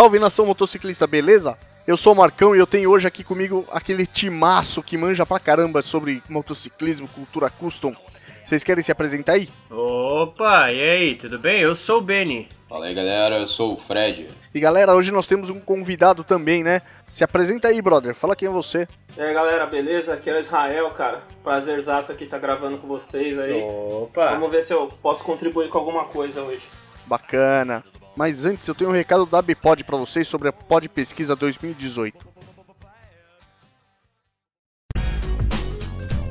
[0.00, 1.58] Salve nação motociclista, beleza?
[1.86, 5.38] Eu sou o Marcão e eu tenho hoje aqui comigo aquele timaço que manja pra
[5.38, 7.94] caramba sobre motociclismo, cultura custom.
[8.42, 9.48] Vocês querem se apresentar aí?
[9.68, 11.60] Opa, e aí, tudo bem?
[11.60, 12.48] Eu sou o Benny.
[12.70, 14.30] Fala aí galera, eu sou o Fred.
[14.54, 16.82] E galera, hoje nós temos um convidado também, né?
[17.04, 18.14] Se apresenta aí, brother.
[18.14, 18.86] Fala quem é você.
[19.16, 20.14] E aí galera, beleza?
[20.14, 21.24] Aqui é o Israel, cara.
[21.42, 23.60] Prazerzaço aqui estar tá gravando com vocês aí.
[23.60, 24.30] Opa!
[24.30, 26.62] Vamos ver se eu posso contribuir com alguma coisa hoje.
[27.06, 27.82] Bacana.
[28.14, 32.30] Mas antes, eu tenho um recado da Bpod para vocês sobre a Pod Pesquisa 2018.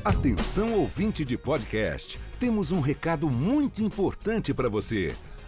[0.05, 5.13] Atenção ouvinte de podcast, temos um recado muito importante para você.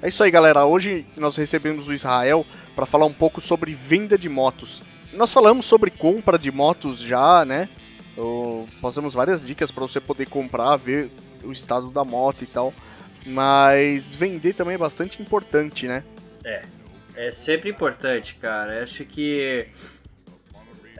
[0.00, 0.64] É isso aí, galera.
[0.64, 2.46] Hoje nós recebemos o Israel
[2.76, 4.80] para falar um pouco sobre venda de motos.
[5.12, 7.68] Nós falamos sobre compra de motos já, né?
[8.80, 11.10] passamos várias dicas para você poder comprar, ver
[11.44, 12.72] o estado da moto e tal.
[13.26, 16.04] Mas vender também é bastante importante, né?
[16.44, 16.62] É,
[17.16, 18.76] é sempre importante, cara.
[18.76, 19.66] Eu acho que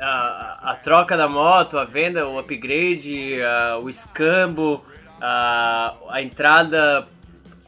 [0.01, 4.85] a, a, troca da moto, a venda, o upgrade, a, o escambo,
[5.21, 7.09] a, a entrada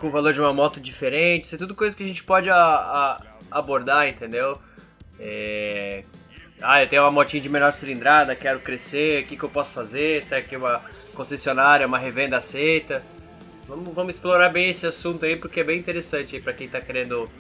[0.01, 2.49] com o valor de uma moto diferente, isso é tudo coisa que a gente pode
[2.49, 4.59] a, a, abordar, entendeu?
[5.19, 6.03] É...
[6.63, 9.73] Ah, eu tenho uma motinha de menor cilindrada, quero crescer, o que, que eu posso
[9.73, 10.23] fazer?
[10.23, 10.81] Será que uma
[11.15, 13.03] concessionária, uma revenda aceita?
[13.69, 16.81] Vamos, vamos explorar bem esse assunto aí, porque é bem interessante aí pra quem tá
[16.81, 17.31] querendo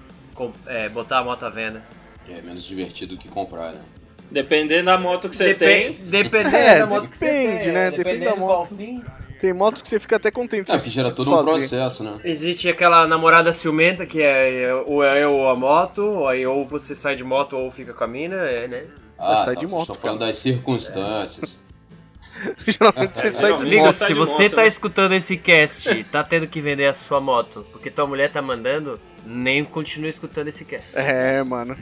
[0.67, 1.83] é, botar a moto à venda.
[2.29, 3.83] É menos divertido que comprar, né?
[4.31, 5.95] Dependendo da moto que você tem.
[5.95, 7.73] Dependendo é, da moto depende, que você tem.
[7.73, 7.91] né?
[7.91, 8.77] Depende da moto.
[9.41, 10.71] Tem moto que você fica até contente.
[10.71, 12.21] É, que gera todo um processo, né?
[12.23, 16.95] Existe aquela namorada ciumenta que é ou é eu ou a moto, aí ou você
[16.95, 18.85] sai de moto ou fica com a mina, é, né?
[19.19, 19.81] Ah, sai tá, de moto.
[19.81, 21.61] Estou falando das circunstâncias.
[22.67, 23.93] Geralmente você sai de Liga, moto.
[23.93, 24.69] se você moto, tá né?
[24.69, 29.01] escutando esse cast tá tendo que vender a sua moto porque tua mulher tá mandando,
[29.25, 30.99] nem continue escutando esse cast.
[30.99, 31.77] É, mano.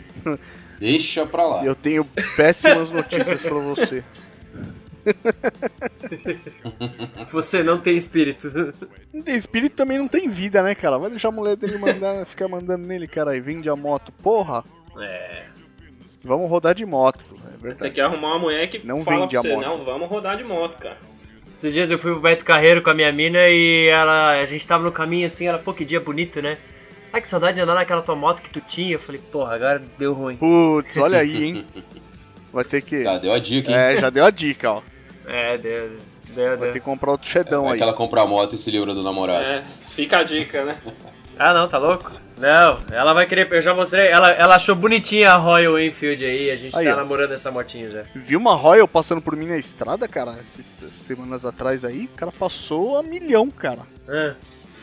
[0.79, 1.65] Deixa pra lá.
[1.65, 2.05] Eu tenho
[2.37, 4.05] péssimas notícias pra você.
[7.33, 8.51] Você não tem espírito.
[9.13, 10.99] Não tem espírito também não tem vida, né, cara?
[10.99, 14.13] Vai deixar a mulher dele mandar, ficar mandando nele, cara, e vende a moto.
[14.23, 14.65] Porra!
[15.01, 15.45] É.
[16.25, 17.83] Vamos rodar de moto, é verdade.
[17.83, 19.65] Tem que arrumar uma mulher que não fala vende pra você, a moto.
[19.65, 20.99] não, vamos rodar de moto, cara.
[21.55, 24.67] Esses dias eu fui pro Beto Carreiro com a minha mina e ela, a gente
[24.67, 26.59] tava no caminho assim, ela, pô, que dia bonito, né?
[27.13, 28.93] Ai, que saudade de andar naquela tua moto que tu tinha.
[28.93, 30.37] Eu falei, porra, agora deu ruim.
[30.37, 31.67] Putz, olha aí, hein?
[32.53, 33.05] Vai ter que.
[33.05, 33.77] Já deu a dica, hein?
[33.77, 34.83] É, já deu a dica, ó.
[35.29, 35.91] É, deu,
[36.31, 36.73] deu, Vai deu.
[36.73, 37.77] ter que comprar outro Shedão é, aí.
[37.77, 39.45] que ela compra a moto e se livra do namorado.
[39.45, 40.77] É, fica a dica, né?
[41.41, 42.11] Ah, não, tá louco?
[42.37, 46.51] Não, ela vai querer, eu já mostrei, ela, ela achou bonitinha a Royal Enfield aí,
[46.51, 46.97] a gente Aí, tá ó.
[46.97, 48.03] namorando essa motinha já.
[48.13, 52.07] Viu uma Royal passando por mim na estrada, cara, essas semanas atrás aí?
[52.13, 53.83] O cara passou a milhão, cara.
[54.09, 54.35] Ah,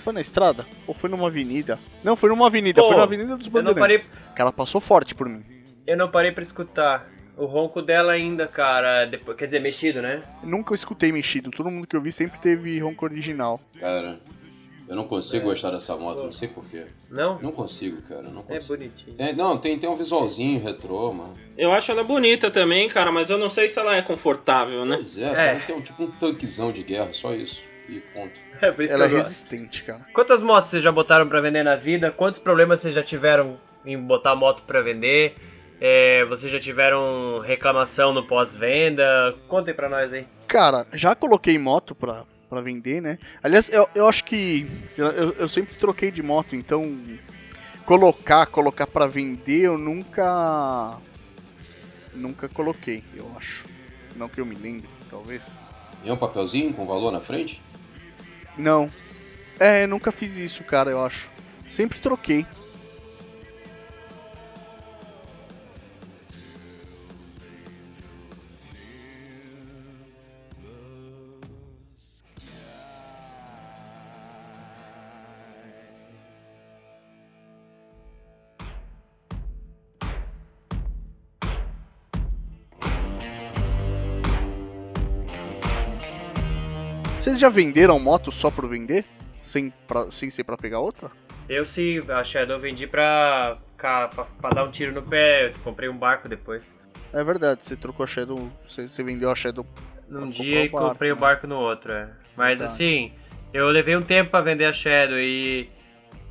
[0.02, 0.66] Foi na estrada?
[0.88, 1.78] Ou foi numa avenida?
[2.02, 4.10] Não, foi numa avenida, Pô, foi na Avenida dos eu não Bandeirantes.
[4.32, 5.44] O cara passou forte por mim.
[5.86, 7.06] eu não parei pra escutar.
[7.38, 10.24] O ronco dela ainda, cara, depois, quer dizer, mexido, né?
[10.44, 13.60] Nunca escutei mexido, todo mundo que eu vi sempre teve ronco original.
[13.80, 14.18] Cara,
[14.88, 16.86] eu não consigo gostar dessa moto, não sei porquê.
[17.10, 17.38] Não?
[17.42, 18.78] Não consigo, cara, não É consigo.
[18.78, 19.16] bonitinho.
[19.18, 21.36] Tem- não, tem, tem um visualzinho retrô, mano.
[21.58, 24.96] Eu acho ela bonita também, cara, mas eu não sei se ela é confortável, né?
[24.96, 25.34] Pois é, É.
[25.34, 27.64] parece que é um, tipo um tanquezão de guerra, só isso.
[27.90, 28.40] E ponto.
[28.62, 29.30] É por isso Ela é que eu gosto.
[29.30, 30.00] resistente, cara.
[30.14, 32.10] Quantas motos vocês já botaram pra vender na vida?
[32.12, 35.36] Quantos problemas vocês já tiveram em botar moto pra vender?
[35.88, 39.36] É, vocês já tiveram reclamação no pós-venda?
[39.48, 40.26] Contem pra nós aí.
[40.48, 43.20] Cara, já coloquei moto pra, pra vender, né?
[43.44, 44.66] Aliás, eu, eu acho que.
[44.98, 46.98] Eu, eu sempre troquei de moto, então.
[47.86, 50.98] Colocar, colocar pra vender, eu nunca.
[52.16, 53.64] Nunca coloquei, eu acho.
[54.16, 55.56] Não que eu me lembre, talvez.
[56.04, 57.62] Tem um papelzinho com valor na frente?
[58.58, 58.90] Não.
[59.60, 61.30] É, nunca fiz isso, cara, eu acho.
[61.70, 62.44] Sempre troquei.
[87.26, 89.04] Vocês já venderam moto só por vender?
[89.42, 91.10] Sem, pra, sem ser pra pegar outra?
[91.50, 95.48] Eu sim, a Shadow vendi pra, pra, pra dar um tiro no pé.
[95.48, 96.76] Eu comprei um barco depois.
[97.12, 98.48] É verdade, você trocou a Shadow.
[98.70, 99.66] Você, você vendeu a Shadow.
[100.08, 101.22] Num dia e barco, comprei o né?
[101.22, 102.10] barco no outro, é.
[102.38, 102.66] Mas Tá.
[102.66, 103.12] assim,
[103.52, 105.68] eu levei um tempo pra vender a Shadow e.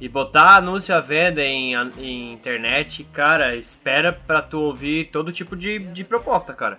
[0.01, 5.57] E botar anúncio à venda em, em internet, cara, espera pra tu ouvir todo tipo
[5.57, 6.79] de, de proposta, cara.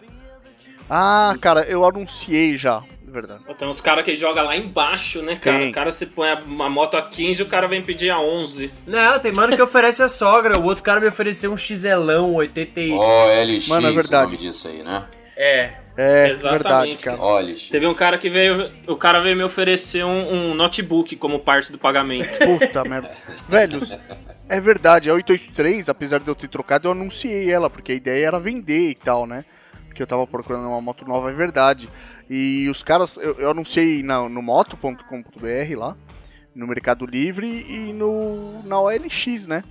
[0.89, 2.81] Ah, cara, eu anunciei já.
[3.15, 3.43] É verdade.
[3.57, 5.57] Tem uns caras que jogam lá embaixo, né, cara?
[5.59, 5.69] Tem.
[5.69, 8.73] O cara se põe uma moto a 15 e o cara vem pedir a 11.
[8.85, 12.79] Não, tem mano que oferece a sogra, o outro cara me ofereceu um XLão 80
[12.81, 12.91] e...
[12.91, 14.25] OLX, Mano, é o verdade.
[14.25, 15.05] nome disso aí, né?
[15.37, 17.21] É, É Exatamente, verdade, cara.
[17.21, 17.69] OLX.
[17.69, 18.69] Teve um cara que veio.
[18.85, 22.37] O cara veio me oferecer um, um notebook como parte do pagamento.
[22.39, 23.11] Puta merda.
[23.47, 23.97] Velhos,
[24.49, 28.27] é verdade, a 883, apesar de eu ter trocado, eu anunciei ela, porque a ideia
[28.27, 29.45] era vender e tal, né?
[29.87, 31.89] Porque eu tava procurando uma moto nova, é verdade.
[32.29, 35.95] E os caras, eu, eu anunciei na, no moto.com.br lá,
[36.53, 39.63] no Mercado Livre e no na OLX, né?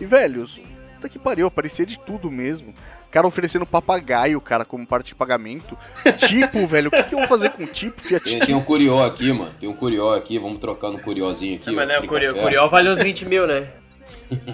[0.00, 0.60] E velhos,
[0.94, 2.74] puta que pariu, parecia de tudo mesmo.
[3.06, 5.78] O cara oferecendo papagaio, cara, como parte de pagamento.
[6.18, 9.02] Tipo, velho, o que, que eu vou fazer com tipo, Fiat Tem, tem um Curió
[9.02, 9.50] aqui, mano.
[9.58, 10.38] Tem um Curió aqui.
[10.38, 11.70] Vamos trocar no Curiózinho aqui.
[11.70, 12.34] mas ó, né, o trinca Curió.
[12.34, 13.68] Curió vale uns 20 mil, né?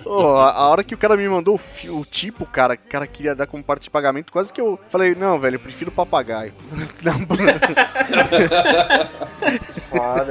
[0.04, 1.58] Ô, a, hora que o cara me mandou
[1.88, 4.60] o, o tipo, cara, que o cara queria dar como parte de pagamento, quase que
[4.60, 6.52] eu falei, não, velho, eu prefiro papagaio.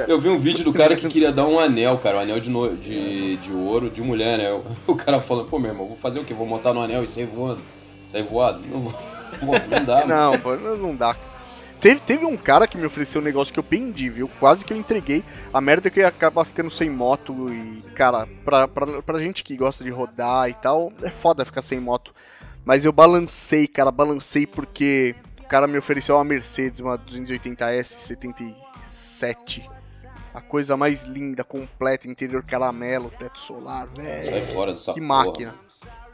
[0.08, 2.50] Eu vi um vídeo do cara que queria dar um anel, cara, um anel de,
[2.50, 4.60] no- de, de ouro de mulher, né?
[4.86, 6.34] O cara falando, pô, meu irmão, vou fazer o quê?
[6.34, 7.62] Vou montar no anel e sair voando?
[8.06, 8.60] Sair voado?
[8.66, 8.92] Não vou.
[9.40, 10.14] Pô, não dá, mano.
[10.14, 11.16] não, pô, não, não dá.
[11.84, 14.26] Teve, teve um cara que me ofereceu um negócio que eu pendi, viu?
[14.40, 15.22] Quase que eu entreguei.
[15.52, 19.20] A merda é que eu ia acabar ficando sem moto e, cara, pra, pra, pra
[19.20, 22.14] gente que gosta de rodar e tal, é foda ficar sem moto.
[22.64, 29.68] Mas eu balancei, cara, balancei porque o cara me ofereceu uma Mercedes, uma 280S 77.
[30.32, 34.44] A coisa mais linda, completa, interior caramelo, teto solar, Sai velho.
[34.46, 35.24] fora dessa Que porra.
[35.26, 35.54] máquina.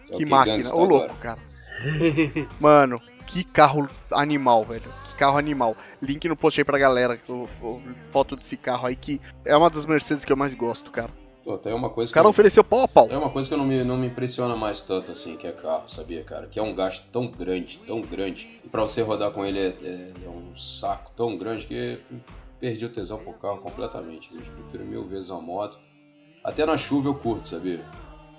[0.08, 0.74] É que que máquina.
[0.74, 1.38] Ô, louco, cara.
[2.58, 4.92] Mano, que carro animal, velho.
[5.06, 5.76] Que carro animal.
[6.02, 7.18] Link no post aí pra galera.
[7.28, 7.32] o-
[7.62, 11.10] o- Foto desse carro aí que é uma das Mercedes que eu mais gosto, cara.
[11.44, 12.14] Pô, tem uma coisa O que.
[12.14, 13.06] cara eu- ofereceu pau a pau.
[13.06, 15.52] Tem uma coisa que eu não me, não me impressiona mais tanto assim, que é
[15.52, 16.46] carro, sabia, cara?
[16.46, 18.60] Que é um gasto tão grande, tão grande.
[18.64, 21.98] E pra você rodar com ele é, é- é um saco tão grande que
[22.60, 24.50] perdi o tesão por carro completamente, bicho.
[24.52, 25.78] Prefiro mil vezes uma moto.
[26.44, 27.84] Até na chuva eu curto, sabia?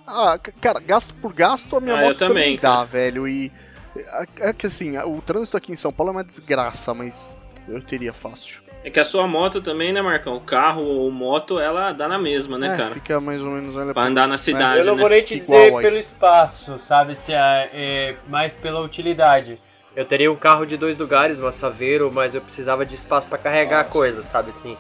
[0.05, 3.27] Ah, cara, gasto por gasto, a minha Ah, eu moto também, também, dá, velho.
[3.27, 3.51] E
[3.95, 7.35] é é que assim, o trânsito aqui em São Paulo é uma desgraça, mas
[7.67, 8.61] eu teria fácil.
[8.83, 10.38] É que a sua moto também, né, Marcão?
[10.38, 12.93] O carro ou moto, ela dá na mesma, né, é, cara?
[12.95, 15.01] fica mais ou menos olha, Pra andar na cidade, Eu não né?
[15.01, 15.81] vou nem te Igual dizer aí.
[15.83, 17.15] pelo espaço, sabe?
[17.15, 19.61] Se é, é mais pela utilidade.
[19.95, 23.38] Eu teria um carro de dois lugares, uma Saveiro, mas eu precisava de espaço pra
[23.38, 23.91] carregar Nossa.
[23.91, 24.75] coisa, sabe assim?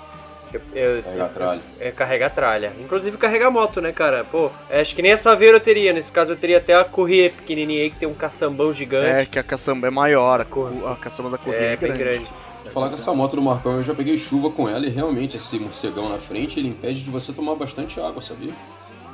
[0.53, 0.61] Eu,
[0.97, 1.61] eu- Carregar tralha.
[1.79, 2.73] É carregar tralha.
[2.79, 4.23] Inclusive carregar moto, né, cara?
[4.23, 5.93] Pô, acho que nem a Saveiro eu teria.
[5.93, 9.29] Nesse caso eu teria até a Corrêa pequenininha aí que tem um caçambão É, gigante.
[9.29, 12.03] que a caçamba é maior, a, Cor- a caçamba da corrida É, é, bem grande.
[12.03, 12.31] grande.
[12.63, 15.35] Vou falar que essa moto do Marcão eu já peguei chuva com ela e realmente
[15.37, 18.53] esse morcegão na frente ele impede de você tomar bastante água, sabia?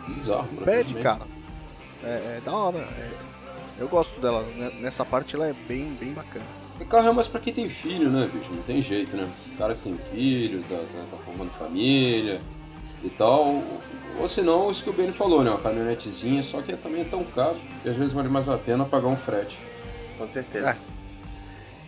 [0.08, 0.66] Bizarro, mano.
[0.66, 1.04] Pede, Tudo bem.
[1.04, 1.22] cara.
[2.04, 2.08] É,
[2.38, 2.78] é da hora.
[2.78, 3.10] é.
[3.80, 4.44] eu gosto dela.
[4.56, 4.72] né?
[4.80, 6.46] Nessa parte ela é bem, bem bacana.
[6.80, 8.54] E carro é mais pra quem tem filho, né, bicho?
[8.54, 9.28] Não tem jeito, né?
[9.54, 12.40] O cara que tem filho, tá, tá- tá formando família
[13.04, 13.64] e tal.
[14.20, 15.50] Ou se não, isso que o Benny falou, né?
[15.52, 18.86] Uma caminhonetezinha, só que também é tão caro que às vezes vale mais a pena
[18.86, 19.60] pagar um frete.
[20.18, 20.70] Com certeza.
[20.70, 20.98] É.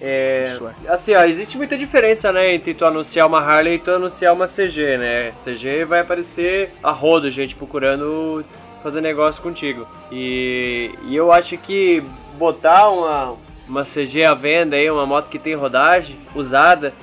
[0.02, 0.92] É, é.
[0.92, 4.48] assim, ó, existe muita diferença, né, entre tu anunciar uma Harley e tu anunciar uma
[4.48, 5.32] CG, né?
[5.32, 8.46] CG vai aparecer a rodo, gente procurando
[8.82, 9.86] fazer negócio contigo.
[10.12, 12.02] E, e eu acho que
[12.38, 13.36] botar uma,
[13.70, 16.94] uma CG à venda aí, uma moto que tem rodagem usada,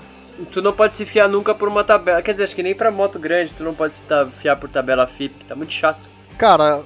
[0.51, 2.21] tu não pode se fiar nunca por uma tabela.
[2.21, 4.05] Quer dizer, acho que nem pra moto grande tu não pode se
[4.39, 6.09] fiar por tabela FIP, tá muito chato.
[6.37, 6.83] Cara,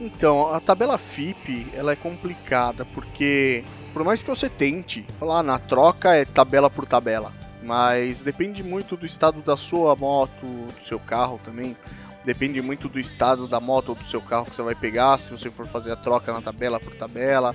[0.00, 5.42] então, a tabela FIP, ela é complicada, porque por mais que você tente, falar "Ah,
[5.42, 7.32] na troca é tabela por tabela,
[7.62, 11.74] mas depende muito do estado da sua moto, do seu carro também.
[12.24, 15.30] Depende muito do estado da moto ou do seu carro que você vai pegar, se
[15.30, 17.54] você for fazer a troca na tabela por tabela.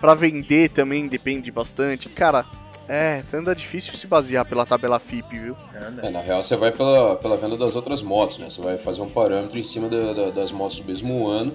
[0.00, 2.08] Pra vender também depende bastante.
[2.08, 2.44] Cara,
[2.92, 5.56] É, anda difícil se basear pela tabela FIP, viu?
[6.02, 8.50] É, na real, você vai pela, pela venda das outras motos, né?
[8.50, 11.54] Você vai fazer um parâmetro em cima da- da- das motos do mesmo ano,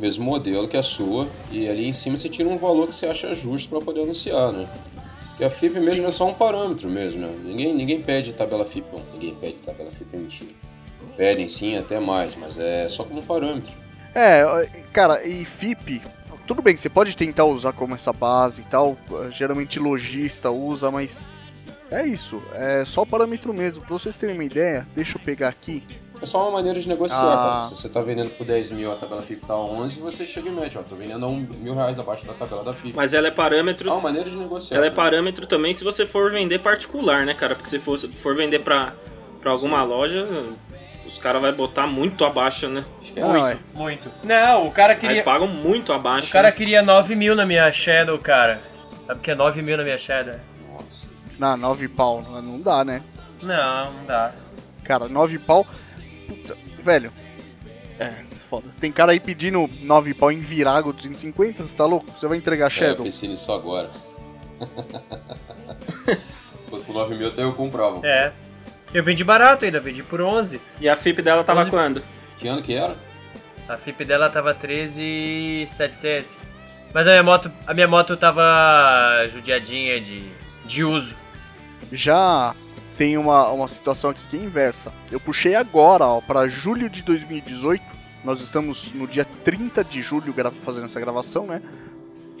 [0.00, 3.06] mesmo modelo que a sua, e ali em cima você tira um valor que você
[3.06, 4.68] acha justo para poder anunciar, né?
[5.28, 7.32] Porque a FIP mesmo é só um parâmetro mesmo, né?
[7.44, 9.00] Ninguém, ninguém pede tabela FIP, não.
[9.12, 10.50] Ninguém pede tabela FIP, é mentira.
[11.16, 13.70] Pedem sim, até mais, mas é só como um parâmetro.
[14.12, 14.42] É,
[14.92, 16.02] cara, e FIP,
[16.48, 18.96] tudo bem você pode tentar usar como essa base e tal,
[19.30, 21.26] geralmente lojista usa, mas
[21.90, 23.84] é isso, é só parâmetro mesmo.
[23.84, 25.82] Pra vocês terem uma ideia, deixa eu pegar aqui.
[26.20, 27.36] É só uma maneira de negociar, Ah.
[27.36, 27.56] cara.
[27.56, 30.52] Se você tá vendendo por 10 mil, a tabela FIP tá 11, você chega e
[30.52, 32.96] mete, ó, tô vendendo a um mil reais abaixo da tabela da FIP.
[32.96, 33.88] Mas ela é parâmetro.
[33.88, 34.78] É uma maneira de negociar.
[34.78, 34.96] Ela é né?
[34.96, 37.54] parâmetro também se você for vender particular, né, cara?
[37.54, 38.94] Porque se for, for vender pra,
[39.40, 40.26] pra alguma loja,
[41.08, 42.84] os caras vão botar muito abaixo, né?
[43.00, 43.26] Esquece.
[43.26, 43.58] Não, é.
[43.74, 44.10] Muito.
[44.22, 45.22] Não, o cara Eles queria.
[45.24, 46.28] pagam muito abaixo.
[46.28, 46.52] O cara né?
[46.52, 48.60] queria 9 mil na minha Shadow, cara.
[49.06, 50.34] Sabe o que é 9 mil na minha Shadow?
[50.70, 51.08] Nossa.
[51.38, 53.02] Na 9 pau, não dá, né?
[53.42, 54.32] Não, não dá.
[54.84, 55.66] Cara, 9 pau.
[56.26, 57.10] Puta, velho.
[57.98, 58.12] É,
[58.50, 58.68] foda.
[58.78, 62.06] Tem cara aí pedindo 9 pau em Virago 250, você tá louco?
[62.18, 63.04] Você vai entregar É, eu Shadow?
[63.04, 63.88] pensei nisso agora.
[66.08, 68.06] Se fosse por 9 mil, até eu comprava.
[68.06, 68.32] É.
[68.92, 70.60] Eu vendi barato ainda, vendi por 11.
[70.80, 72.02] E a FIP dela tava Onze- quando?
[72.36, 72.96] Que ano que era?
[73.68, 76.30] A FIP dela tava 13,700.
[76.94, 78.42] Mas a minha moto, a minha moto tava
[79.32, 80.24] judiadinha de,
[80.64, 81.14] de uso.
[81.92, 82.54] Já
[82.96, 84.92] tem uma, uma situação aqui que é inversa.
[85.10, 87.82] Eu puxei agora, ó, pra julho de 2018.
[88.24, 91.62] Nós estamos no dia 30 de julho fazendo essa gravação, né?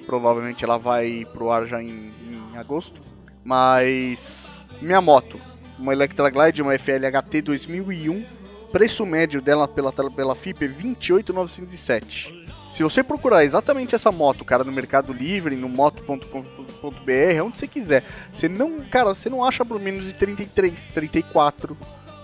[0.06, 3.00] Provavelmente ela vai pro ar já em, em agosto.
[3.44, 5.38] Mas minha moto,
[5.78, 8.24] uma Electra Glide, uma FLHT 2001,
[8.72, 12.48] preço médio dela pela, pela FIP é 28.907.
[12.72, 18.04] Se você procurar exatamente essa moto, cara, no Mercado Livre, no moto.com.br, onde você quiser,
[18.32, 21.76] você não, cara, você não acha por menos de 33, 34.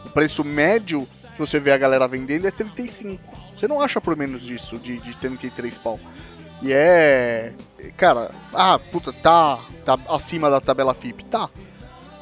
[0.06, 3.20] O preço médio que você vê a galera vendendo é 35.
[3.54, 5.98] Você não acha por menos disso, de, de 33 pau.
[6.62, 7.52] E é.
[7.96, 11.24] Cara, ah, puta, tá, tá acima da tabela FIP.
[11.24, 11.50] Tá.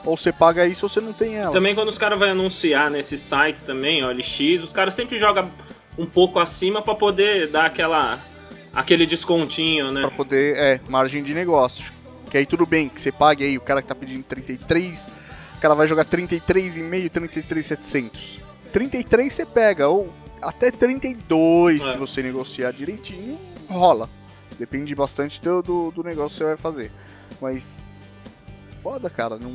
[0.04, 1.52] Ou você paga isso ou você não tem ela.
[1.52, 5.50] Também quando os caras vão anunciar nesses sites também, OLX, os caras sempre jogam
[5.96, 8.18] um pouco acima pra poder dar aquela
[8.74, 10.00] aquele descontinho, né?
[10.00, 11.92] Pra poder, é, margem de negócio.
[12.30, 15.06] Que aí tudo bem, que você pague aí, o cara que tá pedindo 33,
[15.56, 18.38] o cara vai jogar 33,5, 33,700.
[18.72, 21.92] 33 você pega, ou até 32 É.
[21.92, 24.08] se você negociar direitinho, rola.
[24.58, 26.90] Depende bastante do, do, do negócio que você vai fazer.
[27.40, 27.80] Mas,
[28.82, 29.52] foda, cara, não...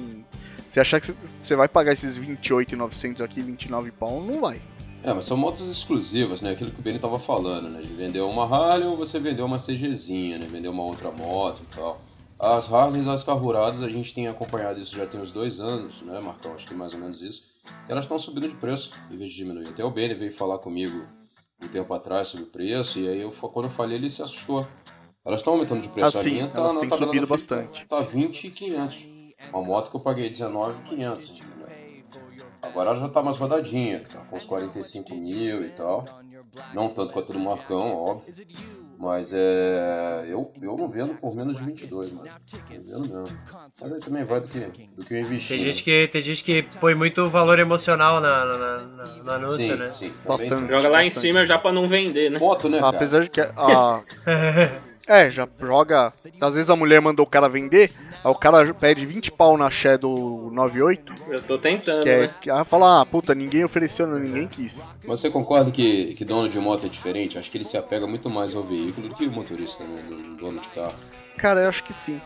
[0.68, 4.62] Você achar que você- vai pagar esses 28,900 aqui, 29 pau, não vai.
[5.04, 6.52] É, mas são motos exclusivas, né?
[6.52, 7.80] Aquilo que o Benny tava falando, né?
[7.82, 10.48] De vender uma Harley ou você vender uma CGzinha, né?
[10.50, 12.02] Vender uma outra moto e tal.
[12.40, 16.20] As Harleys, as carburadas, a gente tem acompanhado isso já tem uns dois anos, né,
[16.20, 16.54] Marcão?
[16.54, 17.44] Acho que mais ou menos isso.
[17.88, 19.68] Elas estão subindo de preço, em vez de diminuir.
[19.70, 21.04] Até o Benny veio falar comigo
[21.64, 24.68] um tempo atrás sobre o preço, e aí eu, quando eu falei, ele se assustou.
[25.26, 26.18] Elas estão aumentando de preço.
[26.18, 27.86] Ah, a sim, minha tá elas na têm tabela subido da bastante.
[27.88, 29.08] Tá 20,500.
[29.52, 31.68] Uma moto que eu paguei 19,500, entendeu?
[32.62, 36.06] Agora ela já tá mais rodadinha, que tá com uns 45 mil e tal.
[36.74, 38.34] Não tanto quanto do Marcão, óbvio.
[38.98, 40.26] Mas é.
[40.28, 42.28] Eu, eu não vendo por menos de 22, mano.
[42.28, 43.38] Não vendo mesmo.
[43.80, 44.60] Mas aí também vai do que,
[44.98, 45.50] do que eu investi.
[45.50, 45.72] Tem né?
[45.72, 49.56] gente que, tem gente que põe muito valor emocional na, na, na- na- no anúncio,
[49.58, 49.88] Sim, né?
[49.88, 50.12] sim.
[50.38, 50.50] Tem.
[50.68, 51.20] Joga lá em Bastante.
[51.20, 52.40] cima já pra não vender, né?
[52.40, 52.96] Moto, né, cara?
[52.98, 54.04] Apesar de que a.
[55.08, 56.14] É, já joga.
[56.42, 57.92] Às vezes a mulher mandou o cara vender,
[58.24, 62.22] aí o cara pede 20 pau na Shadow 98, Eu tô tentando, que é.
[62.28, 62.34] né?
[62.42, 64.94] que- Aí fala, ah, puta, ninguém ofereceu, ninguém quis.
[65.06, 67.38] Mas você concorda que, que dono de moto é diferente?
[67.40, 70.04] Acho que ele se apega muito mais ao veículo do que o motorista, né?
[70.08, 70.94] Do dono de carro.
[71.38, 72.22] Cara, eu acho que sim.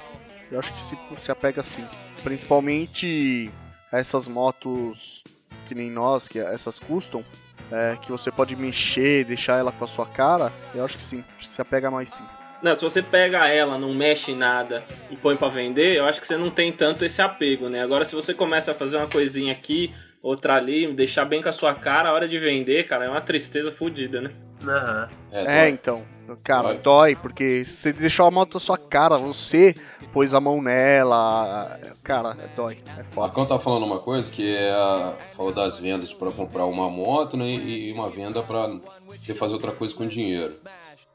[0.51, 1.85] Eu acho que se, se apega sim.
[2.23, 3.50] Principalmente
[3.91, 5.23] a essas motos
[5.67, 7.23] que nem nós, que essas custom,
[7.71, 11.23] é, que você pode mexer, deixar ela com a sua cara, eu acho que sim.
[11.39, 12.23] Se apega mais sim.
[12.62, 16.22] Não, se você pega ela, não mexe em nada e põe pra vender, eu acho
[16.22, 17.82] que você não tem tanto esse apego, né?
[17.82, 21.51] Agora, se você começa a fazer uma coisinha aqui, outra ali, deixar bem com a
[21.51, 24.32] sua cara, a hora de vender, cara, é uma tristeza fodida, né?
[24.63, 25.10] Aham.
[25.32, 26.03] É, É, então.
[26.44, 26.77] Cara, Dói.
[26.77, 29.75] dói, porque se você deixou a moto na sua cara, você
[30.13, 31.77] pôs a mão nela.
[32.03, 32.77] Cara, é dói.
[32.98, 33.27] É O foda.
[33.27, 37.36] Marcão tá falando uma coisa que é a, falou das vendas para comprar uma moto
[37.36, 40.53] né, e uma venda para você fazer outra coisa com dinheiro.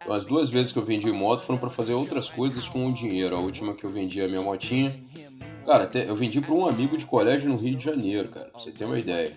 [0.00, 2.93] Então, as duas vezes que eu vendi moto foram para fazer outras coisas com o
[2.93, 3.37] dinheiro.
[3.37, 4.95] A última que eu vendi a minha motinha,
[5.65, 8.59] cara, até, eu vendi para um amigo de colégio no Rio de Janeiro, cara, pra
[8.59, 9.37] você ter uma ideia.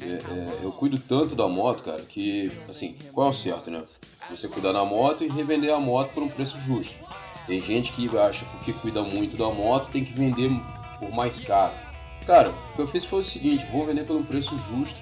[0.00, 3.84] É, é, eu cuido tanto da moto, cara, que, assim, qual é o certo, né?
[4.30, 6.98] Você cuidar da moto e revender a moto por um preço justo.
[7.46, 10.50] Tem gente que acha que cuida muito da moto tem que vender
[10.98, 11.72] por mais caro.
[12.26, 15.00] Cara, o que eu fiz foi o seguinte: vou vender pelo preço justo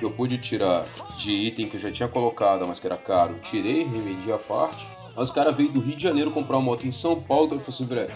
[0.00, 0.86] que eu pude tirar
[1.18, 3.34] de item que eu já tinha colocado, mas que era caro.
[3.42, 4.88] Tirei, revendi a parte.
[5.14, 7.44] Mas o cara veio do Rio de Janeiro comprar uma moto em São Paulo.
[7.46, 8.12] Então ele falou assim: Fred,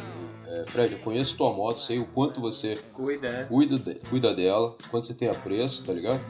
[0.47, 3.45] é, Fred, eu conheço tua moto, sei o quanto você Cuida, né?
[3.45, 6.21] cuida, de- cuida dela, quanto você tem a preço, tá ligado?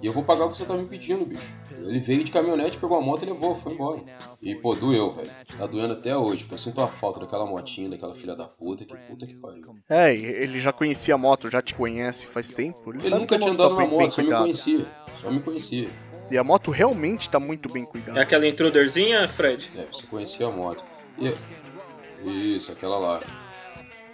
[0.00, 1.52] E eu vou pagar o que você tá me pedindo, bicho.
[1.86, 4.00] Ele veio de caminhonete, pegou a moto e levou, foi embora.
[4.40, 5.30] E, pô, doeu, velho.
[5.56, 6.54] Tá doendo até hoje, pô.
[6.54, 9.76] Eu sinto a falta daquela motinha, daquela filha da puta, que puta que pariu.
[9.88, 12.90] É, ele já conhecia a moto, já te conhece faz tempo.
[12.90, 14.42] Ele, Ele sabe nunca tinha moto tá andado na moto, só me cuidada.
[14.44, 14.86] conhecia.
[15.16, 15.90] Só me conhecia.
[16.30, 18.18] E a moto realmente tá muito bem cuidada.
[18.18, 19.70] É aquela intruderzinha, Fred?
[19.76, 20.82] É, você conhecia a moto.
[21.18, 23.20] E, isso, aquela lá.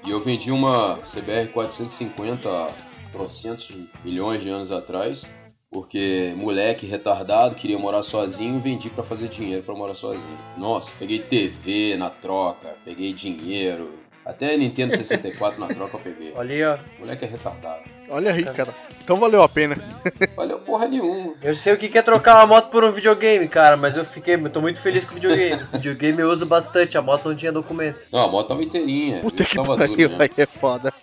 [0.04, 2.70] E eu vendi uma CBR 450 há
[3.12, 3.72] trocentos
[4.04, 5.28] milhões de anos atrás,
[5.70, 10.36] porque moleque retardado queria morar sozinho e vendi pra fazer dinheiro pra morar sozinho.
[10.56, 13.90] Nossa, peguei TV na troca, peguei dinheiro,
[14.26, 16.32] até Nintendo 64 na troca eu peguei.
[16.34, 16.78] Olha aí, ó.
[16.98, 17.82] Moleque é retardado.
[18.08, 18.74] Olha aí, cara.
[19.02, 19.76] Então valeu a pena.
[20.36, 21.34] Valeu porra nenhuma.
[21.42, 24.34] Eu sei o que é trocar uma moto por um videogame, cara, mas eu fiquei,
[24.34, 25.60] eu tô muito feliz com o videogame.
[25.72, 28.06] videogame eu uso bastante, a moto não tinha documento.
[28.12, 29.20] Não, a moto tava inteirinha.
[29.20, 30.16] Puta eu que tava pariu, né?
[30.20, 30.92] aí é foda.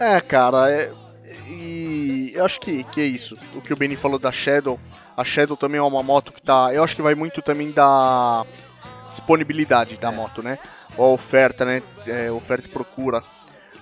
[0.00, 0.90] É, cara, é-
[1.52, 3.36] e eu acho que, que é isso.
[3.54, 4.78] O que o Benny falou da Shadow.
[5.16, 6.72] A Shadow também é uma moto que tá.
[6.72, 8.44] Eu acho que vai muito também da
[9.10, 10.58] disponibilidade da moto, né?
[10.96, 11.82] Ou a oferta, né?
[12.06, 13.22] É, oferta e procura.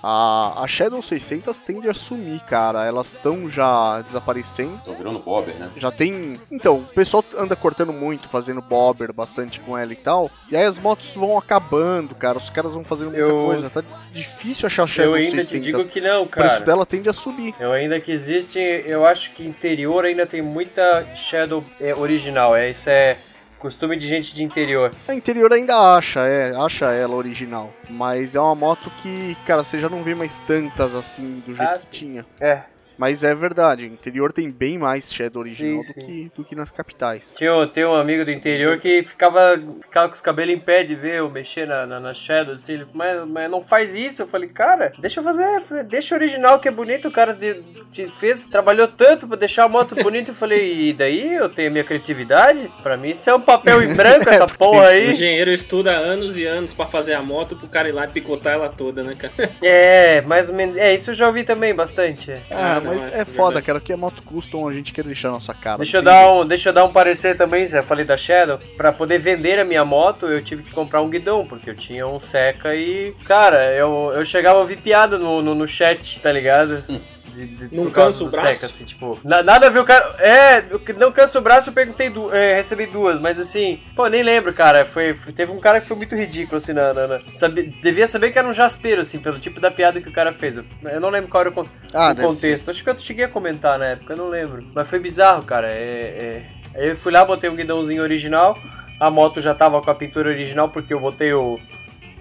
[0.02, 2.84] A, a Shadow 600 tende a sumir, cara.
[2.86, 4.80] Elas estão já desaparecendo.
[4.84, 5.70] Tô virando bobber, né?
[5.76, 6.40] Já tem.
[6.50, 10.30] Então, o pessoal anda cortando muito, fazendo bobber bastante com ela e tal.
[10.50, 12.38] E aí as motos vão acabando, cara.
[12.38, 13.68] Os caras vão fazendo muita Eu- coisa.
[13.70, 15.50] Tá difícil achar Shadow eu ainda 600.
[15.50, 16.64] te digo que não, O preço cara.
[16.64, 17.54] dela tende a subir.
[17.60, 22.56] Eu ainda que existe, eu acho que interior ainda tem muita Shadow é, original.
[22.56, 23.16] É, isso é
[23.60, 24.90] costume de gente de interior.
[25.06, 27.72] A interior ainda acha, é, acha ela original.
[27.88, 31.70] Mas é uma moto que, cara, você já não vê mais tantas assim do jeito
[31.70, 31.90] Ah, que sim.
[31.92, 32.26] tinha.
[32.40, 32.62] É.
[33.00, 36.06] Mas é verdade, o interior tem bem mais Shadow original Sim, do, sim.
[36.06, 37.34] que, do que nas capitais.
[37.38, 40.84] Tinha, um- tem um amigo do interior que ficava, ficava com os cabelos em pé
[40.84, 44.20] de ver eu mexer na, na, na Shadow, assim, ele, mas, mas não faz isso.
[44.20, 47.62] Eu falei, cara, deixa eu fazer, deixa o original que é bonito, o cara de-
[47.90, 50.30] te fez, trabalhou tanto pra deixar a moto bonita.
[50.30, 52.70] Eu falei, e daí eu tenho minha criatividade?
[52.82, 55.10] Pra mim isso é um papel em branco, essa porra O aí.
[55.12, 58.52] engenheiro estuda anos e anos pra fazer a moto pro cara ir lá e picotar
[58.52, 59.32] ela toda, né, cara?
[59.62, 62.30] É, mais ou menos, é, isso eu já ouvi também bastante.
[62.30, 62.42] é.
[62.50, 63.66] Ah, Ah, mas é é foda, verdade.
[63.66, 65.78] cara, que é moto custom, a gente quer deixar a nossa cara.
[65.78, 68.58] Deixa eu, dar um, deixa eu dar um parecer também, já falei da Shadow.
[68.76, 72.06] Pra poder vender a minha moto, eu tive que comprar um guidão, porque eu tinha
[72.06, 73.14] um seca e.
[73.24, 76.84] Cara, eu, eu chegava a ouvir piada no, no, no chat, tá ligado?
[77.34, 78.54] De, de, Não cansa o braço?
[78.54, 79.18] Seca, assim, tipo.
[79.24, 80.04] na- nada a ver o cara.
[80.18, 80.62] É,
[80.98, 84.52] não cansa o braço, eu perguntei du é, recebi duas, mas assim, pô, nem lembro,
[84.52, 84.84] cara.
[84.84, 86.92] Foi, foi- teve um cara que foi muito ridículo, assim, na.
[86.92, 90.08] na, na- sabe, devia saber que era um jaspeiro, assim, pelo tipo da piada que
[90.08, 90.56] o cara fez.
[90.56, 92.68] Eu, eu não lembro qual era o, con- Ah, o contexto.
[92.70, 94.64] Acho que eu cheguei a comentar na época, eu não lembro.
[94.74, 95.68] Mas foi bizarro, cara.
[95.68, 96.42] É,
[96.74, 96.90] é...
[96.90, 98.56] Eu fui lá, botei um guidãozinho original.
[99.00, 101.58] A moto já tava com a pintura original porque eu botei o,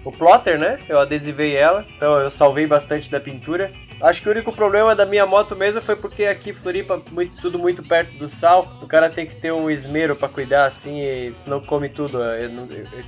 [0.04, 0.78] o plotter, né?
[0.88, 1.84] Eu adesivei ela.
[1.96, 3.70] Então eu salvei bastante da pintura.
[4.00, 7.40] Acho que o único problema da minha moto mesmo foi porque aqui em Floripa, muito,
[7.40, 8.78] tudo muito perto do sal.
[8.80, 12.18] O cara tem que ter um esmero pra cuidar assim, e senão come tudo.
[12.22, 13.04] Eu não- eu- eu-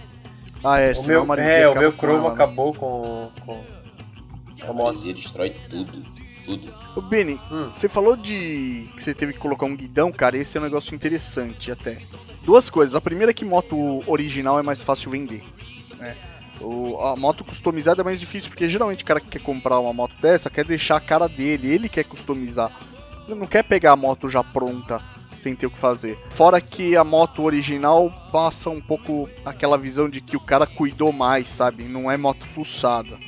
[0.62, 2.34] Ah, é, o meu, a é, o meu com cromo ela, né?
[2.34, 3.64] acabou com, com,
[4.68, 6.02] A maresia destrói tudo.
[6.44, 6.72] Tudo.
[6.96, 7.70] Ô, Benny, Hum.
[7.72, 10.94] você falou de que você teve que colocar um guidão, cara, esse é um negócio
[10.94, 11.98] interessante até.
[12.44, 12.94] Duas coisas.
[12.96, 15.42] A primeira é que moto original é mais fácil vender.
[15.98, 16.16] Né?
[16.62, 19.92] O- a moto customizada é mais difícil, porque geralmente o cara que quer comprar uma
[19.92, 22.70] moto dessa quer deixar a cara dele, ele quer customizar.
[23.28, 25.00] Ele não quer pegar a moto já pronta,
[25.36, 26.18] sem ter o que fazer.
[26.30, 31.12] Fora que a moto original passa um pouco aquela visão de que o cara cuidou
[31.12, 31.84] mais, sabe?
[31.84, 33.18] Não é moto fuçada.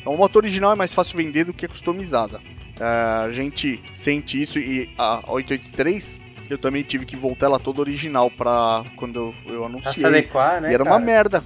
[0.00, 2.40] Então, a moto original é mais fácil vender do que customizada.
[2.80, 7.80] É, a gente sente isso e a 883 eu também tive que voltar ela toda
[7.80, 10.06] original pra quando eu, eu Pra se anunciei.
[10.06, 10.70] adequar, né?
[10.70, 11.04] e era uma cara?
[11.04, 11.44] merda.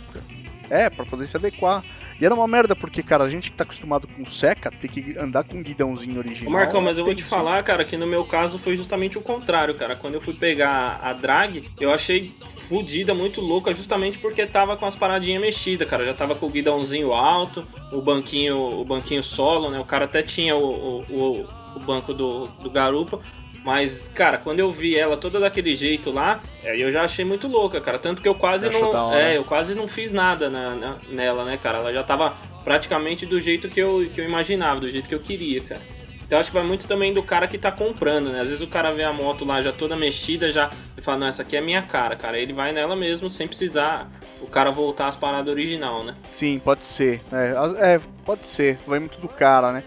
[0.71, 1.85] É, pra poder se adequar.
[2.19, 5.19] E era uma merda porque, cara, a gente que tá acostumado com seca tem que
[5.19, 6.51] andar com um guidãozinho original.
[6.51, 9.75] Marcão, mas eu vou te falar, cara, que no meu caso foi justamente o contrário,
[9.75, 9.95] cara.
[9.97, 14.87] Quando eu fui pegar a drag, eu achei fodida, muito louca, justamente porque tava com
[14.87, 16.07] as paradinhas mexidas, cara.
[16.07, 19.79] Já tava com o guidãozinho alto, o banquinho, o banquinho solo, né?
[19.79, 23.21] O cara até tinha o, o, o- o banco do, do garupa.
[23.67, 27.49] Mas, cara, quando eu vi ela toda daquele jeito lá, aí eu já achei muito
[27.49, 27.99] louca, cara.
[27.99, 29.13] Tanto que eu quase Achou não.
[29.13, 31.79] É, eu quase não fiz nada na- na- nela, né, cara?
[31.79, 35.19] Ela já tava praticamente do jeito que eu, que eu imaginava, do jeito que eu
[35.19, 35.81] queria, cara.
[36.25, 38.41] Então acho que vai muito também do cara que tá comprando, né?
[38.41, 41.27] Às vezes o cara vê a moto lá já toda mexida, já e fala, não,
[41.27, 42.39] essa aqui é a minha cara, cara.
[42.39, 44.09] Ele vai nela mesmo sem precisar.
[44.41, 46.15] O, cara voltar às paradas original, né?
[46.33, 47.21] Sim, pode ser.
[47.33, 48.79] É, as- é, pode ser.
[48.87, 49.83] Vai muito do cara, né?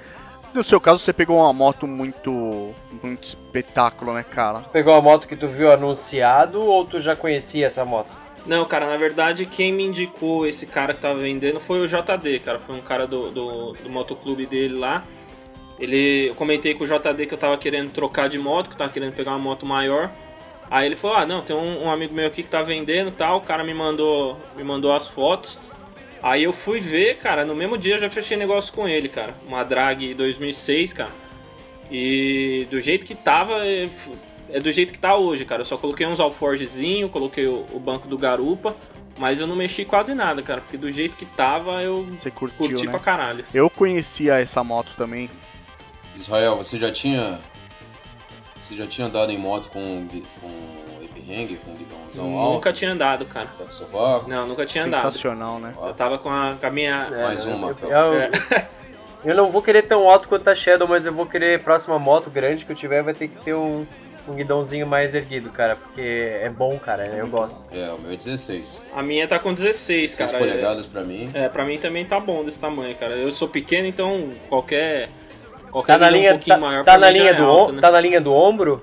[0.53, 2.73] No seu caso, você pegou uma moto muito.
[3.03, 4.59] muito espetáculo, né, cara?
[4.59, 8.09] Pegou a moto que tu viu anunciado ou tu já conhecia essa moto?
[8.45, 12.39] Não, cara, na verdade, quem me indicou esse cara que tava vendendo foi o JD,
[12.39, 12.57] cara.
[12.57, 15.03] Foi um cara do, do, do motoclube dele lá.
[15.79, 18.77] Ele, eu comentei com o JD que eu tava querendo trocar de moto, que eu
[18.77, 20.09] tava querendo pegar uma moto maior.
[20.69, 23.13] Aí ele falou: Ah, não, tem um, um amigo meu aqui que tá vendendo e
[23.13, 23.37] tal.
[23.37, 25.59] O cara me mandou, me mandou as fotos.
[26.21, 29.33] Aí eu fui ver, cara, no mesmo dia eu já fechei negócio com ele, cara.
[29.47, 31.11] Uma drag 2006, cara.
[31.89, 33.89] E do jeito que tava, é,
[34.49, 35.61] é do jeito que tá hoje, cara.
[35.61, 38.75] Eu só coloquei uns alforgezinho, coloquei o, o banco do garupa,
[39.17, 40.61] mas eu não mexi quase nada, cara.
[40.61, 42.91] Porque do jeito que tava, eu Você curtiu, curti né?
[42.91, 43.45] pra caralho.
[43.53, 45.29] Eu conhecia essa moto também.
[46.15, 47.39] Israel, você já tinha.
[48.59, 50.05] Você já tinha andado em moto com,
[50.41, 51.71] com Epihanger, com
[52.17, 52.53] alto?
[52.55, 53.51] Nunca tinha andado, cara.
[53.51, 54.29] Sovaco?
[54.29, 55.01] Não, nunca tinha andado.
[55.03, 55.73] Sensacional, né?
[55.81, 57.09] Eu tava com a, com a minha.
[57.09, 57.53] Mais né?
[57.53, 57.89] uma, Eu, Marcão.
[58.13, 58.31] eu-
[59.25, 62.29] eu não vou querer tão alto quanto a Shadow, mas eu vou querer próxima moto
[62.29, 63.85] grande que eu tiver vai ter que ter um,
[64.27, 66.01] um guidãozinho mais erguido, cara, porque
[66.41, 67.57] é bom, cara, eu gosto.
[67.71, 68.87] É, o meu é 16.
[68.95, 70.43] A minha tá com 16, 6 cara.
[70.43, 71.29] polegadas pra mim.
[71.33, 73.15] É, pra mim também tá bom desse tamanho, cara.
[73.15, 75.09] Eu sou pequeno, então qualquer.
[75.71, 77.35] Qualquer Tá na linha, um pouquinho tá, maior tá pra na mim já linha é
[77.35, 77.81] do alto, né?
[77.81, 78.81] tá na linha do ombro?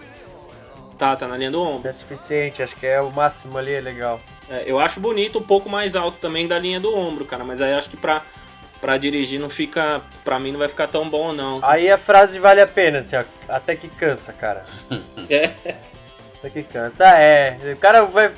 [0.98, 1.88] Tá, tá na linha do ombro.
[1.88, 4.20] É suficiente, acho que é o máximo ali, é legal.
[4.48, 7.60] É, eu acho bonito um pouco mais alto também da linha do ombro, cara, mas
[7.60, 8.22] aí acho que pra,
[8.80, 10.00] pra dirigir não fica.
[10.24, 11.60] Pra mim não vai ficar tão bom, não.
[11.62, 14.64] Aí a frase vale a pena, assim, ó, até que cansa, cara.
[15.28, 15.50] É.
[16.38, 17.08] Até que cansa.
[17.08, 18.30] Ah, é, o cara vai,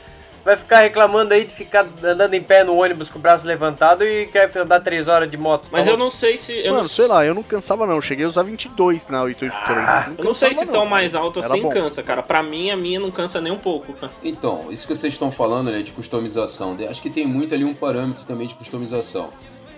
[0.44, 4.02] vai ficar reclamando aí de ficar andando em pé no ônibus com o braço levantado
[4.04, 5.68] e quer andar 3 horas de moto.
[5.70, 6.52] Mas Tá eu não sei se.
[6.58, 7.96] Eu Mano, não, sei lá, eu não cansava não.
[7.96, 10.18] Eu cheguei a usar 22 na 883.
[10.18, 11.68] eu não sei se tão mais alto assim bom.
[11.68, 12.22] cansa, cara.
[12.22, 14.12] Pra mim, a minha não cansa nem um pouco, cara.
[14.22, 17.64] Então, isso que vocês estão falando, né, de customização, de- acho que tem muito ali
[17.64, 19.30] um parâmetro também de customização.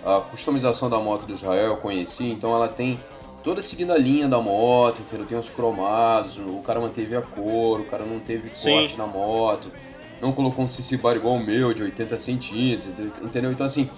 [0.05, 2.99] A customização da moto do Israel eu conheci, então ela tem
[3.43, 5.27] toda seguindo a linha da moto, entendeu?
[5.27, 8.73] Tem os cromados, o cara manteve a cor, o cara não teve Sim.
[8.79, 9.71] corte na moto,
[10.21, 12.89] não colocou um CC bar igual o meu, de 80 centímetros,
[13.23, 13.51] entendeu?
[13.51, 13.89] Então, assim,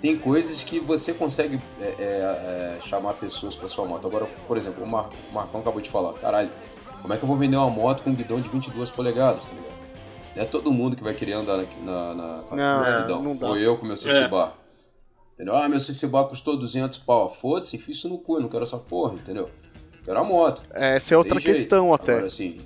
[0.00, 4.06] tem coisas que você consegue é, é, é, chamar pessoas para sua moto.
[4.06, 6.50] Agora, por exemplo, o, Mar o Marcão acabou de falar, caralho,
[7.00, 9.54] como é que eu vou vender uma moto com um guidão de 22 polegadas, tá
[9.54, 9.74] ligado?
[10.36, 13.00] Não é todo mundo que vai querer andar na, na, na, com Não, esse é,
[13.00, 13.38] guidão.
[13.42, 14.28] Ou eu com meu CC É.
[14.28, 14.52] bar.
[15.34, 15.56] Entendeu?
[15.56, 17.28] Ah, meu CC bar custou 200 pau.
[17.28, 19.50] Foda-se, enfia isso no cu, eu não quero essa porra, entendeu?
[20.04, 20.62] Quero a moto.
[20.72, 21.56] Essa é outra Tem jeito.
[21.56, 22.12] questão até.
[22.12, 22.60] Agora, assim,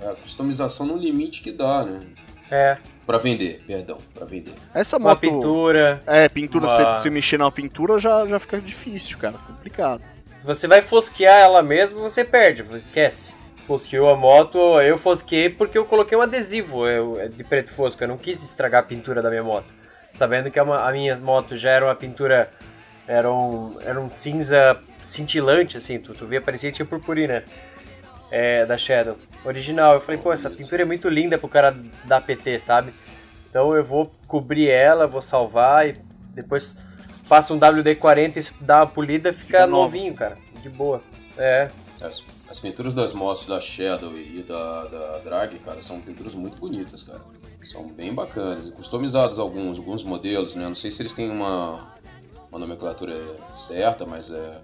[0.00, 2.00] é a customização no limite que dá, né?
[2.50, 4.52] É, Pra vender, perdão, pra vender.
[4.72, 5.20] Essa uma moto.
[5.20, 6.00] pintura.
[6.06, 9.34] É, pintura, uma- você, você mexer na pintura já, já fica difícil, cara.
[9.46, 10.02] Complicado.
[10.38, 13.34] Se você vai fosquear ela mesmo, você perde, esquece.
[13.66, 18.08] Fosqueou a moto, eu fosqueei porque eu coloquei um adesivo eu- de preto fosco, eu
[18.08, 19.66] não quis estragar a pintura da minha moto.
[20.12, 22.48] Sabendo que a, ma- a minha moto já era uma pintura,
[23.08, 27.42] era um, era um cinza cintilante, assim, tu, tu via, parecia que tinha purpurina.
[28.30, 29.94] É, da Shadow, original.
[29.94, 32.92] Eu falei, pô, essa pintura é muito linda pro cara dar PT, sabe?
[33.48, 35.96] Então eu vou cobrir ela, vou salvar e
[36.32, 36.78] depois
[37.24, 40.38] faço um WD-40 e dá uma polida, fica, Fica novinho, cara.
[40.62, 41.02] De boa.
[41.36, 41.70] É.
[42.00, 46.58] As, as pinturas das motos da Shadow e da, da Drag, cara, são pinturas muito
[46.58, 47.20] bonitas, cara.
[47.62, 48.70] São bem bacanas.
[48.70, 50.64] Customizadas alguns, alguns modelos, né?
[50.64, 51.94] Não sei se eles têm uma,
[52.50, 53.14] uma nomenclatura
[53.52, 54.60] certa, mas é.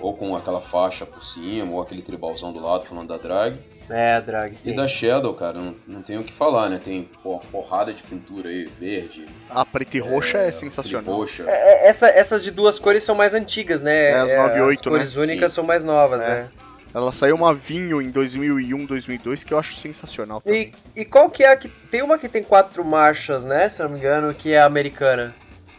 [0.00, 3.56] Ou com aquela faixa por cima, ou aquele tribalzão do lado, falando da Drag.
[3.88, 4.56] É, drag.
[4.64, 6.76] E da Shadow, cara, não, não tem o que falar, né?
[6.82, 11.14] Tem pô, porrada de pintura aí, verde, A preta e roxa é, sensacional.
[11.14, 11.44] roxa.
[11.46, 14.10] É, essa- essas de duas cores são mais antigas, né?
[14.10, 15.22] É, as 98, As cores né?
[15.22, 15.54] únicas Sim.
[15.54, 16.26] são mais novas, É.
[16.28, 16.48] né?
[16.92, 20.72] Ela saiu uma vinho em 2001, 2002 que eu acho sensacional também.
[20.96, 21.68] E, e qual que é a que...
[21.90, 23.68] Tem uma que tem quatro marchas, né?
[23.68, 25.32] Se eu não me engano, que é a americana.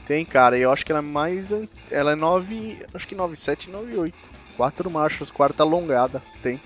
[0.07, 1.51] Tem, cara, eu acho que ela é mais.
[1.91, 2.85] Ela é 9.
[2.93, 4.15] Acho que 97 e 98.
[4.55, 6.21] Quatro marchas, quarta alongada.
[6.41, 6.59] Tem.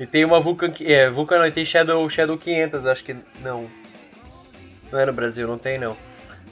[0.00, 0.70] E tem uma Vulcan...
[0.70, 3.14] que- É, Vulcan não, e tem Shadow, Shadow 500, acho que...
[3.40, 3.68] Não.
[4.90, 5.96] Não é no Brasil, não tem não.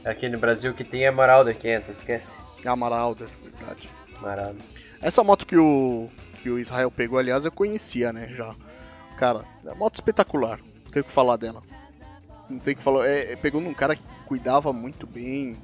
[0.04, 2.38] Aqui no Brasil que tem é Marauder 500, esquece.
[2.64, 3.88] Amaralda, verdade.
[4.20, 4.62] Marauder.
[5.00, 6.08] Essa moto que o,
[6.42, 8.54] que o Israel pegou, aliás, eu conhecia, né, já.
[9.16, 10.60] Cara, é moto espetacular.
[10.84, 11.62] Não tem o que falar dela.
[12.48, 13.06] Não tem o que falar.
[13.08, 13.96] É, é, pegou num cara
[14.36, 15.58] cuidava muito bem.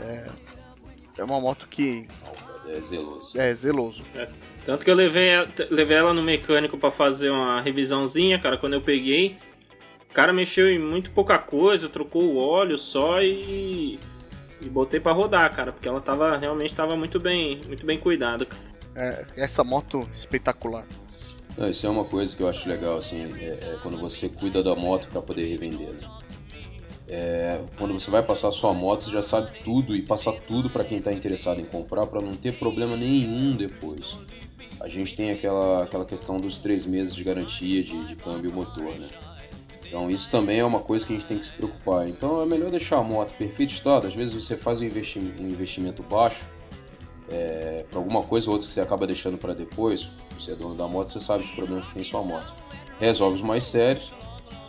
[0.00, 0.24] É,
[1.18, 2.06] é uma moto que
[2.66, 3.38] É zeloso.
[3.38, 4.02] é zeloso.
[4.64, 8.72] Tanto que eu levei, a- levei ela no mecânico pra fazer uma revisãozinha, cara, quando
[8.72, 9.36] eu peguei.
[10.10, 13.98] O cara mexeu em muito pouca coisa, trocou o óleo só e.
[14.60, 18.46] E botei pra rodar, cara, porque ela tava realmente tava muito bem, muito bem cuidada.
[18.46, 18.62] cara.
[18.94, 20.86] É, essa moto espetacular.
[21.58, 24.62] Não, isso é uma coisa que eu acho legal, assim, é, é quando você cuida
[24.62, 26.08] da moto para poder revender, né?
[27.14, 30.82] É, quando você vai passar sua moto, você já sabe tudo e passar tudo para
[30.82, 34.16] quem está interessado em comprar para não ter problema nenhum depois.
[34.80, 38.94] A gente tem aquela, aquela questão dos três meses de garantia de, de câmbio motor,
[38.98, 39.10] né?
[39.86, 42.08] Então isso também é uma coisa que a gente tem que se preocupar.
[42.08, 44.06] Então é melhor deixar a moto perfeito estado.
[44.06, 46.46] Às vezes você faz um, investi um investimento baixo
[47.28, 50.08] é, para alguma coisa ou outra que você acaba deixando para depois.
[50.38, 52.54] Você é dono da moto, você sabe os problemas que tem sua moto.
[52.98, 54.14] Resolve os mais sérios.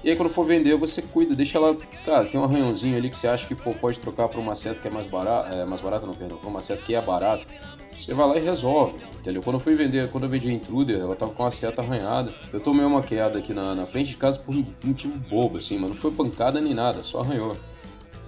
[0.04, 1.76] E aí quando for vender, você cuida, deixa ela.
[2.04, 4.82] Cara, tem um arranhãozinho ali que você acha que pô, pode trocar para uma seta
[4.82, 5.54] que é mais barata.
[5.54, 7.48] É, mais barata não, perdão, para uma seta que é barata.
[7.90, 9.42] Você vai lá e resolve, entendeu?
[9.42, 12.34] Quando eu fui vender, quando eu vendi a Intruder, ela tava com uma seta arranhada.
[12.52, 15.78] Eu tomei uma queda aqui na, na frente de casa por um motivo bobo, assim,
[15.78, 17.56] mas não foi pancada nem nada, só arranhou.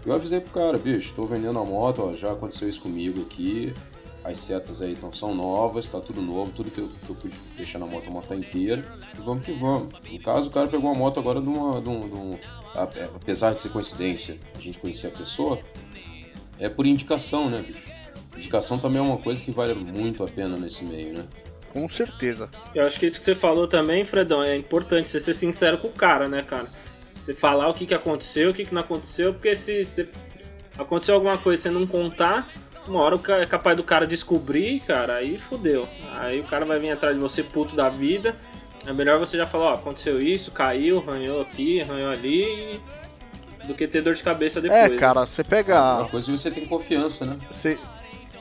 [0.05, 3.73] Eu avisei pro cara, bicho, tô vendendo a moto, ó, já aconteceu isso comigo aqui.
[4.25, 7.37] As setas aí tão, são novas, tá tudo novo, tudo que eu, que eu pude
[7.55, 8.83] deixar na moto, a moto tá inteira.
[9.15, 9.93] E vamos que vamos.
[10.09, 11.79] No caso, o cara pegou uma moto agora de uma.
[11.79, 12.39] De um, de um,
[12.73, 15.59] apesar de ser coincidência, a gente conhecer a pessoa,
[16.57, 17.91] é por indicação, né, bicho?
[18.35, 21.25] Indicação também é uma coisa que vale muito a pena nesse meio, né?
[21.71, 22.49] Com certeza.
[22.73, 25.89] Eu acho que isso que você falou também, Fredão, é importante você ser sincero com
[25.89, 26.67] o cara, né, cara?
[27.19, 30.09] Você falar o que, que aconteceu, o que, que não aconteceu, porque se, se
[30.77, 32.51] aconteceu alguma coisa e você não contar,
[32.87, 35.87] uma hora é capaz do cara descobrir, cara, aí fudeu.
[36.15, 38.35] Aí o cara vai vir atrás de você puto da vida.
[38.85, 42.79] É melhor você já falar, ó, aconteceu isso, caiu, arranhou aqui, arranhou ali,
[43.65, 44.79] do que ter dor de cabeça depois.
[44.79, 45.99] É, cara, você pega.
[45.99, 47.37] Uma coisa você tem confiança, né?
[47.51, 47.77] Você,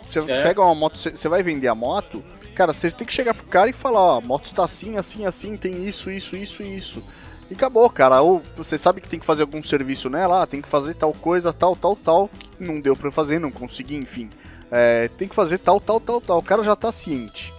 [0.06, 0.42] você é.
[0.42, 2.22] pega uma moto, você vai vender a moto,
[2.54, 5.24] cara, você tem que chegar pro cara e falar, ó, a moto tá assim, assim,
[5.24, 7.02] assim, tem isso, isso, isso e isso.
[7.50, 8.20] E acabou, cara.
[8.22, 11.12] Ou você sabe que tem que fazer algum serviço nela, ah, tem que fazer tal
[11.12, 12.30] coisa, tal, tal, tal.
[12.58, 14.30] Não deu pra fazer, não consegui, enfim.
[14.70, 16.38] É, tem que fazer tal, tal, tal, tal.
[16.38, 17.52] O cara já tá ciente.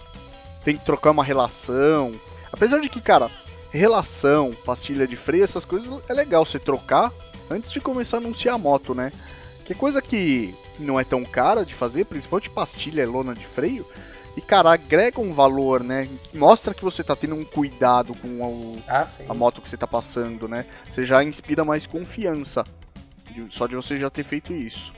[0.64, 2.14] Tem que trocar uma relação.
[2.52, 3.30] Apesar de que, cara,
[3.70, 7.12] relação, pastilha de freio, essas coisas é legal você trocar
[7.50, 9.12] antes de começar a anunciar a moto, né?
[9.64, 13.46] Que é coisa que não é tão cara de fazer, principalmente pastilha e lona de
[13.46, 13.86] freio.
[14.36, 16.06] E, cara, agrega um valor, né?
[16.34, 19.86] Mostra que você tá tendo um cuidado com o, ah, a moto que você tá
[19.86, 20.66] passando, né?
[20.88, 22.64] Você já inspira mais confiança.
[23.50, 24.92] Só de você já ter feito isso.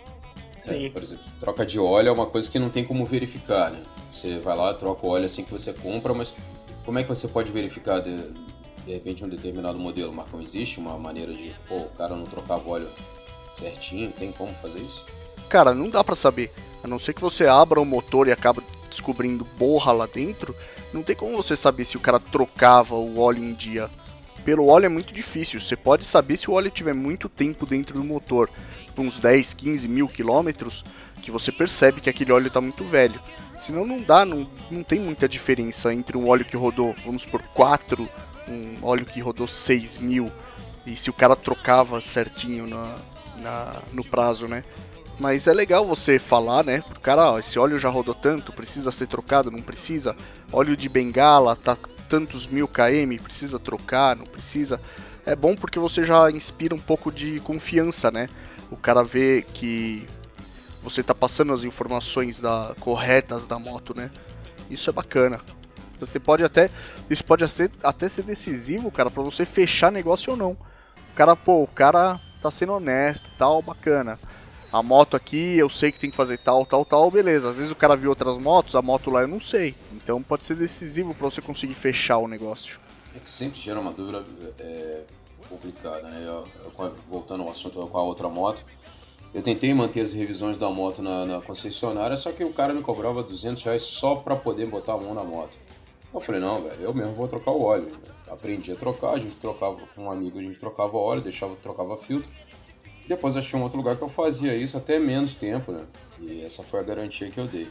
[0.60, 0.86] Sim.
[0.86, 3.80] É, por exemplo, troca de óleo é uma coisa que não tem como verificar, né?
[4.10, 6.34] Você vai lá, troca o óleo assim que você compra, mas
[6.84, 8.32] como é que você pode verificar de,
[8.84, 10.40] de repente um determinado modelo, Marcão?
[10.40, 12.88] Existe uma maneira de, pô, o cara não trocava óleo
[13.50, 14.10] certinho?
[14.10, 15.04] Tem como fazer isso?
[15.48, 16.52] Cara, não dá para saber.
[16.82, 18.62] A não ser que você abra o motor e acabe
[18.98, 20.54] descobrindo borra lá dentro,
[20.92, 23.88] não tem como você saber se o cara trocava o óleo em dia.
[24.44, 25.60] Pelo óleo é muito difícil.
[25.60, 28.50] Você pode saber se o óleo tiver muito tempo dentro do motor,
[28.96, 30.84] uns 10, 15 mil quilômetros,
[31.22, 33.20] que você percebe que aquele óleo está muito velho.
[33.56, 37.42] Senão não dá, não, não tem muita diferença entre um óleo que rodou, vamos por
[37.42, 38.08] 4,
[38.48, 40.32] um óleo que rodou 6 mil,
[40.86, 42.96] e se o cara trocava certinho na,
[43.36, 44.64] na, no prazo, né?
[45.18, 46.82] Mas é legal você falar, né?
[47.02, 50.16] Cara, ó, esse óleo já rodou tanto, precisa ser trocado, não precisa.
[50.52, 51.76] Óleo de bengala tá
[52.08, 54.80] tantos mil km, precisa trocar, não precisa.
[55.26, 58.28] É bom porque você já inspira um pouco de confiança, né?
[58.70, 60.06] O cara vê que
[60.82, 64.12] você tá passando as informações da, corretas da moto, né?
[64.70, 65.40] Isso é bacana.
[65.98, 66.70] Você pode até.
[67.10, 70.52] Isso pode ser, até ser decisivo, cara, para você fechar negócio ou não.
[70.52, 74.16] O cara, pô, o cara tá sendo honesto, tal, bacana
[74.72, 77.50] a moto aqui eu sei que tem que fazer tal, tal, tal, beleza.
[77.50, 79.74] Às vezes o cara viu outras motos, a moto lá eu não sei.
[79.92, 82.78] Então pode ser decisivo para você conseguir fechar o negócio.
[83.14, 84.24] É que sempre gera uma dúvida
[84.58, 85.02] é,
[85.48, 86.22] complicada, né?
[86.24, 88.64] Eu, eu, voltando ao assunto com a outra moto,
[89.32, 92.82] eu tentei manter as revisões da moto na, na concessionária, só que o cara me
[92.82, 95.58] cobrava 200 reais só para poder botar a mão na moto.
[96.12, 97.92] Eu falei, não, velho, eu mesmo vou trocar o óleo.
[98.26, 101.96] Aprendi a trocar, a gente trocava com um amigo, a gente trocava óleo, deixava, trocava
[101.96, 102.30] filtro.
[103.08, 105.86] Depois achei um outro lugar que eu fazia isso até menos tempo, né?
[106.20, 107.66] E essa foi a garantia que eu dei.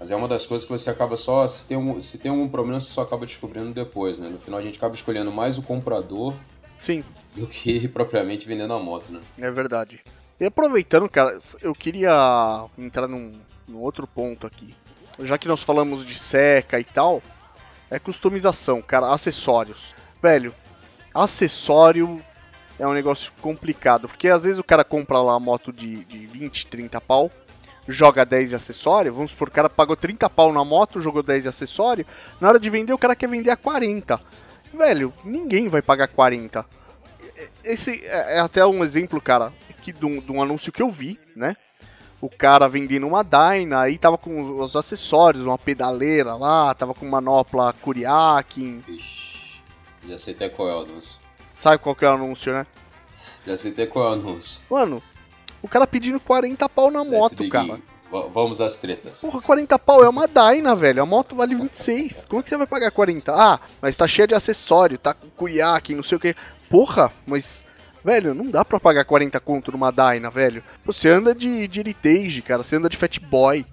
[0.00, 1.46] Mas é uma das coisas que você acaba só.
[1.46, 4.28] Se tem, um, se tem algum problema, você só acaba descobrindo depois, né?
[4.28, 6.34] No final a gente acaba escolhendo mais o comprador
[6.76, 7.04] Sim.
[7.36, 9.20] do que propriamente vendendo a moto, né?
[9.38, 10.00] É verdade.
[10.40, 14.74] E aproveitando, cara, eu queria entrar num, num outro ponto aqui.
[15.20, 17.22] Já que nós falamos de seca e tal,
[17.88, 19.94] é customização, cara, acessórios.
[20.20, 20.52] Velho,
[21.14, 22.20] acessório
[22.78, 26.26] é um negócio complicado, porque às vezes o cara compra lá a moto de, de
[26.26, 27.30] 20, 30 pau,
[27.88, 31.44] joga 10 de acessório, vamos supor, o cara pagou 30 pau na moto, jogou 10
[31.44, 32.06] de acessório,
[32.40, 34.20] na hora de vender o cara quer vender a 40.
[34.72, 36.64] Velho, ninguém vai pagar 40.
[37.64, 40.90] Esse é, é até um exemplo, cara, aqui de um, de um anúncio que eu
[40.90, 41.56] vi, né?
[42.20, 47.08] O cara vendendo uma Dyna, aí tava com os acessórios, uma pedaleira lá, tava com
[47.08, 48.82] manopla Kuriakin.
[48.88, 49.62] Ixi,
[50.08, 51.27] já sei até qual é o anúncio.
[51.58, 52.64] Sabe qual que é o anúncio, né?
[53.44, 54.60] Já sei até qual é o anúncio.
[54.70, 55.02] Mano,
[55.60, 57.80] o cara pedindo 40 pau na moto, cara.
[58.30, 59.22] Vamos às tretas.
[59.22, 61.02] Porra, 40 pau é uma Dyna, velho.
[61.02, 62.26] A moto vale 26.
[62.26, 63.34] Como que você vai pagar 40?
[63.34, 66.32] Ah, mas tá cheia de acessório, tá com cuiaque, não sei o que.
[66.70, 67.64] Porra, mas.
[68.04, 70.62] Velho, não dá pra pagar 40 conto numa Dyna, velho.
[70.84, 72.62] Você anda de, de Heritage, cara.
[72.62, 73.66] Você anda de Fat Boy.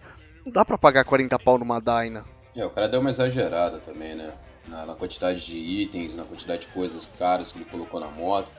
[0.44, 2.26] Não dá pra pagar 40 pau numa Dyna.
[2.56, 4.34] É, o cara deu uma exagerada também, né?
[4.68, 8.52] Na, na quantidade de itens, na quantidade de coisas caras que ele colocou na moto.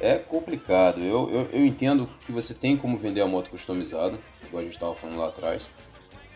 [0.00, 1.00] É complicado.
[1.00, 4.74] Eu, eu, eu entendo que você tem como vender a moto customizada, igual a gente
[4.74, 5.70] estava falando lá atrás.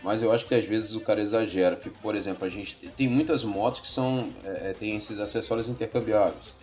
[0.01, 1.75] Mas eu acho que às vezes o cara exagera.
[1.75, 5.67] Porque, por exemplo, a gente tem- muitas motos que são é, é, tem esses acessórios
[5.67, 6.53] intercambiáveis.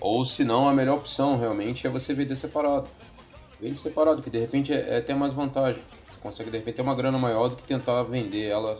[0.00, 2.88] Ou se não, a melhor opção realmente é você vender separado.
[3.60, 5.82] Vende separado, que de repente é até mais vantagem.
[6.10, 8.74] Você consegue de repente ter uma grana maior do que tentar vender ela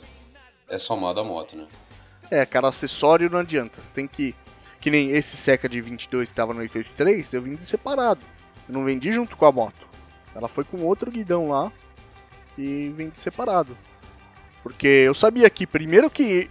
[0.68, 1.66] é somada à moto, né?
[2.32, 3.82] É, cara, acessório não adianta.
[3.82, 4.34] Você tem que.
[4.80, 8.22] Que nem esse Seca de 22 que tava no 883, eu vendi separado.
[8.66, 9.86] Eu não vendi junto com a moto.
[10.34, 11.70] Ela foi com outro guidão lá
[12.56, 13.76] e vendi separado.
[14.62, 16.50] Porque eu sabia que, primeiro, que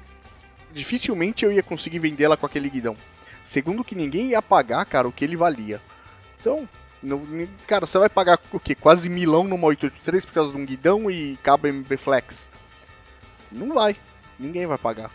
[0.72, 2.96] dificilmente eu ia conseguir vender ela com aquele guidão.
[3.44, 5.82] Segundo, que ninguém ia pagar, cara, o que ele valia.
[6.40, 6.70] Então,
[7.02, 7.24] não-
[7.66, 8.76] cara, você vai pagar o quê?
[8.76, 12.52] Quase milão numa 883 por causa de um guidão e cabo MB Flex?
[13.52, 13.96] Não vai.
[14.40, 15.12] Ninguém vai pagar.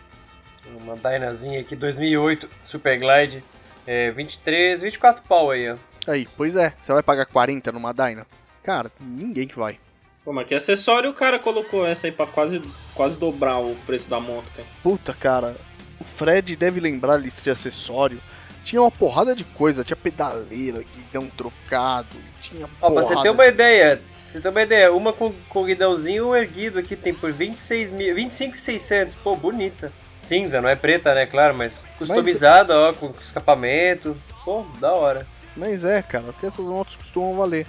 [0.74, 3.42] Uma Dynazinha aqui, 2008, Super Glide,
[3.86, 5.76] é, 23, 24 pau aí, ó.
[6.06, 8.26] Aí, pois é, você vai pagar 40 numa Dyna?
[8.62, 9.78] Cara, ninguém que vai.
[10.24, 12.60] Pô, mas que acessório o cara colocou essa aí pra quase,
[12.94, 14.68] quase dobrar o preço da moto, cara?
[14.82, 15.56] Puta, cara,
[16.00, 18.20] o Fred deve lembrar a lista de acessório.
[18.64, 23.46] Tinha uma porrada de coisa, tinha pedaleira, guidão trocado, tinha Ó, pra você ter uma
[23.46, 27.92] ideia, pra você ter uma ideia, uma com, com guidãozinho erguido aqui tem por 26
[27.92, 29.92] mil, 25,600, pô, bonita.
[30.18, 35.26] Cinza, não é preta, né, claro, mas customizada, ó, com escapamento, pô, da hora.
[35.56, 37.66] Mas é, cara, porque essas motos costumam valer.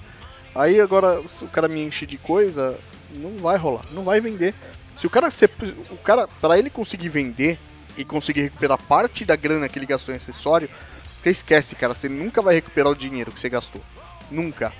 [0.54, 2.78] Aí agora, se o cara me enche de coisa,
[3.14, 4.54] não vai rolar, não vai vender.
[4.96, 5.44] Se o cara, se,
[5.90, 7.58] o cara, para ele conseguir vender
[7.96, 10.68] e conseguir recuperar parte da grana que ele gastou em acessório,
[11.14, 13.82] porque esquece, cara, você nunca vai recuperar o dinheiro que você gastou.
[14.30, 14.72] Nunca.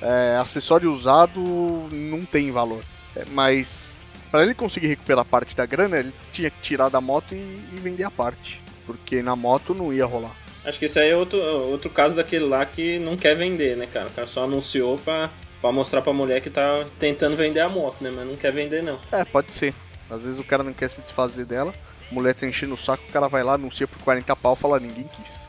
[0.00, 1.40] É, acessório usado
[1.92, 2.84] não tem valor.
[3.14, 4.01] É, mas
[4.32, 7.78] para ele conseguir recuperar parte da grana, ele tinha que tirar da moto e, e
[7.78, 8.62] vender a parte.
[8.86, 10.34] Porque na moto não ia rolar.
[10.64, 13.86] Acho que esse aí é outro, outro caso daquele lá que não quer vender, né,
[13.86, 14.08] cara?
[14.08, 18.02] O cara só anunciou pra, pra mostrar pra mulher que tá tentando vender a moto,
[18.02, 18.10] né?
[18.14, 18.98] Mas não quer vender, não.
[19.12, 19.74] É, pode ser.
[20.08, 21.74] Às vezes o cara não quer se desfazer dela,
[22.10, 24.80] a mulher tá enchendo o saco, o cara vai lá, anuncia por 40 pau, fala
[24.80, 25.48] ninguém quis.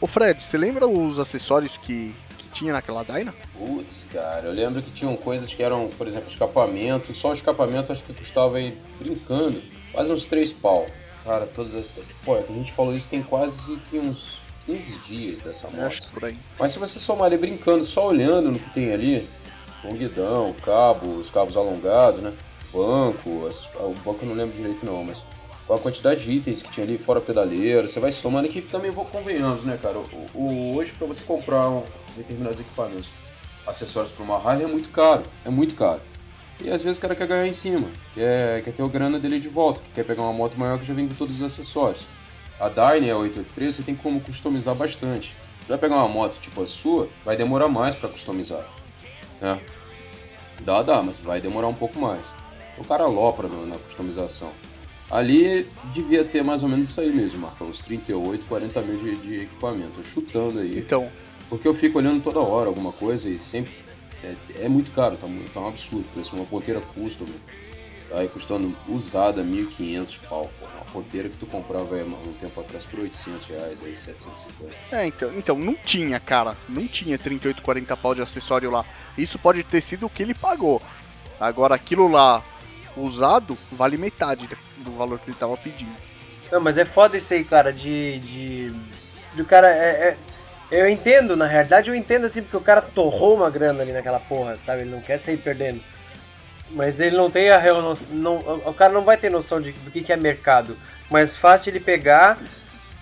[0.00, 2.14] Ô Fred, você lembra os acessórios que
[2.62, 3.34] tinha naquela Dyna?
[3.58, 7.12] Putz, cara, eu lembro que tinham coisas que eram, por exemplo, escapamento.
[7.12, 9.60] Só o escapamento acho que custava aí, brincando,
[9.92, 10.86] quase uns 3 pau.
[11.24, 11.74] Cara, todas.
[11.74, 11.84] as-
[12.24, 15.76] Pô, é que a gente falou isso tem quase que uns 15 dias dessa Acho
[15.76, 15.98] moto.
[16.00, 16.36] que por aí.
[16.58, 19.28] Mas se você somar ali brincando, só olhando no que tem ali,
[19.84, 22.32] o guidão, cabo, os cabos alongados, né?
[22.72, 25.24] Banco, as- ah, o banco eu não lembro direito não, mas
[25.66, 28.90] com a quantidade de itens que tinha ali, fora pedaleira, você vai somando aqui também
[28.90, 29.98] vou convenhamos, né, cara?
[29.98, 31.84] O, o- hoje para você comprar um,
[32.16, 33.10] determinados equipamentos,
[33.66, 36.00] acessórios para uma Harley é muito caro, é muito caro.
[36.60, 39.40] E às vezes o cara quer ganhar em cima, quer, quer ter o grana dele
[39.40, 42.06] de volta, que quer pegar uma moto maior que já vem com todos os acessórios.
[42.60, 45.36] A Dyne, a 883, você tem como customizar bastante.
[45.58, 48.64] Você vai pegar uma moto tipo a sua, vai demorar mais para customizar.
[49.40, 49.60] Né?
[50.60, 52.32] Dá, dá, mas vai demorar um pouco mais.
[52.78, 54.52] O cara alopra no- na customização.
[55.10, 57.66] Ali devia ter mais ou menos isso aí mesmo, Marcão.
[57.68, 60.02] Uns 38, 40 mil de, de equipamento.
[60.02, 60.78] Chutando aí.
[60.78, 61.10] Então,
[61.52, 63.74] Porque eu fico olhando toda hora alguma coisa e sempre.
[64.24, 66.08] É, é muito caro, tá, tá um absurdo.
[66.08, 67.26] Por exemplo, uma ponteira custom.
[68.08, 70.50] Tá aí custando usada 1.500 pau.
[70.58, 70.64] Pô.
[70.64, 74.74] Uma ponteira que tu comprava aí, um tempo atrás por 800 reais, aí 750.
[74.92, 76.56] é, então, então, não tinha, cara.
[76.66, 78.82] Não tinha 38, 40 pau de acessório lá.
[79.18, 80.80] Isso pode ter sido o que ele pagou.
[81.38, 82.42] Agora, aquilo lá
[82.96, 85.92] usado vale metade do valor que ele tava pedindo.
[86.50, 88.20] Não, mas é foda isso aí, cara, de.
[88.20, 88.74] de.
[89.34, 89.68] Do cara.
[89.68, 90.31] É, é-
[90.72, 94.18] eu entendo, na realidade eu entendo assim, porque o cara torrou uma grana ali naquela
[94.18, 94.80] porra, sabe?
[94.80, 95.82] Ele não quer sair perdendo.
[96.70, 97.94] Mas ele não tem a real.
[98.10, 100.74] Não, o cara não vai ter noção de, do que, que é mercado.
[101.10, 102.38] Mais fácil ele pegar,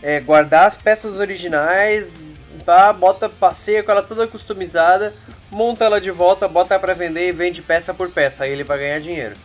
[0.02, 2.24] é, guardar as peças originais,
[2.64, 2.92] tá?
[2.92, 5.14] Bota, passeia com ela toda customizada,
[5.48, 8.42] monta ela de volta, bota pra vender e vende peça por peça.
[8.42, 9.36] Aí ele vai ganhar dinheiro.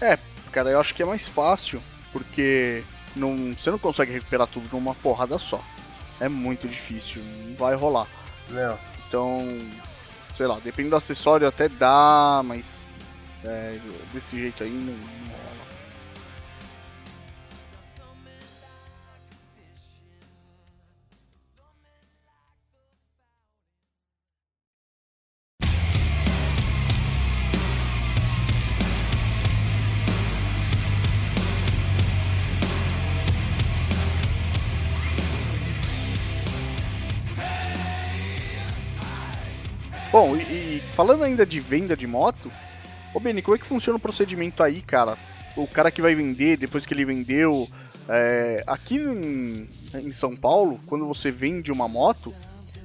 [0.00, 0.16] É,
[0.52, 2.84] cara, eu acho que é mais fácil, porque
[3.16, 5.60] não, você não consegue recuperar tudo numa porrada só.
[6.22, 8.06] É muito difícil, não vai rolar.
[8.48, 8.78] Não.
[9.08, 9.40] Então,
[10.36, 12.86] sei lá, depende do acessório até dá, mas
[13.44, 13.80] é,
[14.14, 15.51] desse jeito aí não, não
[40.12, 42.52] Bom, e, e falando ainda de venda de moto,
[43.14, 45.16] ô Beni, como é que funciona o procedimento aí, cara?
[45.56, 47.66] O cara que vai vender, depois que ele vendeu.
[48.10, 52.34] é, aqui em, em São Paulo, quando você vende uma moto,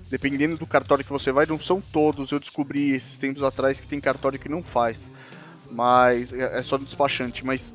[0.09, 2.31] dependendo do cartório que você vai, não são todos.
[2.31, 5.11] Eu descobri esses tempos atrás que tem cartório que não faz.
[5.69, 7.45] Mas é é só do despachante.
[7.45, 7.73] Mas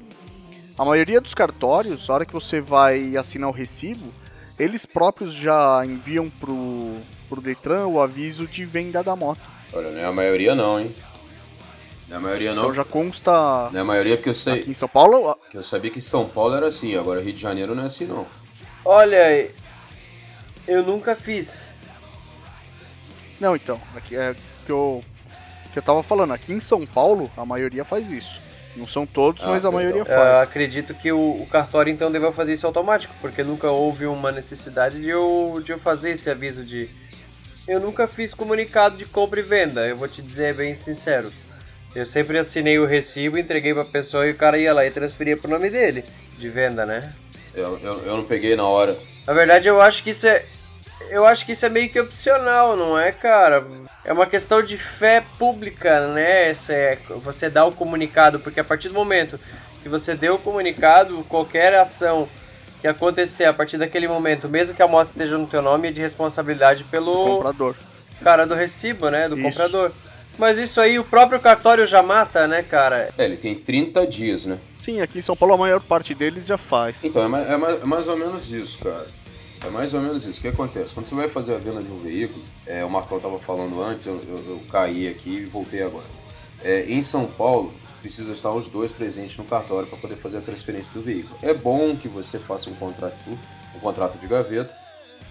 [0.79, 4.15] a maioria dos cartórios, a hora que você vai assinar o recibo,
[4.59, 6.97] eles próprios já enviam pro,
[7.29, 9.41] pro Detran o aviso de venda da moto.
[9.73, 10.95] Olha, não é a maioria não, hein?
[12.09, 12.63] Não é a maioria não.
[12.65, 14.61] Então já consta Não é a maioria porque eu sei.
[14.61, 15.35] aqui em São Paulo.
[15.51, 18.07] Que eu sabia que São Paulo era assim, agora Rio de Janeiro não é assim
[18.07, 18.27] não.
[18.85, 19.51] Olha,
[20.67, 21.69] eu nunca fiz.
[23.41, 24.35] Não, então, aqui é
[24.67, 25.03] que eu
[25.73, 28.41] que eu tava falando, aqui em São Paulo a maioria faz isso.
[28.75, 29.73] Não são todos, Ah, mas a perdão.
[29.73, 30.49] maioria Eu faz.
[30.49, 35.01] acredito que o, o cartório então deva fazer isso automático, porque nunca houve uma necessidade
[35.01, 36.89] de eu, de eu fazer esse aviso de.
[37.69, 41.31] Eu nunca fiz comunicado de compra e venda, eu vou te dizer bem sincero.
[41.95, 45.37] Eu sempre assinei o recibo, entreguei pra pessoa e o cara ia lá e transferia
[45.37, 46.05] pro nome dele,
[46.39, 47.13] de venda, né?
[47.55, 48.97] Eu, eu, eu não peguei na hora.
[49.27, 50.45] Na verdade, eu acho que isso é.
[51.11, 53.67] Eu acho que isso é meio que opcional, não é, cara?
[54.05, 56.51] É uma questão de fé pública, né?
[56.51, 59.39] Essa é, você dá o comunicado, porque a partir do momento
[59.83, 62.29] que você deu o comunicado, qualquer ação
[62.81, 65.93] que acontecer a partir daquele momento, mesmo que a moto esteja no teu nome, é
[65.93, 67.75] de responsabilidade pelo Comprador.
[68.23, 69.29] cara do recibo, né?
[69.29, 69.43] Do Isso.
[69.45, 69.93] comprador.
[70.39, 73.11] Mas isso aí o próprio cartório já mata, né, cara?
[73.19, 74.59] É, ele tem 30 dias, né?
[74.75, 77.05] Sim, aqui em São Paulo a maior parte deles já faz.
[77.05, 79.07] Então, é mais, é mais- é mais ou menos isso, cara.
[79.65, 80.39] É mais ou menos isso.
[80.39, 80.93] O que acontece?
[80.93, 84.07] Quando você vai fazer a venda de um veículo, é, o Marcão estava falando antes,
[84.07, 86.07] eu, eu- eu caí aqui e voltei agora.
[86.63, 90.41] É, em São Paulo, precisa estar os dois presentes no cartório para poder fazer a
[90.41, 91.37] transferência do veículo.
[91.43, 93.15] É bom que você faça um contrato,
[93.77, 94.77] um contrato de gaveta,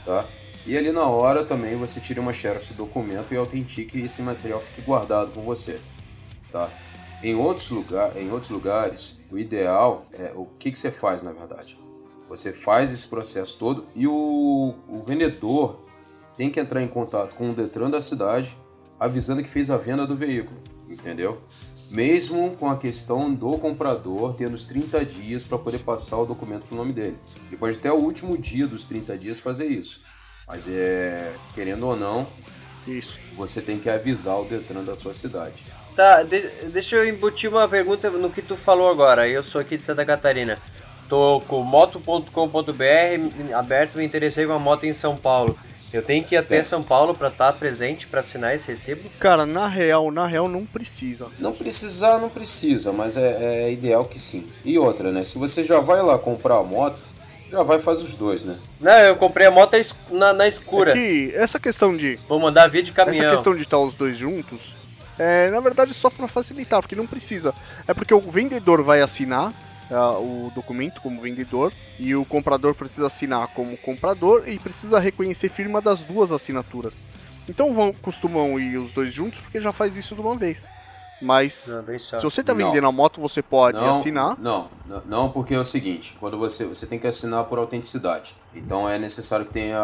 [0.06, 0.26] tá?
[0.66, 4.62] E ali na hora também você tire uma xerox do documento e autentique esse material
[4.62, 5.82] fique guardado com você,
[6.52, 6.70] tá?
[7.24, 11.32] Em outros, lugar, em outros lugares, o ideal é o que, que você faz na
[11.34, 11.78] verdade.
[12.32, 15.82] Você faz esse processo todo e o, o vendedor
[16.38, 18.58] tem que entrar em contato com o Detran da cidade
[18.98, 20.58] avisando que fez a venda do veículo,
[20.90, 21.42] entendeu?
[21.90, 26.66] Mesmo com a questão do comprador tendo os 30 dias para poder passar o documento
[26.68, 27.18] pro nome dele.
[27.50, 30.02] Ele pode até o último dia dos 30 dias fazer isso.
[30.48, 32.26] Mas é, querendo ou não,
[32.88, 33.20] Isso.
[33.34, 35.66] você tem que avisar o Detran da sua cidade.
[35.98, 39.28] Tá, de- deixa eu embutir uma pergunta no que tu falou agora.
[39.28, 40.58] Eu sou aqui de Santa Catarina.
[41.12, 45.60] Tô com moto.com.br aberto, me interessei em uma moto em São Paulo.
[45.92, 46.64] Eu tenho que ir até Tem.
[46.64, 49.10] São Paulo pra estar presente, pra assinar esse recibo?
[49.20, 51.28] Cara, na real, na real não precisa.
[51.38, 54.48] Não precisar, não precisa, mas é, é ideal que sim.
[54.64, 55.26] E outra, né?
[55.26, 57.02] Se você já vai lá comprar a moto,
[57.50, 58.56] já vai faz os dois, né?
[58.80, 59.76] Não, eu comprei a moto
[60.10, 60.92] na, na escura.
[60.92, 63.26] É que essa questão de Vou mandar vídeo de caminhão.
[63.26, 64.78] essa questão de estar os dois juntos,
[65.20, 67.54] é na verdade só pra facilitar, porque não precisa.
[67.86, 69.54] É porque o vendedor vai assinar
[69.92, 75.50] ah, o documento como vendedor e o comprador precisa assinar como comprador e precisa reconhecer
[75.50, 77.06] firma das duas assinaturas.
[77.48, 80.70] Então vão costumam ir os dois juntos porque já faz isso de uma vez.
[81.22, 82.66] Mas Não, se você tá Não.
[82.66, 84.40] vendendo a moto, você pode Não, assinar.
[84.40, 88.36] Não, não, não, porque é o seguinte, quando você você tem que assinar por autenticidade.
[88.56, 89.80] Então é necessário que tenha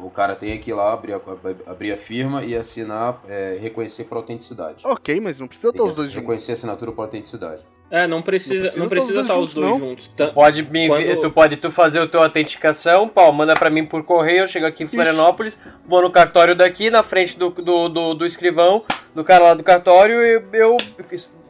[0.00, 1.20] o cara tenha que ir lá abrir a,
[1.66, 4.82] abrir a firma e assinar, é, reconhecer por autenticidade.
[4.86, 6.20] Ok, mas não precisa ter os dois juntos.
[6.20, 7.64] reconhecer a assinatura por autenticidade.
[7.88, 10.88] É, não precisa, Não não precisa tá estar os os dois dois juntos, Pode me
[10.88, 14.46] Quando- tu pode tu fazer a tua autenticação, pau, manda pra mim por correio, eu
[14.48, 18.82] chego aqui em Florianópolis, vou no cartório daqui, na frente do, do, do, do escrivão,
[19.14, 20.76] do cara lá do cartório, e eu,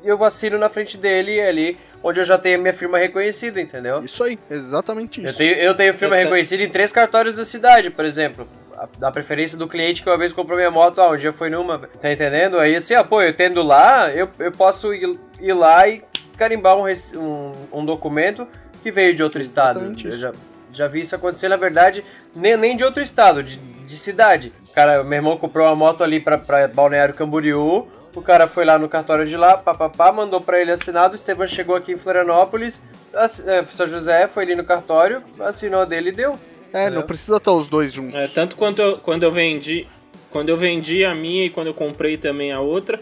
[0.04, 4.00] eu assino na frente dele ali, onde eu já tenho a minha firma reconhecida, entendeu?
[4.00, 5.38] Isso aí, exatamente Eu isso.
[5.38, 8.46] tenho, eu tenho firma Eu reconhecida em três cartórios da cidade, por exemplo.
[8.76, 11.48] A, da preferência do cliente que uma vez comprou minha moto, ah, um dia foi
[11.48, 12.58] numa, tá entendendo?
[12.58, 16.02] Aí assim, ah, pô, eu tendo lá, eu, eu posso ir, ir lá e
[16.36, 18.46] carimbar um, um, um documento
[18.82, 20.14] que veio de outro Exatamente estado.
[20.14, 20.38] Eu já,
[20.72, 24.52] já vi isso acontecer, na verdade, nem, nem de outro estado, de, de cidade.
[24.74, 28.78] Cara, meu irmão comprou uma moto ali pra, pra Balneário Camboriú, o cara foi lá
[28.78, 32.82] no cartório de lá, papapá, mandou pra ele assinado, o Esteban chegou aqui em Florianópolis,
[33.12, 36.38] é, São José, foi ali no cartório, assinou dele e deu.
[36.72, 38.14] É, não precisa estar os dois juntos.
[38.14, 39.86] É, tanto quanto eu, quando eu vendi.
[40.30, 43.00] Quando eu vendi a minha e quando eu comprei também a outra,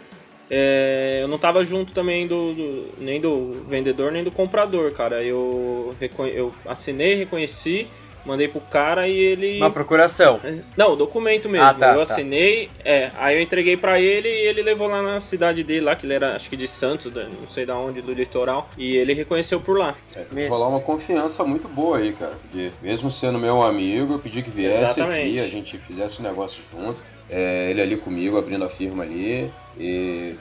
[0.57, 5.23] é, eu não tava junto também do, do- nem do vendedor nem do comprador, cara.
[5.23, 5.95] Eu,
[6.33, 7.89] eu assinei, reconheci
[8.25, 9.59] mandei pro cara e ele.
[9.59, 10.41] Uma procuração.
[10.77, 11.67] Não, o documento mesmo.
[11.67, 12.03] Ah, tá, eu tá.
[12.03, 15.95] assinei, é, aí eu entreguei pra ele e ele levou lá na cidade dele, lá,
[15.95, 19.13] que ele era, acho que de Santos, não sei da onde, do litoral, e ele
[19.13, 19.95] reconheceu por lá.
[20.17, 22.33] É, tem que rolar uma confiança muito boa aí, cara.
[22.43, 25.21] Porque mesmo sendo meu amigo, eu pedi que viesse Exatamente.
[25.21, 27.03] aqui, a gente fizesse o negócio junto.
[27.29, 29.51] É, ele ali comigo, abrindo a firma ali.
[29.77, 30.37] E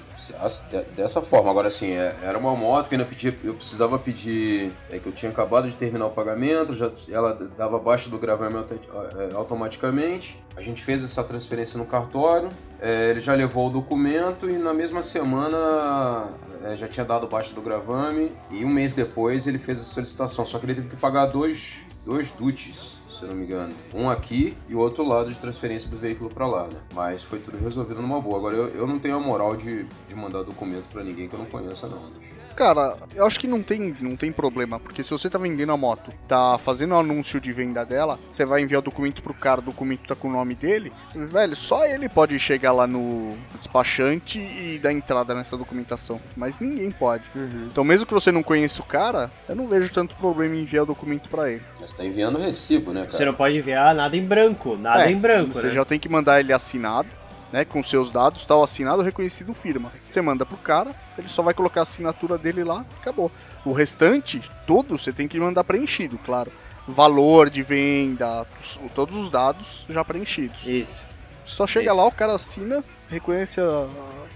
[0.95, 3.07] dessa forma, agora assim, é- era uma moto que ainda
[3.43, 4.71] eu precisava pedir.
[4.91, 8.57] É que eu tinha acabado de terminar o pagamento, já, ela dava abaixo do gravame
[8.57, 10.39] auto- é, automaticamente.
[10.55, 14.73] A gente fez essa transferência no cartório, é, ele já levou o documento e na
[14.73, 16.27] mesma semana
[16.63, 18.31] é, já tinha dado baixo do gravame.
[18.51, 21.81] E um mês depois ele fez a solicitação, só que ele teve que pagar dois,
[22.05, 23.73] dois duties, se eu não me engano.
[23.93, 26.81] Um aqui e o outro lado de transferência do veículo pra lá, né?
[26.93, 28.37] Mas foi tudo resolvido numa boa.
[28.37, 31.39] Agora eu, eu não tenho a moral de, de mandar documento pra ninguém que eu
[31.39, 32.09] não conheça, não.
[32.11, 32.43] bicho.
[32.55, 35.77] Cara, eu acho que não tem, não tem problema, porque se você tá vendendo a
[35.77, 39.59] moto, tá fazendo um anúncio de venda dela, você vai enviar o documento pro cara,
[39.59, 44.39] o documento tá com o nome dele, velho, só ele pode chegar lá no despachante
[44.39, 47.23] e dar entrada nessa documentação, mas ninguém pode.
[47.71, 50.83] Então, mesmo que você não conheça o cara, eu não vejo tanto problema em enviar
[50.83, 51.63] o documento pra ele.
[51.81, 53.31] Mas tá enviando recibo, né, Você cara?
[53.31, 55.73] não pode enviar nada em branco, nada É, em branco, Você né?
[55.73, 57.07] já tem que mandar ele assinado,
[57.51, 57.63] né?
[57.65, 59.91] Com seus dados, tal, assinado, reconhecido, firma.
[60.03, 63.31] Você manda pro cara, ele só vai colocar a assinatura dele lá, acabou.
[63.65, 66.51] O restante, tudo, você tem que mandar preenchido, claro.
[66.87, 70.67] Valor de venda, os- todos os dados já preenchidos.
[70.67, 71.05] Isso.
[71.45, 71.95] Só chega Isso.
[71.95, 73.87] lá, o cara assina, reconhece a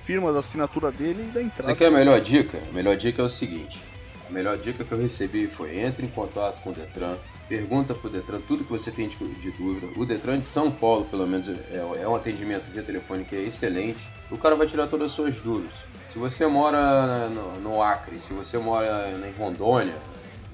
[0.05, 1.63] firma da assinatura dele e dá entrada.
[1.63, 2.57] Você quer a melhor dica?
[2.69, 3.83] A melhor dica é o seguinte:
[4.29, 7.15] a melhor dica que eu recebi foi entre em contato com o Detran,
[7.47, 9.87] pergunta pro Detran tudo que você tem de, de dúvida.
[9.95, 13.43] O Detran de São Paulo, pelo menos, é, é um atendimento via telefone que é
[13.43, 14.07] excelente.
[14.29, 15.85] O cara vai tirar todas as suas dúvidas.
[16.05, 19.97] Se você mora no, no Acre, se você mora em Rondônia,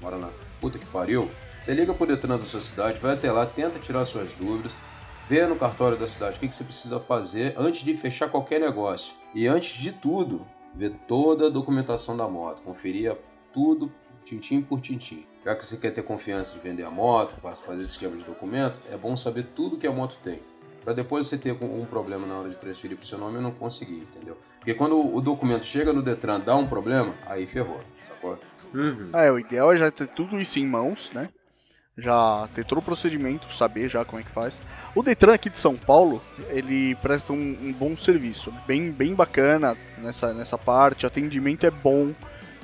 [0.00, 0.30] mora na
[0.60, 4.04] puta que pariu, você liga pro Detran da sua cidade, vai até lá, tenta tirar
[4.04, 4.76] suas dúvidas,
[5.28, 8.60] vê no cartório da cidade o que, que você precisa fazer antes de fechar qualquer
[8.60, 9.16] negócio.
[9.34, 13.16] E antes de tudo, ver toda a documentação da moto, conferir
[13.52, 13.92] tudo
[14.24, 15.26] tintim por tintim.
[15.44, 18.24] Já que você quer ter confiança de vender a moto, para fazer esse esquema de
[18.24, 20.40] documento, é bom saber tudo que a moto tem.
[20.82, 23.50] Para depois você ter um problema na hora de transferir pro seu nome e não
[23.50, 24.38] conseguir, entendeu?
[24.56, 28.38] Porque quando o documento chega no Detran dá um problema, aí ferrou, sacou?
[29.14, 31.28] É, o ideal é já ter tudo isso em mãos, né?
[31.96, 34.60] Já ter todo o procedimento, saber já como é que faz.
[34.94, 39.76] O Detran aqui de São Paulo, ele presta um, um bom serviço, bem, bem bacana
[39.98, 42.12] nessa, nessa parte, o atendimento é bom,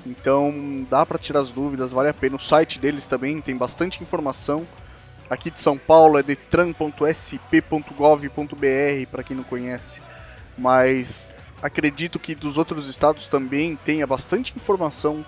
[0.07, 2.36] então dá para tirar as dúvidas, vale a pena.
[2.36, 4.66] O site deles também tem bastante informação.
[5.28, 10.01] Aqui de São Paulo é detran.sp.gov.br, para quem não conhece,
[10.59, 11.30] mas
[11.62, 15.24] acredito que dos outros estados também tenha bastante informação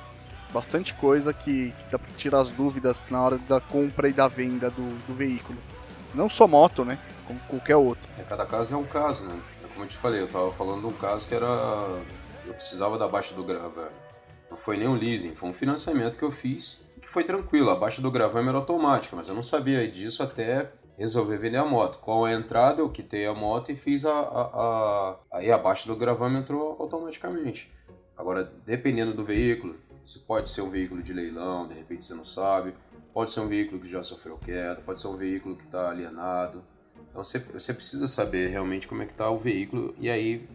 [0.53, 4.70] bastante coisa que, dá pra tirar as dúvidas na hora da compra e da venda
[4.70, 5.59] do, do veículo.
[6.14, 6.99] Não só moto, né?
[7.27, 8.07] Como qualquer outro.
[8.18, 9.41] É, cada caso é um caso, né?
[9.64, 11.47] É como eu te falei, eu tava falando de um caso que era.
[12.45, 14.02] Eu precisava da baixa do gravame.
[14.53, 17.71] Não foi nem um leasing, foi um financiamento que eu fiz que foi tranquilo.
[17.71, 21.65] A baixa do gravame era automática, mas eu não sabia disso até resolver vender a
[21.65, 21.99] moto.
[22.01, 24.13] Com a entrada, eu quitei a moto e fiz a.
[24.13, 25.17] a, a...
[25.33, 27.73] Aí a baixa do gravame entrou automaticamente.
[28.15, 29.75] Agora, dependendo do veículo,
[30.05, 32.75] isso pode ser um veículo de leilão, de repente você não sabe.
[33.15, 36.63] Pode ser um veículo que já sofreu queda, pode ser um veículo que está alienado.
[37.09, 40.47] Então você, você precisa saber realmente como é que está o veículo e aí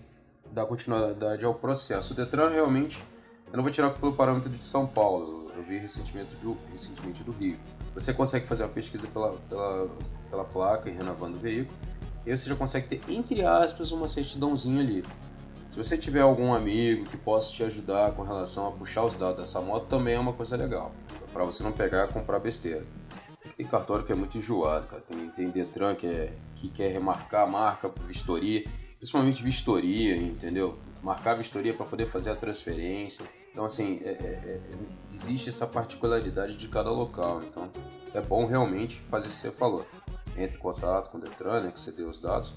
[0.52, 2.14] dar continuidade ao processo.
[2.14, 3.04] O Detran realmente,
[3.52, 7.32] eu não vou tirar pelo parâmetro de São Paulo, eu vi recentemente do, recentemente do
[7.32, 7.58] Rio.
[7.94, 9.90] Você consegue fazer uma pesquisa pela, pela,
[10.30, 11.76] pela placa e renovando o veículo,
[12.26, 15.04] e você já consegue ter, entre aspas, uma certidãozinha ali.
[15.70, 19.38] Se você tiver algum amigo que possa te ajudar com relação a puxar os dados
[19.38, 20.94] dessa moto, também é uma coisa legal.
[21.34, 22.86] Para você não pegar e comprar besteira.
[23.56, 25.02] Tem cartório que é muito enjoado, cara.
[25.02, 28.64] Tem, tem Detran que, é, que quer remarcar a marca por vistoria,
[28.98, 30.78] principalmente vistoria, entendeu?
[31.08, 33.26] Marcar a vistoria para poder fazer a transferência.
[33.50, 34.60] Então, assim, é, é, é,
[35.14, 37.42] existe essa particularidade de cada local.
[37.44, 37.72] Então,
[38.14, 39.88] é bom realmente fazer o que você falou.
[40.36, 42.54] Entre em contato com o Detran, né, que você deu os dados,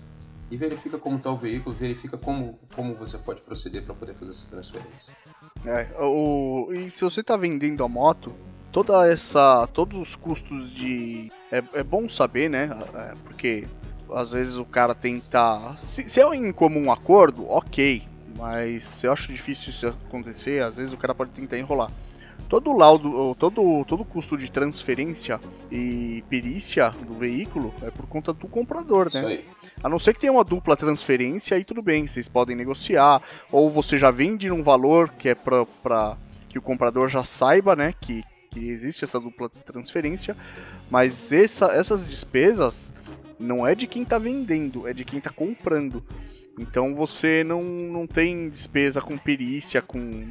[0.51, 4.33] e verifica como está o veículo, verifica como, como você pode proceder para poder fazer
[4.33, 5.17] essa transferência.
[5.65, 8.35] É, o, e se você tá vendendo a moto,
[8.73, 9.65] toda essa.
[9.69, 11.31] todos os custos de.
[11.53, 12.69] É, é bom saber, né?
[12.95, 13.69] É, porque
[14.13, 15.73] às vezes o cara tenta.
[15.79, 18.10] Se, se é em comum acordo, ok.
[18.37, 21.91] Mas eu acho difícil isso acontecer, às vezes o cara pode tentar enrolar.
[22.49, 25.39] Todo laudo, todo, todo custo de transferência
[25.71, 29.21] e perícia do veículo é por conta do comprador, né?
[29.21, 29.45] Isso aí.
[29.83, 33.23] A não ser que tenha uma dupla transferência, aí tudo bem, vocês podem negociar.
[33.53, 36.19] Ou você já vende num valor que é pra, pra
[36.49, 37.95] que o comprador já saiba, né?
[38.01, 40.37] Que que existe essa dupla transferência,
[40.91, 42.93] mas essa, essas despesas
[43.39, 46.05] não é de quem está vendendo, é de quem está comprando.
[46.61, 50.27] Então você não, não tem despesa com perícia, com,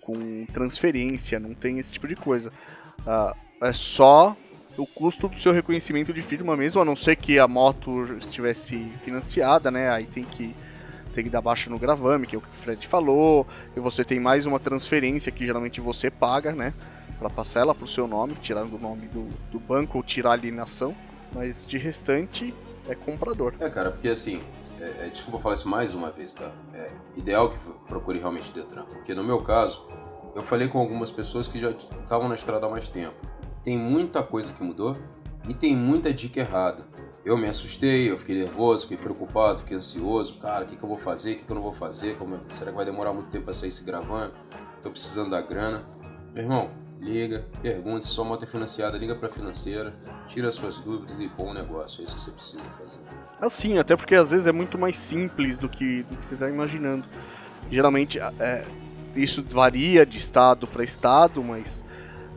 [0.00, 2.52] com transferência, não tem esse tipo de coisa.
[3.00, 4.36] Uh, é só
[4.76, 8.90] o custo do seu reconhecimento de firma mesmo, a não ser que a moto estivesse
[9.04, 9.90] financiada, né?
[9.90, 10.54] Aí tem que
[11.14, 13.46] tem que dar baixa no gravame, que é o que o Fred falou,
[13.76, 16.72] e você tem mais uma transferência que geralmente você paga, né?
[17.18, 20.96] Para ela pro seu nome, tirar do nome do, do banco ou tirar a alienação,
[21.32, 22.52] mas de restante
[22.88, 23.54] é comprador.
[23.60, 24.40] É, cara, porque assim,
[24.82, 26.50] é, é, desculpa falar isso mais uma vez, tá?
[26.74, 27.56] É ideal que
[27.86, 29.86] procure realmente o Detran, porque no meu caso,
[30.34, 33.14] eu falei com algumas pessoas que já estavam na estrada há mais tempo.
[33.62, 34.96] Tem muita coisa que mudou
[35.48, 36.84] e tem muita dica errada.
[37.24, 40.38] Eu me assustei, eu fiquei nervoso, fiquei preocupado, fiquei ansioso.
[40.38, 41.34] Cara, o que, que eu vou fazer?
[41.34, 42.16] O que, que eu não vou fazer?
[42.16, 44.34] Como, será que vai demorar muito tempo para sair se gravando?
[44.82, 45.86] Tô precisando da grana.
[46.34, 46.70] Meu irmão,
[47.02, 49.92] liga, pergunte se sua moto é financiada, liga pra financeira,
[50.26, 52.00] tira suas dúvidas e um negócio.
[52.00, 53.00] É isso que você precisa fazer.
[53.40, 56.48] Assim, até porque às vezes é muito mais simples do que, do que você está
[56.48, 57.04] imaginando.
[57.70, 58.64] Geralmente, é,
[59.16, 61.82] isso varia de estado para estado, mas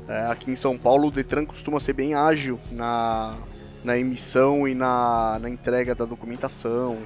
[0.08, 3.38] é, aqui em São Paulo o Detran costuma ser bem ágil na,
[3.84, 6.98] na emissão e na, na entrega da documentação.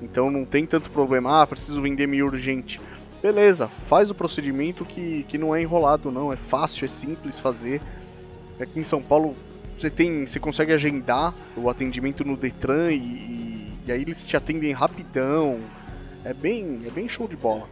[0.00, 2.80] Então não tem tanto problema, ah, preciso vender meio urgente.
[3.24, 7.80] Beleza, faz o procedimento que, que não é enrolado não, é fácil, é simples fazer.
[8.60, 9.34] Aqui em São Paulo
[9.78, 14.36] você tem, você consegue agendar o atendimento no Detran e, e, e aí eles te
[14.36, 15.58] atendem rapidão.
[16.22, 17.66] É bem, é bem show de bola.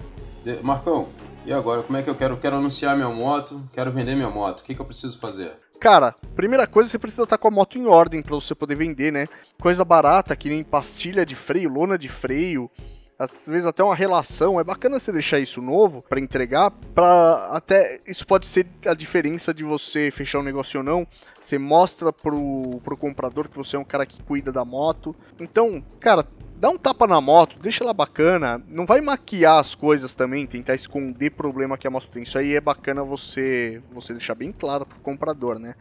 [0.62, 1.06] Marcão,
[1.44, 2.38] e agora como é que eu quero?
[2.38, 4.60] Quero anunciar minha moto, quero vender minha moto.
[4.60, 5.52] O que, que eu preciso fazer?
[5.78, 9.12] Cara, primeira coisa, você precisa estar com a moto em ordem para você poder vender,
[9.12, 9.28] né?
[9.60, 12.70] Coisa barata, que nem pastilha de freio, lona de freio,
[13.18, 14.60] às vezes até uma relação.
[14.60, 19.52] É bacana você deixar isso novo para entregar, para até isso pode ser a diferença
[19.54, 21.06] de você fechar um negócio ou não.
[21.40, 25.14] Você mostra pro, pro comprador que você é um cara que cuida da moto.
[25.38, 28.62] Então, cara, dá um tapa na moto, deixa ela bacana.
[28.68, 32.22] Não vai maquiar as coisas também, tentar esconder problema que a moto tem.
[32.22, 35.74] Isso aí é bacana você você deixar bem claro pro comprador, né?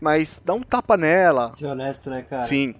[0.00, 1.52] Mas dá um tapa nela.
[1.52, 2.42] Ser honesto, né, cara?
[2.42, 2.74] Sim.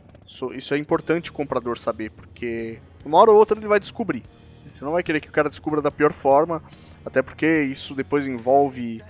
[0.54, 4.22] Isso é importante o comprador saber, porque uma hora ou outra ele vai descobrir.
[4.68, 6.62] Você não vai querer que o cara descubra da pior forma,
[7.04, 9.02] até porque isso depois envolve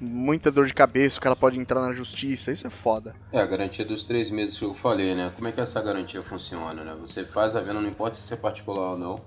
[0.00, 3.14] muita dor de cabeça, o cara pode entrar na justiça, isso é foda.
[3.30, 5.30] É, a garantia dos três meses que eu falei, né?
[5.34, 6.96] Como é que essa garantia funciona, né?
[6.98, 9.20] Você faz a venda, não importa se é particular ou não,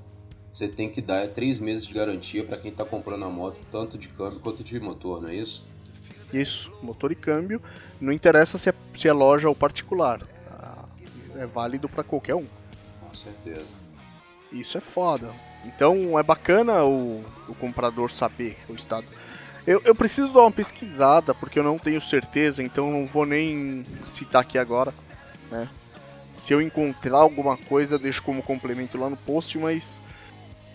[0.51, 3.97] você tem que dar três meses de garantia para quem tá comprando a moto, tanto
[3.97, 5.65] de câmbio quanto de motor, não é isso?
[6.33, 7.61] Isso, motor e câmbio,
[8.01, 10.85] não interessa se é, se é loja ou particular, tá?
[11.35, 12.45] é válido para qualquer um.
[12.99, 13.73] Com certeza.
[14.51, 15.31] Isso é foda.
[15.65, 19.07] Então é bacana o, o comprador saber o estado.
[19.65, 23.83] Eu, eu, preciso dar uma pesquisada, porque eu não tenho certeza, então não vou nem
[24.05, 24.93] citar aqui agora.
[25.49, 25.67] Né?
[26.31, 30.01] Se eu encontrar alguma coisa, deixo como complemento lá no post, mas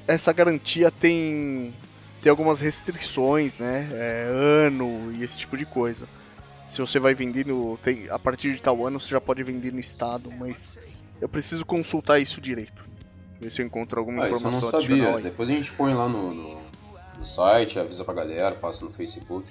[0.09, 1.73] essa garantia tem,
[2.21, 3.89] tem algumas restrições, né?
[3.93, 4.29] É,
[4.67, 6.09] ano e esse tipo de coisa.
[6.67, 7.79] Se você vai vender no.
[7.79, 10.77] Tem, a partir de tal ano você já pode vender no estado, mas
[11.21, 12.90] eu preciso consultar isso direito.
[13.41, 14.79] Ver se eu encontro alguma ah, informação.
[14.81, 15.23] Isso eu não sabia.
[15.23, 16.61] Depois a gente põe lá no, no
[17.21, 19.47] no site, avisa pra galera, passa no Facebook.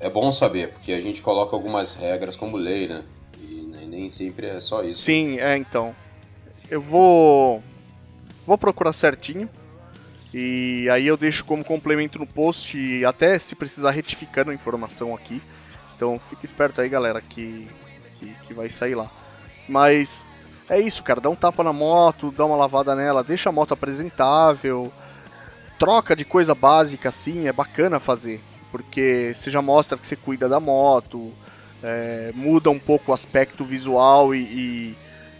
[0.00, 3.02] É bom saber, porque a gente coloca algumas regras como lei, né?
[3.40, 5.02] E nem sempre é só isso.
[5.02, 5.94] Sim, é então.
[6.70, 7.62] Eu vou.
[8.46, 9.50] Vou procurar certinho.
[10.32, 15.42] E aí eu deixo como complemento no post, até se precisar retificando a informação aqui.
[15.96, 17.68] Então fique esperto aí, galera, que,
[18.18, 19.10] que, que vai sair lá.
[19.68, 20.24] Mas
[20.68, 21.20] é isso, cara.
[21.20, 24.92] Dá um tapa na moto, dá uma lavada nela, deixa a moto apresentável
[25.78, 28.40] troca de coisa básica assim é bacana fazer,
[28.70, 31.32] porque você já mostra que você cuida da moto,
[31.82, 34.96] é, muda um pouco o aspecto visual e, e,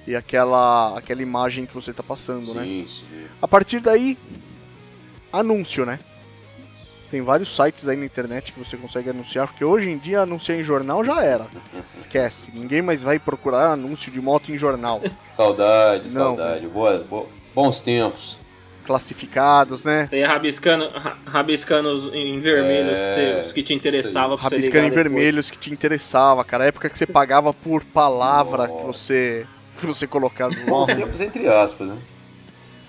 [0.06, 2.86] e, aquela, aquela imagem que você está passando, sim, né?
[2.86, 3.24] Sim.
[3.42, 4.16] A partir daí,
[5.32, 5.98] anúncio, né?
[7.10, 10.58] Tem vários sites aí na internet que você consegue anunciar, porque hoje em dia anunciar
[10.58, 11.46] em jornal já era.
[11.96, 15.00] Esquece, ninguém mais vai procurar anúncio de moto em jornal.
[15.26, 16.36] Saudade, Não.
[16.36, 16.66] saudade.
[16.66, 18.38] Boa, boa, bons tempos
[18.88, 20.06] classificados, né?
[20.06, 20.88] Você ia rabiscando,
[21.26, 26.42] rabiscando em vermelhos é, os que te interessava pra Rabiscando em vermelhos que te interessava,
[26.42, 26.64] cara.
[26.64, 28.78] A época que você pagava por palavra Nossa.
[28.80, 29.46] que você,
[29.78, 30.54] que você colocava.
[30.66, 31.98] Bons tempos entre aspas, né?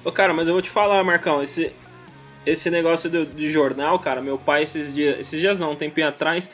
[0.05, 1.73] Ô, cara, mas eu vou te falar, Marcão, esse,
[2.45, 6.07] esse negócio de, de jornal, cara, meu pai esses dias, esses dias não, um tempinho
[6.07, 6.49] atrás,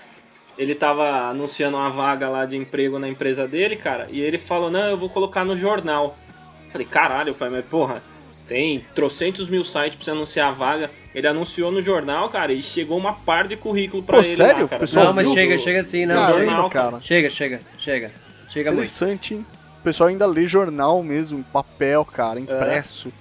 [0.57, 4.69] ele tava anunciando uma vaga lá de emprego na empresa dele, cara, e ele falou,
[4.69, 6.17] não, eu vou colocar no jornal.
[6.65, 8.01] Eu falei, caralho, pai, mas porra,
[8.47, 10.91] tem trocentos mil sites pra você anunciar a vaga.
[11.13, 14.63] Ele anunciou no jornal, cara, e chegou uma par de currículo pra Pô, ele sério?
[14.63, 14.79] lá, cara.
[14.81, 16.15] Pessoal Não, mas chega, chega sim, não.
[16.15, 17.01] Caramba, jornal, cara.
[17.01, 18.11] Chega, chega, chega.
[18.47, 18.83] Chega muito.
[18.83, 19.45] Interessante, hein?
[19.79, 23.11] O pessoal ainda lê jornal mesmo, papel, cara, impresso.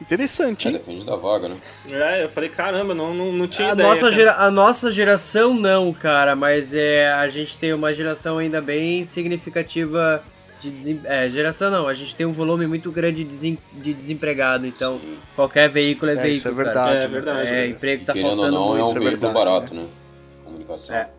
[0.00, 0.76] Interessante, É, hein?
[0.78, 1.56] depende da vaga, né?
[1.90, 3.88] É, eu falei, caramba, não, não, não tinha A ideia.
[3.88, 8.60] nossa, gera- a nossa geração não, cara, mas é, a gente tem uma geração ainda
[8.60, 10.22] bem significativa
[10.62, 13.92] de desem- é, geração não, a gente tem um volume muito grande de, desem- de
[13.94, 15.16] desempregado, então Sim.
[15.36, 16.64] qualquer veículo é, É, veículo, isso é cara.
[16.64, 16.96] verdade.
[16.96, 17.06] É né?
[17.08, 17.48] verdade.
[17.54, 19.86] É, emprego tá Querendo ou faltando não, é um é veículo verdade, barato, né?
[20.30, 20.96] De comunicação.
[20.96, 21.10] É.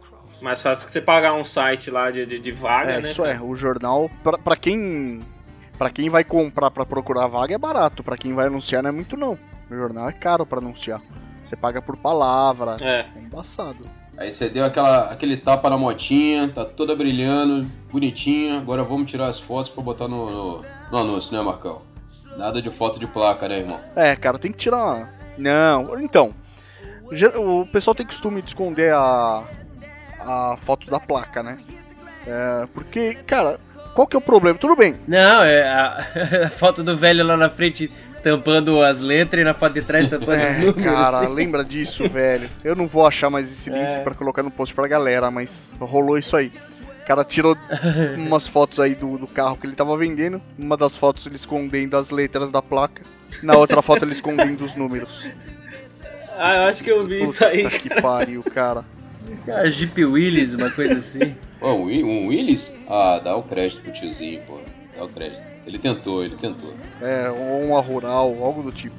[0.41, 3.09] Mais fácil que você pagar um site lá de, de, de vaga, É, né?
[3.09, 3.39] isso é.
[3.39, 5.23] O jornal, pra, pra quem.
[5.81, 8.93] Para quem vai comprar pra procurar vaga é barato, pra quem vai anunciar não é
[8.93, 9.35] muito não.
[9.67, 11.01] O jornal é caro pra anunciar.
[11.43, 13.07] Você paga por palavra, É.
[13.15, 13.87] é embaçado.
[14.15, 18.59] Aí você deu aquela, aquele tapa na motinha, tá toda brilhando, bonitinha.
[18.59, 21.81] Agora vamos tirar as fotos pra botar no, no, no anúncio, né, Marcão?
[22.37, 23.79] Nada de foto de placa, né, irmão?
[23.95, 25.11] É, cara, tem que tirar.
[25.35, 26.35] Não, então.
[27.39, 29.43] O pessoal tem costume de esconder a,
[30.19, 31.57] a foto da placa, né?
[32.27, 33.59] É, porque, cara,
[33.93, 34.57] qual que é o problema?
[34.57, 36.07] Tudo bem, Não, é a,
[36.47, 37.91] a foto do velho lá na frente
[38.23, 40.83] tampando as letras e na foto de trás tampando os É, números.
[40.83, 41.33] cara, assim.
[41.33, 42.47] lembra disso, velho.
[42.63, 43.99] Eu não vou achar mais esse link É.
[43.99, 46.51] pra colocar no post pra galera, mas rolou isso aí.
[47.01, 47.57] O cara tirou
[48.17, 50.39] umas fotos aí do, do carro que ele tava vendendo.
[50.57, 53.01] Uma das fotos ele escondendo as letras da placa.
[53.41, 55.27] Na outra foto ele escondendo os números.
[56.37, 57.63] Ah, eu acho que eu vi isso aí.
[57.63, 58.85] Puta que pariu, cara.
[59.47, 61.35] Ah, Jeep Willis, uma coisa assim.
[61.59, 62.77] Pô, um, Wi- um Willis?
[62.87, 64.59] Ah, dá o crédito pro tiozinho, pô.
[64.97, 65.43] Dá o crédito.
[65.65, 66.73] Ele tentou, ele tentou.
[67.01, 68.95] É, ou uma rural, algo do tipo.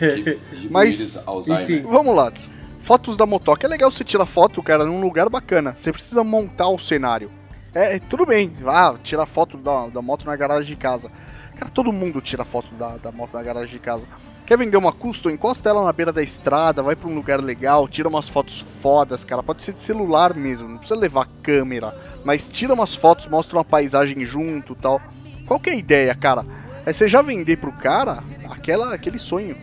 [0.00, 1.70] Jeep, Jeep Mas, Willis Alzheimer.
[1.80, 1.88] enfim.
[1.90, 2.32] Vamos lá.
[2.80, 3.66] Fotos da motoca.
[3.66, 5.74] É legal você tirar foto, cara, num lugar bacana.
[5.76, 7.30] Você precisa montar o cenário.
[7.74, 8.52] É, tudo bem.
[8.66, 11.10] Ah, tirar foto da, da moto na garagem de casa.
[11.58, 14.06] Cara, todo mundo tira foto da, da moto na garagem de casa.
[14.50, 15.30] Quer vender uma custom?
[15.30, 19.22] Encosta ela na beira da estrada, vai pra um lugar legal, tira umas fotos fodas,
[19.22, 19.44] cara.
[19.44, 21.94] Pode ser de celular mesmo, não precisa levar câmera.
[22.24, 25.00] Mas tira umas fotos, mostra uma paisagem junto tal.
[25.46, 26.44] Qual que é a ideia, cara?
[26.84, 29.56] É você já vender pro cara aquela, aquele sonho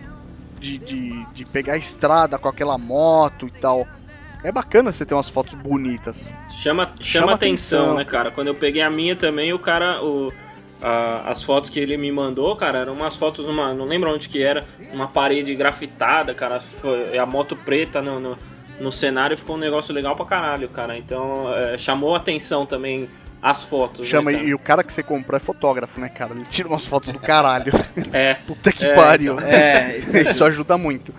[0.58, 3.86] de, de, de pegar a estrada com aquela moto e tal.
[4.42, 6.34] É bacana você ter umas fotos bonitas.
[6.50, 7.98] Chama, chama, Chama atenção, atenção.
[7.98, 8.32] né, cara?
[8.32, 10.02] Quando eu peguei a minha também, o cara.
[10.02, 10.32] O,
[10.82, 13.74] a- as fotos que ele me mandou, cara, eram umas fotos numa.
[13.74, 14.66] Não lembro onde que era.
[14.94, 16.60] Uma parede grafitada, cara.
[16.60, 18.38] Foi, a moto preta no, no,
[18.80, 20.98] no cenário ficou um negócio legal pra caralho, cara.
[20.98, 23.10] Então é, chamou atenção também
[23.42, 24.08] as fotos.
[24.08, 26.34] Chama né, e o cara que você comprou é fotógrafo, né, cara?
[26.34, 27.72] Ele tira umas fotos do caralho.
[27.72, 27.86] cara?
[28.14, 28.34] É.
[28.46, 29.40] Puta que É, pariu.
[29.40, 31.14] É, isso Isso ajuda muito.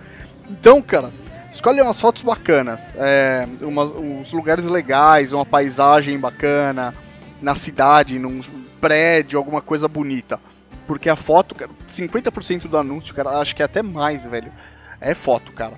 [0.49, 1.11] Então, cara,
[1.51, 2.93] escolhe umas fotos bacanas.
[2.97, 6.93] É, umas, uns lugares legais, uma paisagem bacana,
[7.41, 8.41] na cidade, num
[8.79, 10.39] prédio, alguma coisa bonita.
[10.87, 14.51] Porque a foto, cara, 50% do anúncio, cara, acho que é até mais, velho.
[14.99, 15.73] É foto, cara.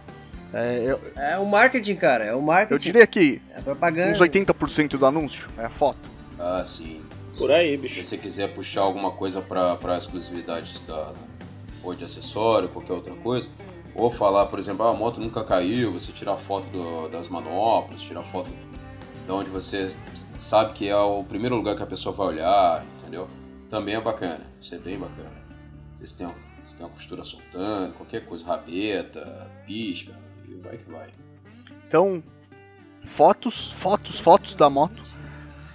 [0.54, 2.26] É, eu, É o marketing, cara.
[2.26, 2.74] É o marketing.
[2.74, 4.12] eu diria que É propaganda.
[4.12, 6.00] uns 80% do anúncio é a foto.
[6.40, 7.02] Ah, sim.
[7.38, 8.04] Por aí, Se bicho.
[8.04, 11.14] você quiser puxar alguma coisa pra, pra exclusividades da,
[11.84, 13.50] ou de acessório, qualquer outra coisa,
[13.96, 18.02] ou falar, por exemplo, ah, a moto nunca caiu, você tirar foto do- das manoplas,
[18.02, 18.50] tirar foto
[19.26, 19.88] de onde você
[20.38, 23.28] sabe que é o primeiro lugar que a pessoa vai olhar, entendeu?
[23.70, 25.32] Também é bacana, isso é bem bacana.
[26.02, 26.28] Se tem,
[26.64, 30.14] se tem uma costura soltando, qualquer coisa, rabeta, pisca,
[30.48, 31.08] e vai que vai.
[31.88, 32.24] Então,
[33.06, 35.02] fotos, fotos, fotos da moto.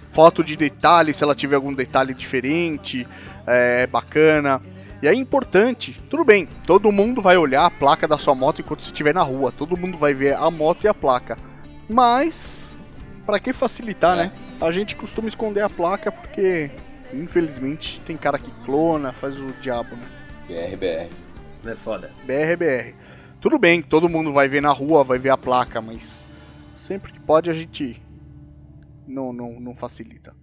[0.09, 3.07] Foto de detalhe, se ela tiver algum detalhe diferente,
[3.45, 4.61] é bacana.
[5.01, 8.83] E aí, importante, tudo bem, todo mundo vai olhar a placa da sua moto enquanto
[8.83, 9.51] você estiver na rua.
[9.51, 11.37] Todo mundo vai ver a moto e a placa.
[11.87, 12.73] Mas,
[13.25, 14.23] pra que facilitar, É.
[14.23, 14.31] né?
[14.59, 16.71] A gente costuma esconder a placa porque,
[17.13, 20.07] infelizmente, tem cara que clona, faz o diabo, né?
[20.47, 21.09] BRBR.
[21.65, 22.11] É foda.
[22.25, 22.95] BR é BR.
[23.39, 26.27] Tudo bem, todo mundo vai ver na rua, vai ver a placa, mas
[26.75, 28.01] sempre que pode a gente
[29.07, 30.35] não, não, não facilita.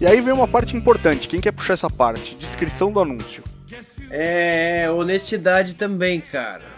[0.00, 1.28] E aí vem uma parte importante.
[1.28, 2.34] Quem quer puxar essa parte?
[2.36, 3.51] Descrição do anúncio.
[4.14, 6.70] É honestidade também, cara.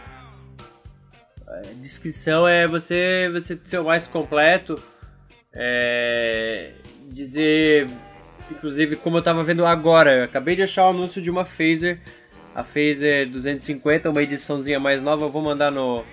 [1.81, 4.77] Descrição é você, você ser o mais completo.
[5.53, 6.75] É,
[7.09, 7.89] dizer,
[8.49, 12.01] inclusive, como eu tava vendo agora, eu acabei de achar o anúncio de uma Phaser,
[12.55, 15.25] a Phaser 250, uma ediçãozinha mais nova.
[15.25, 16.05] Eu vou mandar no,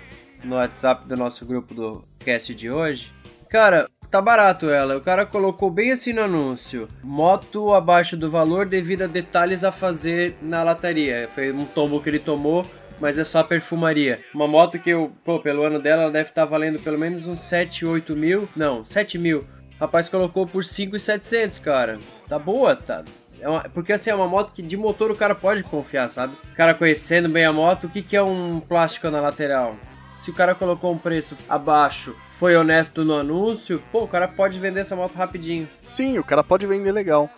[0.42, 3.12] no WhatsApp do nosso grupo do cast de hoje.
[3.48, 4.96] Cara, tá barato ela.
[4.96, 9.72] O cara colocou bem assim no anúncio: moto abaixo do valor devido a detalhes a
[9.72, 11.28] fazer na lataria.
[11.34, 12.62] Foi um tombo que ele tomou
[13.00, 14.20] mas é só perfumaria.
[14.32, 17.26] Uma moto que eu, pô, pelo ano dela, ela deve estar tá valendo pelo menos
[17.26, 18.48] uns 7, 8 mil.
[18.54, 19.44] Não, 7 mil.
[19.80, 21.98] Rapaz colocou por 5,700, cara.
[22.28, 23.02] Tá boa, tá.
[23.40, 26.32] É uma, porque assim, é uma moto que de motor o cara pode confiar, sabe?
[26.52, 29.74] O cara conhecendo bem a moto, o que, que é um plástico na lateral?
[30.20, 34.58] Se o cara colocou um preço abaixo, foi honesto no anúncio, pô, o cara pode
[34.58, 35.68] vender essa moto rapidinho.
[35.80, 37.30] Sim, o cara pode vender legal.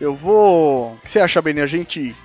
[0.00, 0.94] Eu vou.
[0.94, 1.60] O que você acha, Beni?
[1.60, 2.16] A gente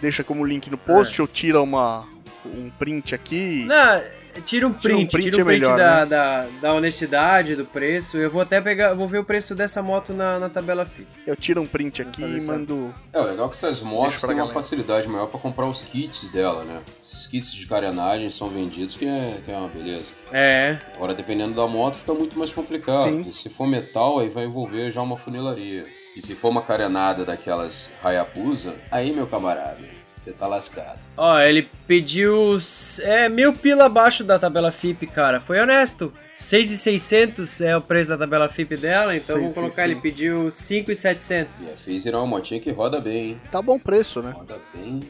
[0.00, 1.22] deixa como link no post é.
[1.22, 2.06] ou tira uma,
[2.46, 3.64] um print aqui?
[3.64, 4.00] Não,
[4.40, 6.06] Tira um print, tira um print, tira um print é melhor, da, né?
[6.06, 8.16] da, da, honestidade, do preço.
[8.16, 11.06] Eu vou até pegar, vou ver o preço dessa moto na, na tabela FIP.
[11.26, 12.94] Eu tiro um print aqui e mando.
[13.12, 16.28] É, o legal é que essas motos têm uma facilidade maior para comprar os kits
[16.28, 16.80] dela, né?
[17.00, 20.14] Esses kits de carenagem são vendidos, que é, que é uma beleza.
[20.32, 20.78] É.
[20.94, 23.02] Agora, dependendo da moto, fica muito mais complicado.
[23.02, 23.30] Sim.
[23.30, 25.86] se for metal, aí vai envolver já uma funilaria.
[26.14, 31.00] E se for uma carenada daquelas Hayabusa, aí, meu camarada, você tá lascado.
[31.16, 32.58] Ó, ele pediu
[33.00, 35.40] é, mil pila abaixo da tabela FIP, cara.
[35.40, 36.12] Foi honesto.
[36.32, 41.66] 6,600 é o preço da tabela FIP dela, então vamos colocar, ele pediu 5,700.
[41.66, 43.40] E a Phaser é uma motinha que roda bem, hein?
[43.50, 44.30] Tá bom preço, né?
[44.30, 45.00] Roda bem.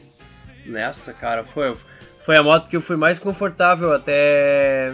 [0.65, 1.77] Nessa, cara, foi,
[2.19, 4.93] foi a moto que eu fui mais confortável até,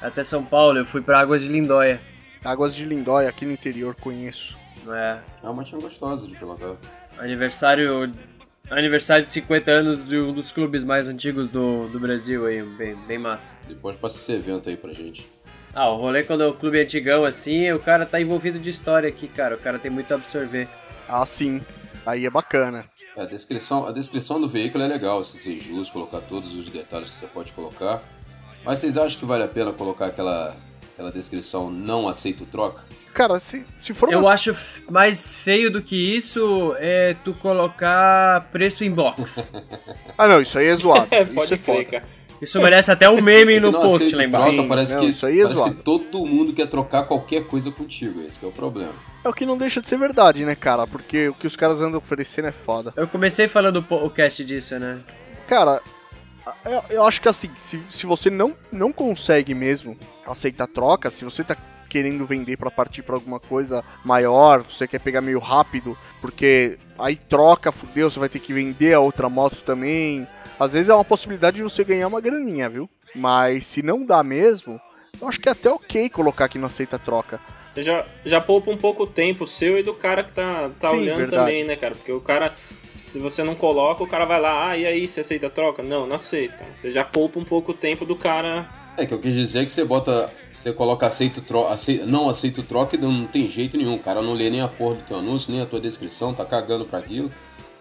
[0.00, 0.78] até São Paulo.
[0.78, 2.00] Eu fui pra Águas de Lindóia.
[2.42, 4.56] Águas de Lindóia, aqui no interior, conheço.
[4.88, 5.18] É.
[5.42, 6.76] É uma motinha gostosa de pilotar.
[7.18, 8.12] Aniversário
[8.78, 12.96] aniversário de 50 anos de um dos clubes mais antigos do, do Brasil aí, bem,
[13.06, 13.56] bem massa.
[13.68, 15.26] Depois passa esse evento aí pra gente.
[15.74, 19.08] Ah, o rolê quando é o clube antigão assim, o cara tá envolvido de história
[19.08, 19.54] aqui, cara.
[19.54, 20.68] O cara tem muito a absorver.
[21.08, 21.62] Ah, sim.
[22.04, 22.84] Aí é bacana.
[23.16, 27.10] A descrição, a descrição do veículo é legal, se ser justo, colocar todos os detalhes
[27.10, 28.02] que você pode colocar.
[28.64, 30.56] Mas vocês acham que vale a pena colocar aquela,
[30.92, 32.84] aquela descrição não aceito troca?
[33.12, 34.56] Cara, se, se for Eu acho
[34.90, 39.46] mais feio do que isso é tu colocar preço em box.
[40.16, 41.08] ah, não, isso aí é zoado.
[41.12, 41.84] É, isso é foda.
[41.84, 42.04] Cara.
[42.40, 44.52] Isso merece até um meme no post lá embaixo.
[44.52, 45.74] Troca, parece não, que, isso aí é parece zoado.
[45.76, 48.94] que todo mundo quer trocar qualquer coisa contigo, esse é o problema.
[49.24, 50.84] É o que não deixa de ser verdade, né, cara?
[50.84, 52.92] Porque o que os caras andam oferecendo é foda.
[52.96, 54.98] Eu comecei falando o cast disso, né?
[55.46, 55.80] Cara,
[56.64, 59.96] eu, eu acho que assim, se, se você não, não consegue mesmo
[60.26, 61.56] aceitar troca, se você tá
[61.92, 67.14] querendo vender para partir para alguma coisa maior, você quer pegar meio rápido, porque aí
[67.16, 70.26] troca, fudeu, você vai ter que vender a outra moto também.
[70.58, 72.88] Às vezes é uma possibilidade de você ganhar uma graninha, viu?
[73.14, 74.80] Mas se não dá mesmo,
[75.20, 77.38] eu acho que é até ok colocar que não aceita troca.
[77.70, 80.88] Você já, já poupa um pouco o tempo seu e do cara que tá, tá
[80.88, 81.44] Sim, olhando verdade.
[81.44, 81.94] também, né, cara?
[81.94, 82.54] Porque o cara,
[82.88, 85.82] se você não coloca, o cara vai lá, ah, e aí, você aceita troca?
[85.82, 86.64] Não, não aceita.
[86.74, 88.66] Você já poupa um pouco o tempo do cara
[88.96, 90.30] é, que eu quis dizer é que você bota.
[90.50, 91.72] Você coloca aceito troca.
[91.72, 93.94] Aceito, não aceito troca e não tem jeito nenhum.
[93.94, 96.44] O cara não lê nem a porra do teu anúncio, nem a tua descrição, tá
[96.44, 97.30] cagando pra aquilo.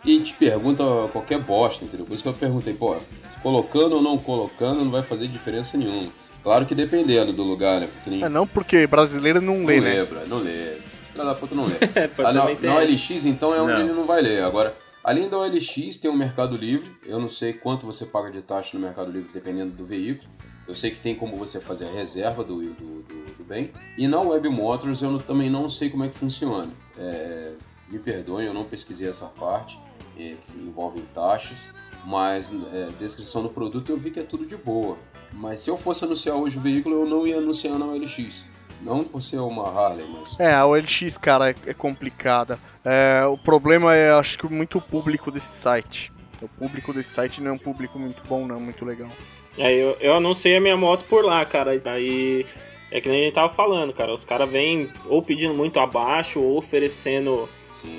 [0.04, 2.06] E te pergunta qualquer bosta, entendeu?
[2.06, 2.96] Por isso que eu perguntei, pô,
[3.44, 6.10] colocando ou não colocando não vai fazer diferença nenhuma.
[6.42, 7.88] Claro que dependendo do lugar, né?
[7.88, 8.24] Porque nem...
[8.24, 9.94] É não, porque brasileiro não, não lê, né?
[9.94, 10.78] Lê, bro, não lê.
[11.12, 11.76] Filha da puta não lê.
[12.26, 13.82] ah, na, na OLX, então, é onde não.
[13.82, 14.44] ele não vai ler.
[14.44, 16.92] Agora, além da OLX, tem o Mercado Livre.
[17.06, 20.28] Eu não sei quanto você paga de taxa no Mercado Livre, dependendo do veículo.
[20.68, 23.72] Eu sei que tem como você fazer a reserva do, do, do, do bem.
[23.98, 26.72] E na Web Motors eu também não sei como é que funciona.
[26.98, 27.54] É,
[27.90, 29.78] me perdoem, eu não pesquisei essa parte,
[30.18, 31.74] é, que envolve taxas,
[32.06, 34.98] mas é, descrição do produto eu vi que é tudo de boa.
[35.34, 38.46] Mas se eu fosse anunciar hoje o veículo, eu não ia anunciar na OLX.
[38.82, 40.40] Não por ser uma Harley, mas.
[40.40, 42.60] É, a OLX, cara, é, complicada.
[42.84, 46.12] É, o problema é, acho que, muito público desse site.
[46.42, 49.10] O público desse site não é um público muito bom, não, muito legal.
[49.58, 51.72] É, eu, eu anunciei a minha moto por lá, cara.
[51.86, 52.46] Aí
[52.92, 54.14] é que nem a gente tava falando, cara.
[54.14, 57.48] Os caras vêm ou pedindo muito abaixo, ou oferecendo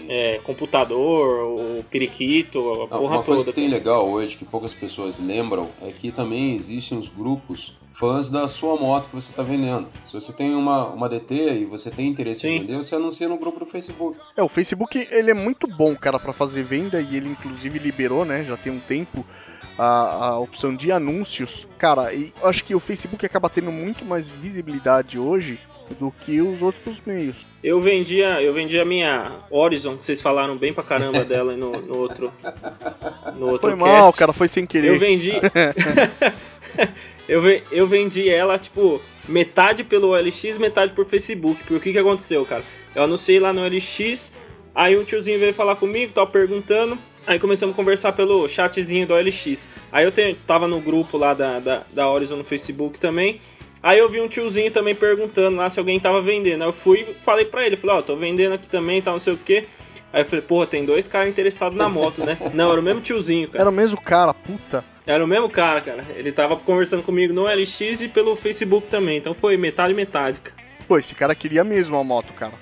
[0.08, 4.74] é, computador, o periquito, a Não, porra Uma coisa que tem legal hoje, que poucas
[4.74, 9.42] pessoas lembram, é que também existem os grupos fãs da sua moto que você está
[9.42, 9.88] vendendo.
[10.04, 12.56] Se você tem uma, uma DT e você tem interesse Sim.
[12.56, 14.18] em vender, você anuncia no grupo do Facebook.
[14.36, 18.24] É, o Facebook ele é muito bom, cara, para fazer venda e ele inclusive liberou,
[18.24, 19.24] né, já tem um tempo
[19.78, 21.66] a, a opção de anúncios.
[21.78, 25.58] Cara, e acho que o Facebook acaba tendo muito mais visibilidade hoje
[25.98, 27.46] do que os outros meios.
[27.62, 31.70] Eu vendia, eu vendia a minha Horizon, que vocês falaram bem pra caramba dela no,
[31.72, 32.32] no outro
[33.36, 34.18] no outro Foi mal, cast.
[34.18, 34.88] cara, foi sem querer.
[34.88, 35.32] Eu vendi
[37.28, 41.58] eu, eu vendi ela, tipo, metade pelo OLX, metade por Facebook.
[41.60, 42.62] Porque o que que aconteceu, cara?
[42.94, 44.32] Eu anunciei lá no OLX,
[44.74, 49.14] aí um tiozinho veio falar comigo, tava perguntando, Aí começamos a conversar pelo chatzinho do
[49.14, 49.68] OLX.
[49.92, 53.40] Aí eu te, tava no grupo lá da, da, da Horizon no Facebook também.
[53.82, 56.62] Aí eu vi um tiozinho também perguntando lá se alguém tava vendendo.
[56.62, 59.14] Aí eu fui e falei pra ele, falei, ó, oh, tô vendendo aqui também, tal,
[59.14, 59.66] não sei o que.
[60.12, 62.36] Aí eu falei, porra, tem dois caras interessados na moto, né?
[62.52, 63.62] Não, era o mesmo tiozinho, cara.
[63.62, 64.84] Era o mesmo cara, puta.
[65.06, 66.04] Era o mesmo cara, cara.
[66.14, 69.16] Ele tava conversando comigo no LX e pelo Facebook também.
[69.16, 70.40] Então foi metade metade.
[70.40, 70.56] cara.
[70.86, 72.52] Pô, esse cara queria mesmo a moto, cara.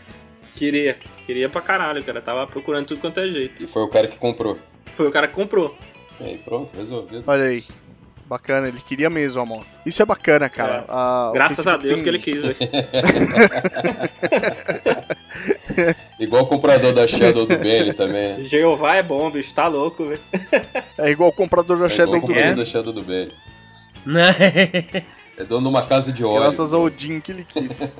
[0.54, 0.98] Queria.
[1.26, 2.20] Queria pra caralho, cara.
[2.20, 3.64] Tava procurando tudo quanto é jeito.
[3.64, 4.58] E foi o cara que comprou.
[4.94, 5.76] Foi o cara que comprou.
[6.20, 7.24] E aí, pronto, resolvido.
[7.26, 7.64] Olha aí.
[8.26, 9.66] Bacana, ele queria mesmo a moto.
[9.84, 10.76] Isso é bacana, cara.
[10.76, 10.84] É.
[10.88, 12.56] A- o Graças a Deus tem que ele quis, velho.
[16.18, 18.42] Igual o comprador da Shadow do Benny também, né?
[18.42, 19.52] Jeová é bom, bicho.
[19.54, 20.20] Tá louco, velho.
[20.98, 22.54] É igual o comprador da É igual Shadow o do comprador É?
[22.54, 23.32] da Shadow do Benny.
[24.06, 24.30] Né?
[25.36, 26.40] É dono de uma casa de óleo.
[26.42, 27.80] Graças ao Odin que ele quis.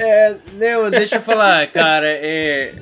[0.00, 2.72] É, não, deixa eu falar, cara, é...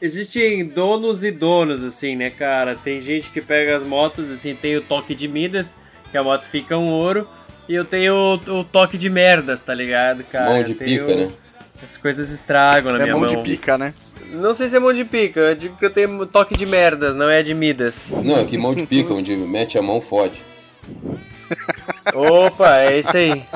[0.00, 2.74] Existem donos e donos, assim, né, cara?
[2.82, 5.76] Tem gente que pega as motos, assim, tem o toque de Midas,
[6.10, 7.28] que a moto fica um ouro,
[7.68, 10.46] e eu tenho o, o toque de merdas, tá ligado, cara?
[10.50, 11.30] Mão de pica, né?
[11.82, 13.42] As coisas estragam na É minha mão mão.
[13.42, 13.92] de pica, né?
[14.32, 17.14] Não sei se é mão de pica, eu digo que eu tenho toque de merdas,
[17.14, 18.08] não é de Midas.
[18.10, 20.40] Não, é que mão de pica, onde mete a mão fode.
[22.14, 23.42] Opa, é isso aí.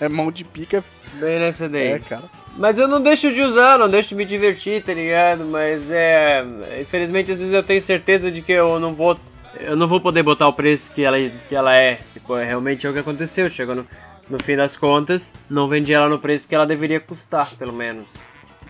[0.00, 0.82] É mão de pica,
[1.18, 1.88] Bem nessa daí.
[1.88, 2.24] é, cara.
[2.56, 5.44] Mas eu não deixo de usar, não deixo de me divertir, tá ligado?
[5.44, 6.44] Mas é.
[6.80, 9.18] Infelizmente, às vezes eu tenho certeza de que eu não vou.
[9.60, 11.16] Eu não vou poder botar o preço que ela,
[11.48, 11.98] que ela é.
[12.12, 13.48] Tipo, é realmente é o que aconteceu.
[13.50, 13.86] Chegou no,
[14.28, 18.06] no fim das contas, não vendi ela no preço que ela deveria custar, pelo menos.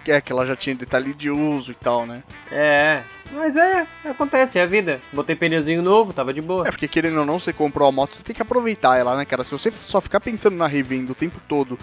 [0.09, 2.23] É, que ela já tinha detalhe de uso e tal, né?
[2.53, 5.01] É, mas é, acontece, é a vida.
[5.13, 6.67] Botei pneuzinho novo, tava de boa.
[6.67, 9.25] É, porque querendo ou não, você comprou a moto, você tem que aproveitar ela, né,
[9.25, 9.43] cara?
[9.43, 11.77] Se você só ficar pensando na revenda o tempo todo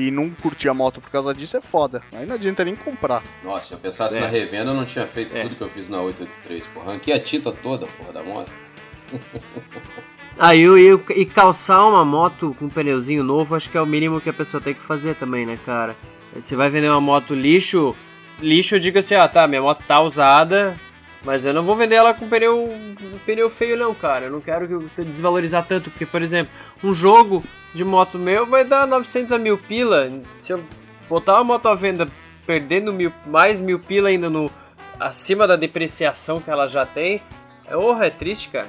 [0.00, 2.02] e não curtir a moto por causa disso, é foda.
[2.12, 3.22] Aí não adianta nem comprar.
[3.44, 4.20] Nossa, se eu pensasse É.
[4.22, 5.42] na revenda, eu não tinha feito É.
[5.42, 6.90] tudo que eu fiz na 883, porra.
[6.92, 8.50] Arranquei a tinta toda, porra, da moto.
[10.38, 13.86] Ah, e, e, e calçar uma moto com um pneuzinho novo, acho que é o
[13.86, 15.94] mínimo que a pessoa tem que fazer também, né, cara?
[16.34, 17.94] Você vai vender uma moto lixo,
[18.40, 20.74] lixo eu digo assim, ah tá, minha moto tá usada,
[21.24, 22.72] mas eu não vou vender ela com pneu,
[23.26, 24.26] pneu feio não, cara.
[24.26, 26.52] Eu não quero desvalorizar tanto, porque, por exemplo,
[26.82, 27.44] um jogo
[27.74, 30.10] de moto meu vai dar 900 a mil pila.
[30.42, 30.64] Se eu
[31.08, 32.08] botar uma moto à venda
[32.46, 34.50] perdendo mil, mais mil pila ainda no
[34.98, 37.22] acima da depreciação que ela já tem,
[37.66, 38.68] é, orra, é triste, cara.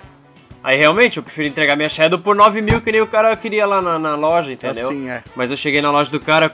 [0.63, 3.65] Aí realmente eu prefiro entregar minha Shadow por 9 mil que nem o cara queria
[3.65, 4.89] lá na, na loja, entendeu?
[4.89, 5.23] Assim, é.
[5.35, 6.53] Mas eu cheguei na loja do cara.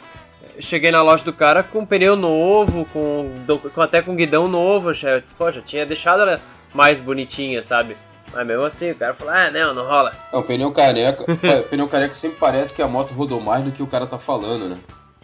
[0.60, 3.30] Cheguei na loja do cara com pneu novo, com,
[3.74, 4.94] com- até com guidão novo.
[4.94, 6.40] Já, pô, já tinha deixado ela
[6.74, 7.96] mais bonitinha, sabe?
[8.34, 10.12] Mas mesmo assim, o cara falou: ah, não, não rola.
[10.34, 11.24] É, o pneu careca.
[11.62, 14.18] O pneu careca sempre parece que a moto rodou mais do que o cara tá
[14.18, 14.78] falando, né?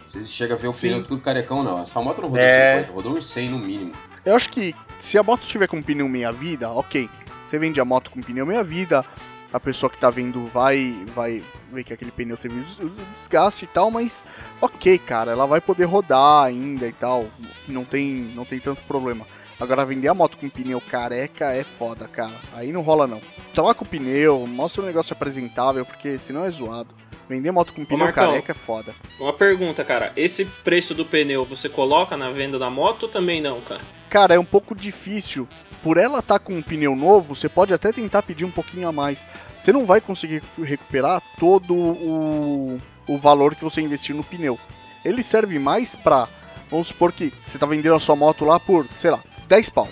[0.04, 0.88] Você chega a ver o Sim.
[0.88, 1.80] pneu tudo carecão, não.
[1.80, 2.78] Essa moto não rodou É.
[2.80, 3.92] 50, rodou uns 100 no mínimo.
[4.24, 7.08] Eu acho que se a moto tiver com pneu meia vida, ok.
[7.42, 9.04] Você vende a moto com pneu meia vida,
[9.54, 11.40] a pessoa que tá vendo vai, vai
[11.72, 12.60] ver que aquele pneu teve
[13.14, 14.24] desgaste e tal, mas
[14.60, 17.28] ok, cara, ela vai poder rodar ainda e tal.
[17.68, 19.24] Não tem, não tem tanto problema.
[19.60, 22.34] Agora vender a moto com pneu careca é foda, cara.
[22.52, 23.22] Aí não rola não.
[23.54, 26.92] Troca o pneu, mostra um negócio apresentável, porque senão é zoado.
[27.28, 28.30] Vender moto com pneu Marcão.
[28.30, 28.92] careca é foda.
[29.20, 30.12] Uma pergunta, cara.
[30.16, 33.82] Esse preço do pneu você coloca na venda da moto ou também não, cara?
[34.10, 35.46] Cara, é um pouco difícil.
[35.84, 38.92] Por ela estar com um pneu novo, você pode até tentar pedir um pouquinho a
[38.92, 39.28] mais.
[39.58, 44.58] Você não vai conseguir recuperar todo o, o valor que você investiu no pneu.
[45.04, 46.26] Ele serve mais pra.
[46.70, 49.86] Vamos supor que você tá vendendo a sua moto lá por, sei lá, 10 pau.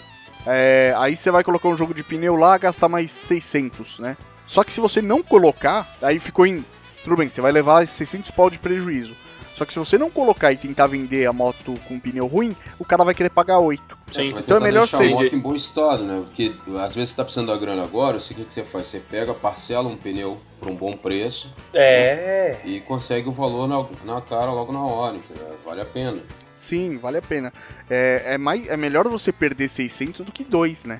[0.47, 4.16] É, aí você vai colocar um jogo de pneu lá, gastar mais 600, né?
[4.47, 6.64] Só que se você não colocar, aí ficou em.
[7.05, 9.14] Tudo bem, você vai levar 600 pau de prejuízo.
[9.63, 12.85] Só que se você não colocar e tentar vender a moto com pneu ruim, o
[12.85, 13.81] cara vai querer pagar 8.
[14.09, 14.33] É, Sim.
[14.33, 16.21] você Então é melhor deixar ser- a moto em bom estado, né?
[16.25, 18.89] Porque às vezes você tá precisando da grana agora, o que, que você faz?
[18.89, 22.57] Você pega, parcela um pneu por um bom preço É.
[22.65, 25.57] e consegue o valor na, na cara logo na hora, entendeu?
[25.65, 26.19] Vale a pena.
[26.53, 27.53] Sim, vale a pena.
[27.89, 30.99] É, é, mais, é melhor você perder 600 do que 2, né?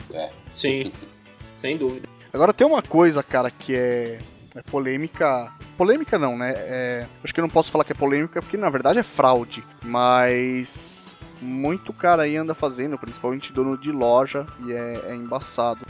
[0.55, 0.93] Sim.
[1.53, 2.09] Sem dúvida.
[2.33, 4.21] Agora tem uma coisa, cara, que é,
[4.55, 5.53] é polêmica.
[5.77, 6.53] Polêmica não, né?
[6.57, 9.65] É, acho que eu não posso falar que é polêmica porque na verdade é fraude.
[9.83, 15.85] Mas muito cara aí anda fazendo, principalmente dono de loja, e é, é embaçado.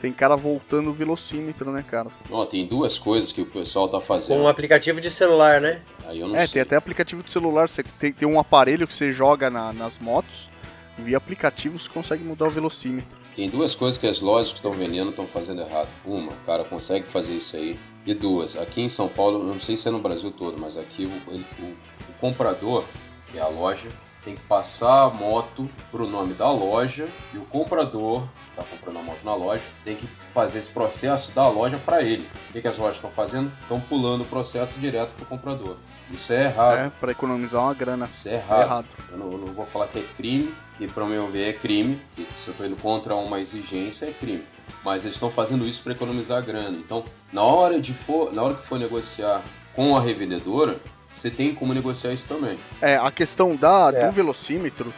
[0.00, 2.08] Tem cara voltando o velocímetro, né, cara?
[2.30, 4.40] Ó, tem duas coisas que o pessoal tá Com fazendo.
[4.42, 5.82] um aplicativo de celular, né?
[6.06, 6.54] Aí eu não É, sei.
[6.54, 7.68] tem até aplicativo de celular.
[7.68, 10.48] Você tem, tem um aparelho que você joga na- nas motos.
[10.96, 13.18] E via aplicativo você consegue mudar o velocímetro.
[13.38, 15.86] Tem duas coisas que as lojas que estão vendendo estão fazendo errado.
[16.04, 17.78] Uma, o cara consegue fazer isso aí.
[18.04, 21.04] E duas, aqui em São Paulo, não sei se é no Brasil todo, mas aqui
[21.06, 22.82] o, ele- o- o comprador,
[23.30, 23.88] que é a loja,
[24.24, 28.98] tem que passar a moto pro nome da loja e o comprador, que está comprando
[28.98, 32.28] a moto na loja, tem que fazer esse processo da loja para ele.
[32.50, 33.52] O que, que as lojas estão fazendo?
[33.62, 35.76] Estão pulando o processo direto pro comprador.
[36.10, 36.78] Isso é errado.
[36.78, 38.06] É, pra economizar uma grana.
[38.08, 38.60] Isso é errado.
[38.60, 38.86] É errado.
[39.10, 42.00] Eu, não, eu não vou falar que é crime, que para meu ver é crime,
[42.14, 44.44] que se eu estou indo contra uma exigência é crime.
[44.84, 46.76] Mas eles estão fazendo isso para economizar grana.
[46.78, 49.42] Então, na hora, de for, na hora que for negociar
[49.74, 50.80] com a revendedora,
[51.14, 52.58] você tem como negociar isso também.
[52.80, 54.06] É, a questão da, É.
[54.06, 54.92] do velocímetro,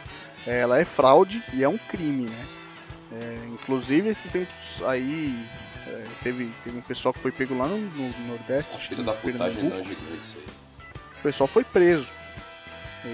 [0.45, 2.45] ela é fraude e é um crime, né?
[3.13, 5.35] É, inclusive, esses tempos aí,
[5.87, 8.75] é, teve, teve um pessoal que foi pego lá no, no Nordeste.
[8.75, 10.60] Essa filha da putagem da gigante isso aí.
[11.21, 12.11] O pessoal foi preso.
[13.05, 13.07] E,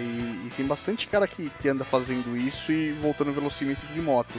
[0.47, 4.33] e tem bastante cara que, que anda fazendo isso e voltando velocímetro de moto.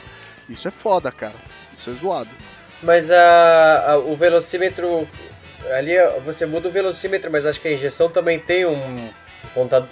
[0.49, 1.35] Isso é foda, cara.
[1.79, 2.29] Isso é zoado.
[2.83, 5.07] Mas a, a- o velocímetro.
[5.77, 5.93] Ali
[6.25, 9.11] você muda o velocímetro, mas acho que a injeção também tem um,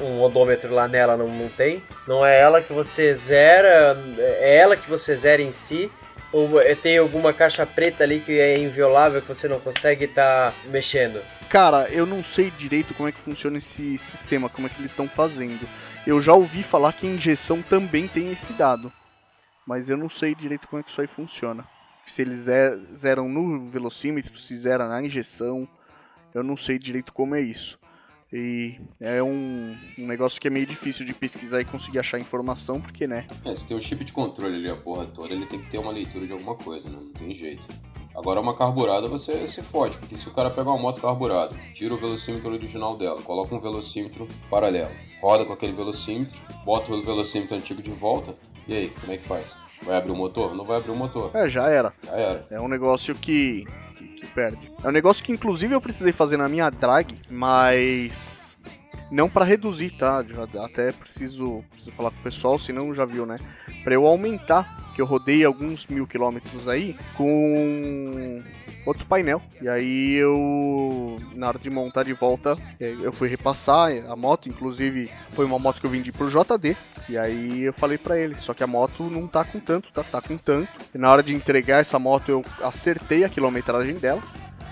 [0.00, 1.82] um odômetro lá nela, não, não tem?
[2.06, 5.90] Não é ela que você zera, é ela que você zera em si?
[6.32, 10.52] Ou é- tem alguma caixa preta ali que é inviolável que você não consegue estar
[10.66, 11.22] mexendo?
[11.48, 14.90] Cara, eu não sei direito como é que funciona esse sistema, como é que eles
[14.90, 15.66] estão fazendo.
[16.06, 18.92] Eu já ouvi falar que a injeção também tem esse dado.
[19.66, 21.64] Mas eu não sei direito como é que isso aí funciona.
[22.04, 25.68] Se eles ze- zeram no velocímetro, se zera na injeção.
[26.34, 27.78] Eu não sei direito como é isso.
[28.32, 32.80] E é um, um negócio que é meio difícil de pesquisar e conseguir achar informação,
[32.80, 33.26] porque, né?
[33.44, 35.78] É, se tem um chip de controle ali, a porra toda, ele tem que ter
[35.78, 36.98] uma leitura de alguma coisa, né?
[37.00, 37.68] Não tem jeito.
[38.16, 41.92] Agora, uma carburada você se fode, porque se o cara pega uma moto carburada, tira
[41.92, 47.56] o velocímetro original dela, coloca um velocímetro paralelo, roda com aquele velocímetro, bota o velocímetro
[47.56, 48.34] antigo de volta,
[48.66, 49.56] e aí, como é que faz?
[49.82, 50.54] Vai abrir o motor?
[50.54, 51.30] Não vai abrir o motor.
[51.34, 51.92] É, já era.
[52.02, 52.46] Já era.
[52.50, 53.64] É um negócio que,
[54.06, 54.72] que, perde.
[54.82, 58.58] É um negócio que inclusive eu precisei fazer na minha drag, mas
[59.10, 60.24] não pra reduzir, tá?
[60.24, 63.36] Já até preciso, preciso falar com o pessoal, senão já viu, né?
[63.84, 68.42] Pra eu aumentar, que eu rodei alguns mil quilômetros aí com
[68.86, 69.42] outro painel.
[69.60, 74.48] E aí eu, na hora de montar de volta, eh, eu fui repassar a moto,
[74.48, 76.74] inclusive foi uma moto que eu vendi pro JD.
[77.10, 80.02] E aí eu falei pra ele, só que a moto não tá com tanto, tá,
[80.02, 80.70] tá com tanto.
[80.94, 84.22] E na hora de entregar essa moto eu acertei a quilometragem dela,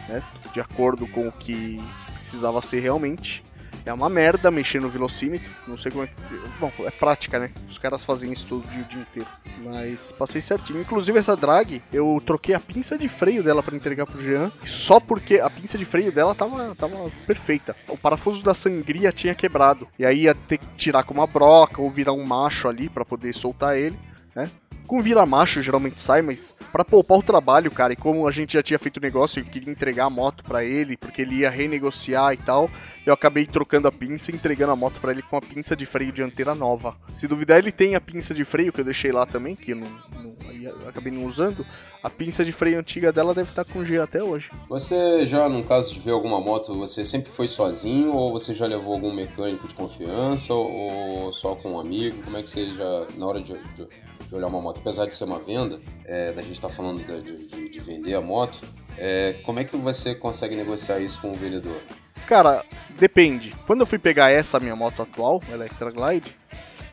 [0.09, 0.23] né?
[0.55, 1.79] De acordo com o que
[2.15, 3.45] precisava ser realmente.
[3.87, 6.15] É uma merda mexer no velocímetro, não sei como é que.
[6.59, 7.51] Bom, é prática, né?
[7.69, 9.29] Os caras fazem isso todo dia, o dia inteiro.
[9.63, 10.81] Mas passei certinho.
[10.81, 14.99] Inclusive essa drag, eu troquei a pinça de freio dela pra entregar pro Jean, só
[14.99, 17.77] porque a pinça de freio dela tava, tava perfeita.
[17.89, 19.87] O parafuso da sangria tinha quebrado.
[19.99, 23.05] E aí ia ter que tirar com uma broca ou virar um macho ali pra
[23.05, 23.99] poder soltar ele,
[24.35, 24.51] né?
[24.87, 28.53] Com vira macho geralmente sai, mas pra poupar o trabalho, cara, e como a gente
[28.53, 31.49] já tinha feito o negócio, eu queria entregar a moto pra ele, porque ele ia
[31.49, 32.69] renegociar e tal,
[33.07, 35.87] eu acabei trocando a pinça e entregando a moto pra ele com a pinça de
[35.87, 36.95] freio dianteira nova.
[37.15, 39.77] Se duvidar, ele tem a pinça de freio que eu deixei lá também, que eu
[39.77, 39.87] não,
[40.23, 41.65] não- eu acabei não usando.
[42.03, 44.51] A pinça de freio antiga dela deve estar com G até hoje.
[44.69, 48.67] Você já, no caso de ver alguma moto, você sempre foi sozinho ou você já
[48.67, 52.23] levou algum mecânico de confiança ou só com um amigo?
[52.23, 53.89] Como é que você já, na hora de, de-
[54.37, 57.69] olhar uma moto, apesar de ser uma venda, é, da gente estar falando de, de-
[57.71, 58.61] de vender a moto,
[58.99, 61.81] é, como é que você consegue negociar isso com o vendedor?
[62.27, 62.65] Cara,
[62.99, 63.55] depende.
[63.67, 66.33] Quando eu fui pegar essa minha moto atual, Electra Glide,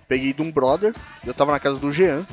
[0.08, 0.94] peguei de um brother,
[1.26, 2.26] eu tava na casa do Jean,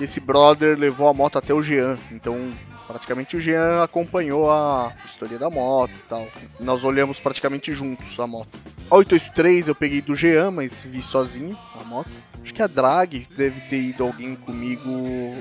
[0.00, 2.52] esse brother levou a moto até o Jean, então
[2.86, 6.26] praticamente o Jean acompanhou a história da moto e tal.
[6.60, 8.58] Nós olhamos praticamente juntos a moto.
[8.90, 12.10] A 883 eu peguei do Jean, mas vi sozinho a moto.
[12.42, 14.88] Acho que a Drag deve ter ido alguém comigo.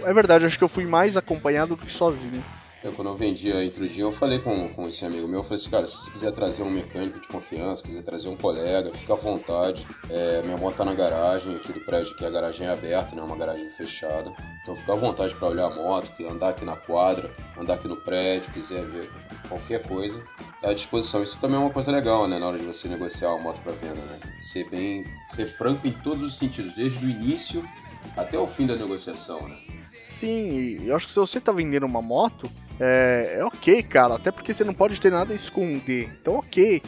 [0.05, 2.43] É verdade, acho que eu fui mais acompanhado do que sozinho.
[2.85, 5.55] Eu, quando eu vendia a Intrudinha, eu falei com, com esse amigo meu, eu falei
[5.55, 9.13] assim, cara, se você quiser trazer um mecânico de confiança, quiser trazer um colega, fica
[9.13, 9.87] à vontade.
[10.07, 13.23] É, minha moto tá na garagem aqui do prédio, que a garagem é aberta, né,
[13.23, 14.31] uma garagem fechada.
[14.61, 17.97] Então fica à vontade para olhar a moto, andar aqui na quadra, andar aqui no
[17.97, 19.09] prédio, quiser ver
[19.49, 20.23] qualquer coisa,
[20.61, 21.23] tá à disposição.
[21.23, 23.71] Isso também é uma coisa legal, né, na hora de você negociar uma moto para
[23.71, 24.19] venda, né?
[24.37, 27.67] Ser bem, ser franco em todos os sentidos, desde o início
[28.15, 29.57] até o fim da negociação, né?
[29.99, 32.47] Sim, eu acho que se você tá vendendo uma moto,
[32.79, 34.15] é, é ok, cara.
[34.15, 36.09] Até porque você não pode ter nada a esconder.
[36.21, 36.81] Então, ok.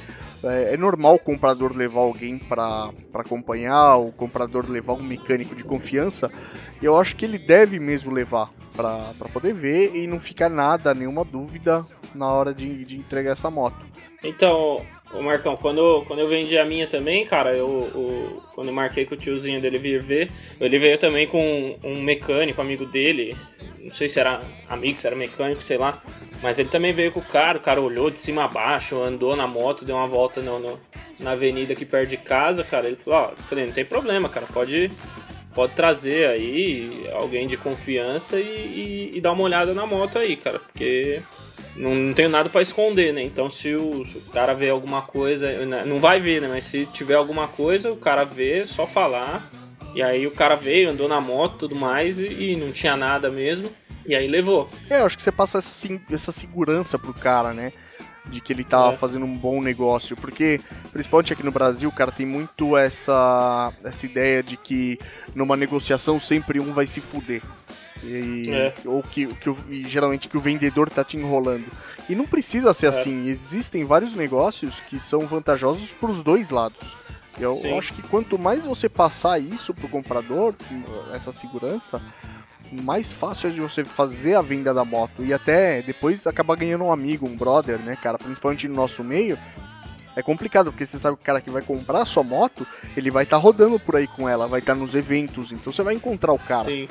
[0.44, 5.64] É, é normal o comprador levar alguém pra acompanhar, o comprador levar um mecânico de
[5.64, 6.32] confiança.
[6.82, 9.02] E eu acho que ele deve mesmo levar pra
[9.34, 11.84] poder ver e não ficar nada, nenhuma dúvida
[12.14, 13.86] na hora de, de entregar essa moto.
[14.24, 19.06] Então, ô Marcão, quando, quando eu vendi a minha também, cara, eu, quando eu marquei
[19.06, 23.36] com o tiozinho dele vir ver, ele veio também com um mecânico, amigo dele,
[23.84, 26.02] não sei se era amigo, se era mecânico, sei lá,
[26.42, 29.36] mas ele também veio com o cara, o cara olhou de cima a baixo, andou
[29.36, 30.80] na moto, deu uma volta no, no-
[31.20, 34.30] na avenida aqui perto de casa, cara, ele falou, ó, eu falei, não tem problema,
[34.30, 34.92] cara, pode,
[35.56, 38.44] pode trazer aí alguém de confiança e,
[39.14, 41.20] e, e dar uma olhada na moto aí, cara, porque
[41.76, 43.24] não, não tenho nada para esconder, né?
[43.24, 46.48] Então se o, se o, cara vê alguma coisa, não vai ver, né?
[46.48, 49.50] Mas se tiver alguma coisa, o cara vê, só falar.
[49.94, 52.96] E aí o cara veio, andou na moto e tudo mais e, e, não tinha
[52.96, 53.70] nada mesmo.
[54.06, 54.68] E aí levou.
[54.90, 57.72] É, eu acho que você passa essa, essa segurança pro cara, né?
[58.30, 58.98] de que ele tá é.
[58.98, 60.60] fazendo um bom negócio, porque
[60.92, 65.00] principalmente aqui no Brasil, cara, tem muito essa essa ideia de que
[65.36, 67.42] numa negociação sempre um vai se fuder.
[68.03, 68.74] E, é.
[68.86, 71.65] ou que, que geralmente que o vendedor tá te enrolando.
[72.10, 72.90] E não precisa ser é.
[72.90, 73.28] assim.
[73.28, 76.98] Existem vários negócios que são vantajosos para os dois lados.
[77.40, 80.56] Eu, eu acho que quanto mais você passar isso pro comprador,
[81.14, 82.02] essa segurança,
[82.72, 86.84] mais fácil é de você fazer a venda da moto e até depois acabar ganhando
[86.84, 88.18] um amigo, um brother, né, cara?
[88.18, 89.38] Principalmente no nosso meio.
[90.15, 92.65] É complicado, porque você sabe que o cara que vai comprar a sua moto,
[92.95, 95.72] ele vai estar tá rodando por aí com ela, vai estar tá nos eventos, então
[95.72, 96.68] você vai encontrar o cara.
[96.68, 96.88] Sim.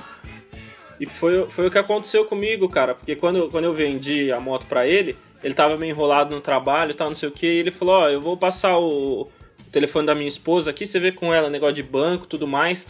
[0.98, 4.66] E foi, foi o que aconteceu comigo, cara, porque quando, quando eu vendi a moto
[4.66, 7.58] para ele, ele tava meio enrolado no trabalho e tal, não sei o que, e
[7.58, 10.98] ele falou, ó, oh, eu vou passar o, o telefone da minha esposa aqui, você
[10.98, 12.86] vê com ela, negócio de banco tudo mais.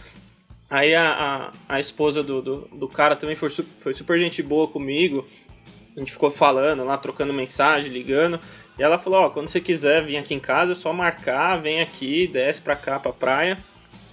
[0.69, 4.67] Aí a, a, a esposa do, do, do, cara também foi, foi super gente boa
[4.67, 5.25] comigo.
[5.95, 8.39] A gente ficou falando lá, trocando mensagem, ligando.
[8.77, 11.79] E ela falou: Ó, quando você quiser vir aqui em casa, é só marcar, vem
[11.81, 13.57] aqui, desce pra cá, pra praia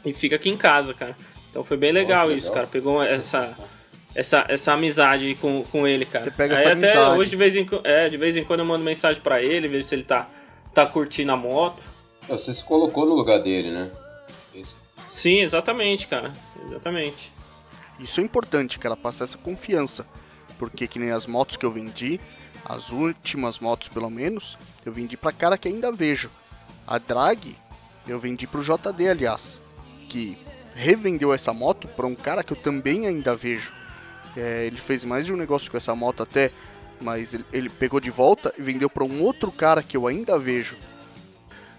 [0.05, 1.17] e fica aqui em casa, cara.
[1.51, 2.55] Então foi bem legal, oh, isso, legal.
[2.55, 2.67] cara.
[2.69, 3.57] Pegou essa,
[4.15, 6.25] essa, essa amizade com, com ele, cara.
[6.25, 7.19] Você pega Aí essa até amizade.
[7.19, 9.87] hoje, de vez, em, é, de vez em quando, eu mando mensagem pra ele, vejo
[9.87, 10.29] se ele tá,
[10.73, 11.93] tá curtindo a moto.
[12.29, 13.91] Você se colocou no lugar dele, né?
[14.55, 14.77] Esse,
[15.07, 16.33] Sim, exatamente, cara.
[16.67, 17.33] Exatamente.
[17.99, 20.07] Isso é importante, cara, passar essa confiança.
[20.59, 22.21] Porque que nem as motos que eu vendi,
[22.65, 26.31] as últimas motos pelo menos, eu vendi pra cara que ainda vejo.
[26.87, 27.57] A drag,
[28.07, 29.61] eu vendi pro JD, aliás,
[30.09, 30.39] que
[30.75, 33.73] revendeu essa moto para um cara que eu também ainda vejo.
[34.37, 36.51] É, ele fez mais de um negócio com essa moto até,
[37.01, 40.39] mas ele, ele pegou de volta e vendeu para um outro cara que eu ainda
[40.39, 40.77] vejo.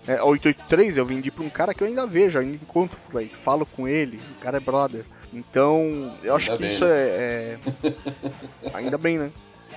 [0.07, 3.19] É, a 883 eu vendi pra um cara que eu ainda vejo, ainda encontro por
[3.19, 5.03] aí, falo com ele, o cara é brother.
[5.33, 6.91] Então, eu acho ainda que bem, isso né?
[6.91, 8.69] é, é...
[8.73, 9.31] ainda bem, né?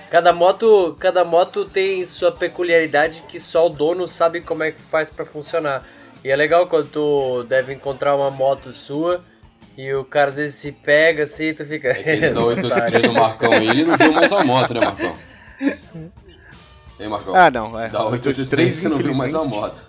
[0.09, 4.81] Cada moto, cada moto tem sua peculiaridade que só o dono sabe como é que
[4.81, 5.85] faz para funcionar.
[6.23, 9.23] E é legal quando tu deve encontrar uma moto sua
[9.77, 11.89] e o cara às vezes se pega assim e tu fica.
[11.89, 15.15] É que esse da 883 do Marcão ele não viu mais a moto, né, Marcão?
[16.99, 17.35] Hein, Marcão?
[17.35, 17.89] Ah, não, é.
[17.89, 19.85] Da 883 você não viu mais a moto.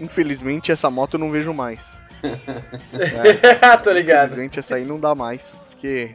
[0.00, 2.00] Infelizmente, essa moto eu não vejo mais.
[2.92, 4.26] É, Tô ligado.
[4.26, 6.14] Infelizmente, essa aí não dá mais, porque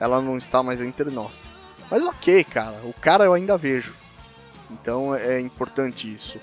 [0.00, 1.54] ela não está mais entre nós.
[1.90, 3.94] Mas ok, cara, o cara eu ainda vejo.
[4.70, 6.38] Então é importante isso.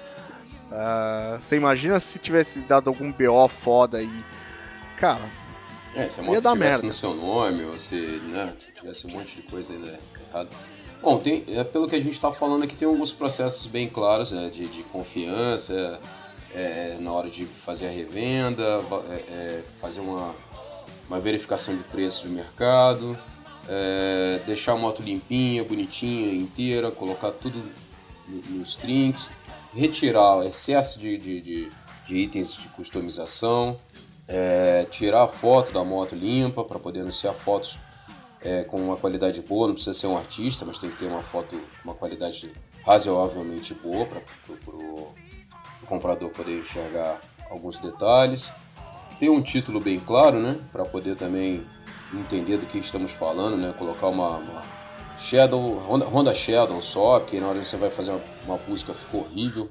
[0.71, 4.25] Uh, você imagina se tivesse dado algum BO foda aí.
[4.97, 5.29] Cara.
[5.95, 6.87] É, se a moto tivesse merda.
[6.87, 9.97] no seu nome, ou se né, tivesse um monte de coisa ainda
[10.29, 10.49] errado.
[11.01, 14.31] Bom, tem, é, pelo que a gente está falando aqui, tem alguns processos bem claros
[14.31, 16.01] né, de, de confiança
[16.53, 20.35] é, na hora de fazer a revenda, é, é, fazer uma,
[21.07, 23.17] uma verificação de preço de mercado,
[23.69, 27.63] é, deixar a moto limpinha, bonitinha, inteira, colocar tudo
[28.49, 29.33] nos trinks,
[29.73, 31.71] retirar o excesso de, de, de,
[32.07, 33.79] de itens de customização,
[34.27, 37.77] é, tirar a foto da moto limpa para poder anunciar fotos
[38.41, 41.21] é, com uma qualidade boa, não precisa ser um artista, mas tem que ter uma
[41.21, 42.51] foto, uma qualidade
[42.85, 44.21] razoavelmente boa para
[44.67, 45.13] o
[45.87, 48.53] comprador poder enxergar alguns detalhes.
[49.19, 51.65] Ter um título bem claro, né, para poder também
[52.13, 54.63] entender do que estamos falando, né, colocar uma, uma
[55.17, 58.93] Shadow, Honda, Honda Shadow só, porque na hora que você vai fazer uma, uma busca
[58.93, 59.69] ficou horrível.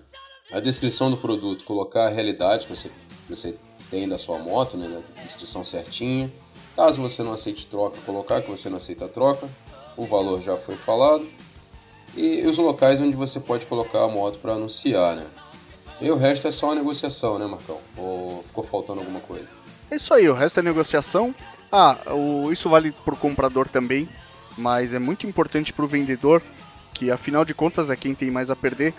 [0.52, 3.58] A descrição do produto, colocar a realidade que você, que você
[3.90, 6.30] tem da sua moto, né, a descrição certinha
[6.74, 9.48] Caso você não aceite troca, colocar que você não aceita troca,
[9.96, 11.26] o valor já foi falado.
[12.16, 15.26] E os locais onde você pode colocar a moto para anunciar, né?
[16.00, 17.78] E o resto é só a negociação, né, Marcão?
[17.96, 19.52] Ou ficou faltando alguma coisa?
[19.88, 21.32] É isso aí, o resto é negociação.
[21.70, 24.08] Ah, o, isso vale para o comprador também,
[24.58, 26.42] mas é muito importante para o vendedor,
[26.92, 28.94] que afinal de contas é quem tem mais a perder.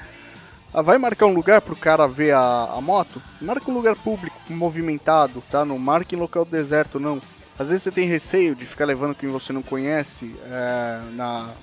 [0.78, 3.22] Ah, vai marcar um lugar para o cara ver a, a moto?
[3.40, 5.64] Marca um lugar público, movimentado, tá?
[5.64, 7.22] Não marque em local deserto, não.
[7.58, 11.54] Às vezes você tem receio de ficar levando quem você não conhece é, na,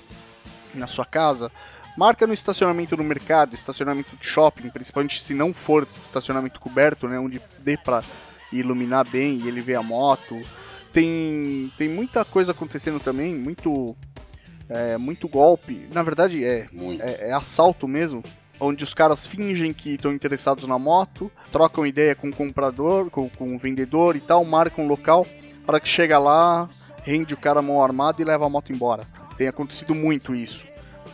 [0.73, 1.51] na sua casa.
[1.95, 7.19] Marca no estacionamento no mercado, estacionamento de shopping, principalmente se não for estacionamento coberto, né,
[7.19, 8.03] onde dê para
[8.51, 10.41] iluminar bem e ele vê a moto.
[10.91, 13.95] Tem, tem muita coisa acontecendo também, muito
[14.67, 15.87] é, muito golpe.
[15.93, 16.67] Na verdade é,
[16.99, 18.23] é, é, assalto mesmo.
[18.59, 23.29] Onde os caras fingem que estão interessados na moto, trocam ideia com o comprador, com,
[23.29, 25.25] com o vendedor e tal, marcam um local,
[25.65, 26.69] para que chega lá,
[27.03, 29.05] rende o cara mão armada e leva a moto embora.
[29.37, 30.65] Tem acontecido muito isso.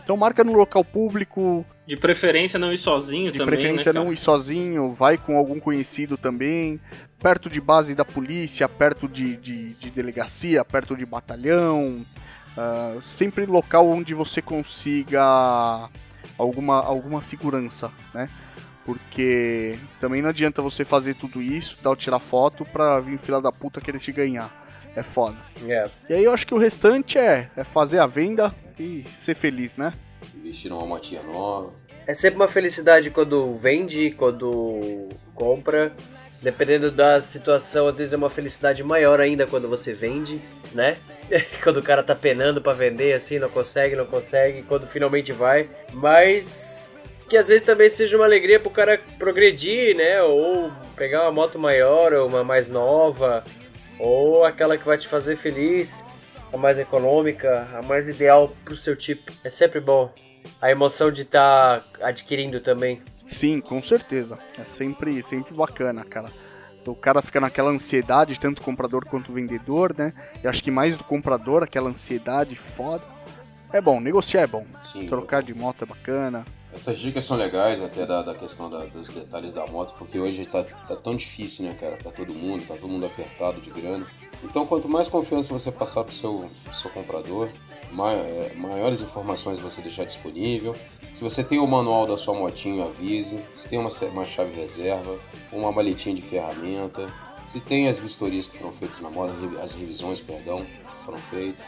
[0.02, 1.64] Então marca no local público.
[1.86, 3.52] De preferência não ir sozinho de também.
[3.54, 6.80] De preferência né, não ir sozinho, vai com algum conhecido também.
[7.18, 12.04] Perto de base da polícia, perto de, de, de delegacia, perto de batalhão.
[12.56, 15.88] Uh, sempre local onde você consiga
[16.40, 18.28] alguma, alguma segurança, né?
[18.84, 23.52] Porque também não adianta você fazer tudo isso, tal, tirar foto pra vir filha da
[23.52, 24.50] puta querer te ganhar.
[24.96, 25.36] É foda.
[25.68, 25.88] É.
[26.08, 29.76] E aí eu acho que o restante é, é fazer a venda e ser feliz,
[29.76, 29.92] né?
[30.34, 31.72] Investir numa motinha nova.
[32.06, 35.92] É sempre uma felicidade quando vende, quando compra.
[36.42, 40.40] Dependendo da situação, às vezes é uma felicidade maior ainda quando você vende,
[40.72, 40.96] né?
[41.62, 45.68] quando o cara tá penando para vender assim, não consegue, não consegue, quando finalmente vai.
[45.92, 46.94] Mas
[47.28, 50.20] que às vezes também seja uma alegria pro cara progredir, né?
[50.22, 53.44] Ou pegar uma moto maior, ou uma mais nova,
[53.98, 56.04] ou aquela que vai te fazer feliz,
[56.52, 59.32] a mais econômica, a mais ideal pro seu tipo.
[59.44, 60.12] É sempre bom.
[60.60, 63.00] A emoção de estar tá adquirindo também.
[63.28, 64.38] Sim, com certeza.
[64.58, 66.30] É sempre, sempre bacana, cara.
[66.86, 70.12] O cara fica naquela ansiedade, tanto o comprador quanto o vendedor, né?
[70.42, 73.04] Eu acho que mais do comprador, aquela ansiedade foda.
[73.72, 74.66] É bom, negociar é bom.
[74.80, 76.44] Sim, Trocar de moto é bacana.
[76.72, 80.46] Essas dicas são legais até da, da questão da, dos detalhes da moto, porque hoje
[80.46, 84.06] tá, tá tão difícil, né, cara, pra todo mundo, tá todo mundo apertado de grana.
[84.42, 89.82] Então, quanto mais confiança você passar pro seu, pro seu comprador, é, maiores informações você
[89.82, 90.74] deixar disponível.
[91.12, 93.42] Se você tem o manual da sua motinho, avise.
[93.52, 95.18] Se tem uma, uma chave reserva,
[95.52, 97.12] uma maletinha de ferramenta.
[97.44, 101.64] Se tem as vistorias que foram feitas na moto, as revisões, perdão, que foram feitas,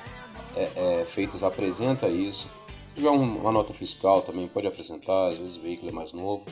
[0.55, 2.49] é, é, feitas, apresenta isso.
[2.87, 6.47] Se tiver uma nota fiscal também pode apresentar, às vezes o veículo é mais novo.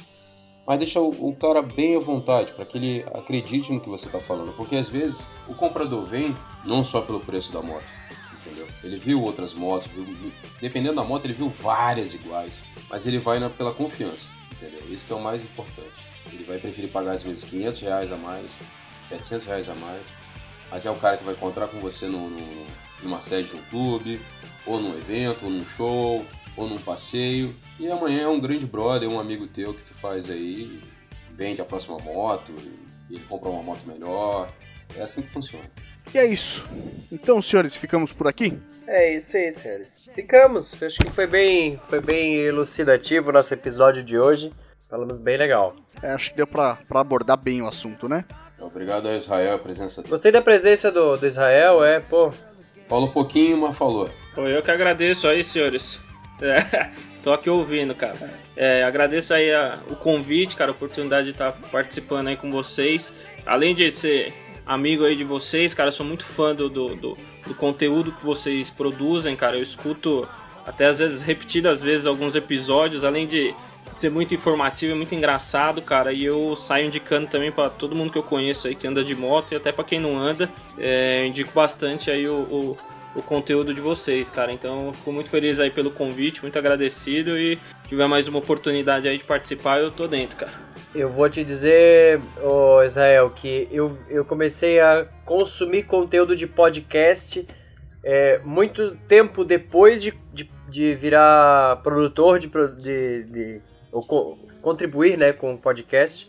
[0.67, 4.07] Mas deixa o, o cara bem à vontade, para que ele acredite no que você
[4.07, 4.53] está falando.
[4.55, 6.35] Porque às vezes o comprador vem
[6.65, 8.00] não só pelo preço da moto?
[8.83, 10.07] Ele viu outras motos, viu,
[10.61, 14.81] dependendo da moto, ele viu várias iguais, mas ele vai na, pela confiança, entendeu?
[14.89, 16.09] Isso que é o mais importante.
[16.33, 18.59] Ele vai preferir pagar às vezes 500 reais a mais,
[19.03, 20.15] 700 reais a mais,
[20.71, 22.67] mas é o cara que vai encontrar com você no, no,
[23.03, 24.21] numa sede de um clube,
[24.65, 26.25] ou num evento, ou num show,
[26.57, 30.31] ou num passeio, e amanhã é um grande brother, um amigo teu que tu faz
[30.31, 30.83] aí,
[31.33, 32.55] vende a próxima moto,
[33.11, 34.53] ele compra uma moto melhor,
[34.97, 35.71] é assim que funciona.
[36.15, 36.65] E é isso.
[37.13, 38.59] Então, senhores, ficamos por aqui?
[38.87, 39.89] É isso aí, senhores.
[40.15, 40.83] Ficamos.
[40.83, 44.53] Acho que foi bem, foi bem elucidativo o nosso episódio de hoje.
[44.89, 45.77] Falamos bem legal.
[46.03, 48.25] É, acho que deu pra, pra abordar bem o assunto, né?
[48.61, 50.11] Obrigado a Israel, a presença dele.
[50.11, 52.31] Gostei da presença do, do Israel, é, pô.
[52.85, 54.11] Falou um pouquinho, mas falou.
[54.35, 56.01] Pô, eu que agradeço aí, senhores.
[56.43, 56.91] É,
[57.23, 58.17] tô aqui ouvindo, cara.
[58.57, 63.13] É, agradeço aí a, o convite, cara, a oportunidade de estar participando aí com vocês.
[63.47, 64.33] Além de ser
[64.67, 65.89] amigo aí de vocês, cara.
[65.89, 69.57] Eu sou muito fã do, do, do, do conteúdo que vocês produzem, cara.
[69.57, 70.29] Eu escuto
[70.67, 73.55] até às vezes repetidas vezes alguns episódios, além de
[73.95, 76.13] ser muito informativo e muito engraçado, cara.
[76.13, 79.15] E eu saio indicando também para todo mundo que eu conheço aí que anda de
[79.15, 82.79] moto e até para quem não anda, é, indico bastante aí o, o,
[83.17, 84.53] o, conteúdo de vocês, cara.
[84.53, 87.59] Então fico muito feliz aí pelo convite, muito agradecido e
[87.89, 90.70] tiver mais uma oportunidade aí de participar, eu tô dentro, cara.
[90.95, 97.47] Eu vou te dizer, oh, Israel, que eu, eu comecei a consumir conteúdo de podcast
[98.03, 103.61] é, muito tempo depois de, de, de virar produtor, de, de, de
[103.93, 106.29] ou co contribuir né, com o podcast.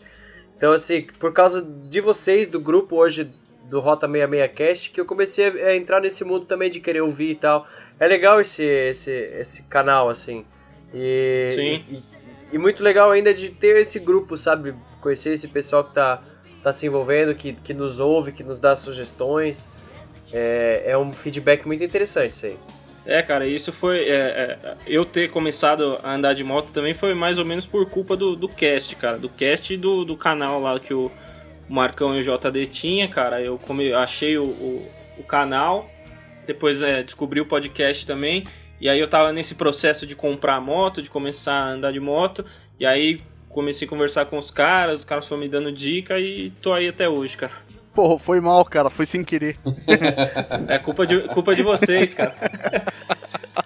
[0.56, 3.30] Então, assim, por causa de vocês, do grupo hoje
[3.68, 7.32] do Rota 66 Cast, que eu comecei a entrar nesse mundo também de querer ouvir
[7.32, 7.66] e tal.
[7.98, 10.44] É legal esse, esse, esse canal, assim.
[10.94, 11.84] E, Sim.
[11.90, 11.98] E,
[12.52, 14.74] e muito legal ainda de ter esse grupo, sabe?
[15.00, 16.22] Conhecer esse pessoal que tá,
[16.62, 19.70] tá se envolvendo, que, que nos ouve, que nos dá sugestões.
[20.32, 22.56] É, é um feedback muito interessante isso aí.
[23.04, 24.08] É, cara, isso foi.
[24.08, 27.88] É, é, eu ter começado a andar de moto também foi mais ou menos por
[27.88, 29.18] culpa do, do cast, cara.
[29.18, 31.10] Do cast e do, do canal lá que o
[31.68, 33.40] Marcão e o JD tinha, cara.
[33.40, 35.90] Eu come, achei o, o, o canal,
[36.46, 38.46] depois é, descobri o podcast também.
[38.82, 42.44] E aí eu tava nesse processo de comprar moto, de começar a andar de moto,
[42.80, 46.50] e aí comecei a conversar com os caras, os caras foram me dando dica e
[46.60, 47.52] tô aí até hoje, cara.
[47.94, 49.56] Porra, foi mal, cara, foi sem querer.
[50.68, 52.34] é culpa de, culpa de vocês, cara.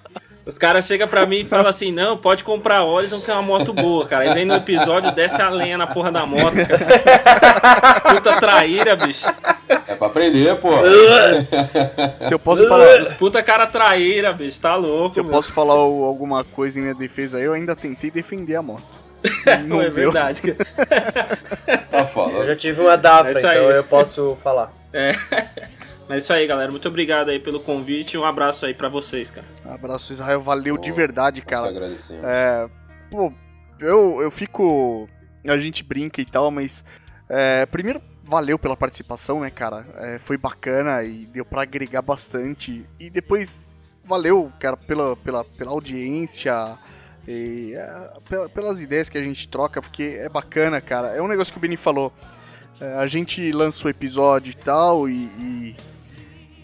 [0.46, 3.34] Os caras chegam pra mim e falam assim: não, pode comprar a Horizon que é
[3.34, 4.24] uma moto boa, cara.
[4.28, 8.00] Aí vem no episódio, desce a lenha na porra da moto, cara.
[8.14, 9.26] Puta traíra, bicho.
[9.88, 10.70] É pra aprender, pô.
[12.20, 13.02] Se eu posso falar.
[13.02, 15.08] Os puta cara traíra, bicho, tá louco.
[15.08, 15.32] Se eu meu.
[15.32, 18.84] posso falar alguma coisa em minha defesa aí, eu ainda tentei defender a moto.
[19.66, 19.92] Não é deu.
[19.94, 20.54] verdade.
[21.90, 22.46] Tá Eu falando.
[22.46, 24.72] já tive uma Dafra, É então eu posso falar.
[24.92, 25.12] É.
[26.08, 26.70] Mas é isso aí, galera.
[26.70, 29.46] Muito obrigado aí pelo convite e um abraço aí pra vocês, cara.
[29.64, 30.40] Abraço, Israel.
[30.40, 31.68] Valeu de Pô, verdade, Nós que cara.
[31.68, 32.24] agradecemos.
[32.24, 32.68] É,
[33.10, 33.32] pô,
[33.80, 35.08] eu, eu fico.
[35.46, 36.84] A gente brinca e tal, mas.
[37.28, 39.84] é, primeiro, valeu pela participação, né, cara?
[39.96, 42.84] É, foi bacana e deu pra agregar bastante.
[43.00, 43.60] E depois,
[44.04, 46.78] valeu, cara, pela, pela, pela audiência.
[47.26, 51.08] E, é, pela- pelas ideias que a gente troca, porque é bacana, cara.
[51.08, 52.12] É um negócio que o Beni falou.
[52.80, 55.76] É, a gente lança o episódio e tal, e, e,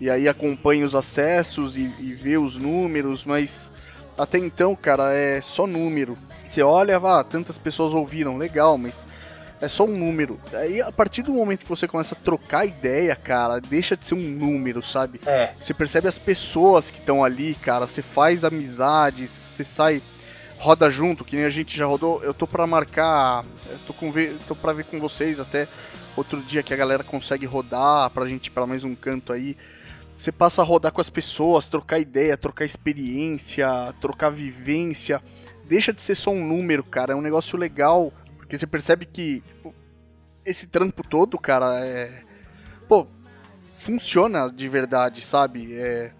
[0.02, 3.70] e aí acompanha os acessos e, e vê os números, mas
[4.18, 6.18] até então, cara, é só número.
[6.48, 9.04] Você olha, ah, tantas pessoas ouviram, legal, mas
[9.60, 10.40] é só um número.
[10.54, 14.14] Aí, a partir do momento que você começa a trocar ideia, cara, deixa de ser
[14.14, 15.20] um número, sabe?
[15.24, 17.86] É, Você percebe as pessoas que estão ali, cara.
[17.86, 20.02] Você faz amizades, você sai,
[20.58, 22.20] roda junto, que nem a gente já rodou.
[22.24, 25.68] Eu tô pra marcar, eu tô, com ver, tô pra ver com vocês até
[26.16, 29.56] outro dia que a galera consegue rodar pra gente ir pra mais um canto aí.
[30.14, 33.68] Você passa a rodar com as pessoas, trocar ideia, trocar experiência,
[34.00, 35.22] trocar vivência.
[35.64, 37.12] Deixa de ser só um número, cara.
[37.12, 39.72] É um negócio legal, porque você percebe que pô,
[40.44, 42.22] esse trampo todo, cara, é.
[42.86, 43.06] Pô,
[43.78, 45.74] funciona de verdade, sabe?
[45.74, 46.12] É,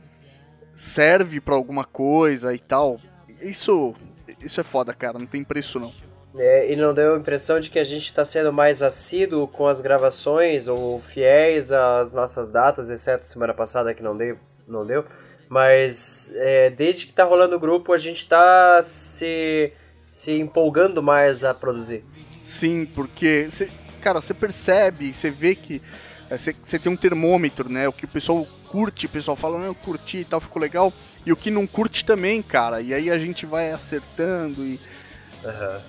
[0.74, 2.98] serve pra alguma coisa e tal.
[3.40, 3.94] Isso,
[4.40, 5.18] isso é foda, cara.
[5.18, 5.92] Não tem preço não.
[6.34, 9.68] É, e não deu a impressão de que a gente está sendo mais assíduo com
[9.68, 15.04] as gravações ou fiéis às nossas datas, exceto semana passada que não deu, não deu.
[15.48, 19.70] Mas é, desde que tá rolando o grupo, a gente tá se,
[20.10, 22.02] se empolgando mais a produzir.
[22.42, 25.82] Sim, porque, cê, cara, você percebe, você vê que
[26.30, 27.86] você tem um termômetro, né?
[27.86, 30.90] O que o pessoal curte, o pessoal fala, não, eu curti e tal, ficou legal.
[31.26, 32.80] E o que não curte também, cara.
[32.80, 34.80] E aí a gente vai acertando e.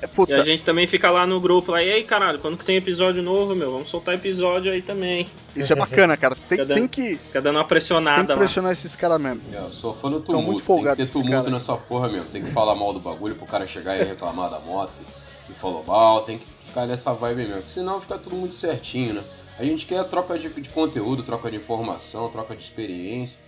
[0.02, 2.58] É, puta, E a gente também fica lá no grupo lá, e aí, caralho, quando
[2.58, 3.72] que tem episódio novo, meu?
[3.72, 5.28] Vamos soltar episódio aí também.
[5.56, 6.36] isso é bacana, cara.
[6.36, 8.38] Tem, Fica tem dando- que, Fica dando uma tem pressionada que lá.
[8.38, 9.42] pressionar esses caras mesmo.
[9.54, 10.86] É, eu sou fã do Tão muito tumulto.
[10.86, 12.26] Tem que ter tumulto nessa porra mesmo.
[12.32, 15.06] Tem que falar mal do bagulho pro cara chegar e reclamar da moto que,
[15.48, 16.22] que falou mal.
[16.22, 17.54] Tem que ficar nessa vibe mesmo.
[17.58, 19.24] Porque senão fica tudo muito certinho, né?
[19.60, 23.42] A gente quer troca de, de conteúdo, troca de informação, troca de experiência.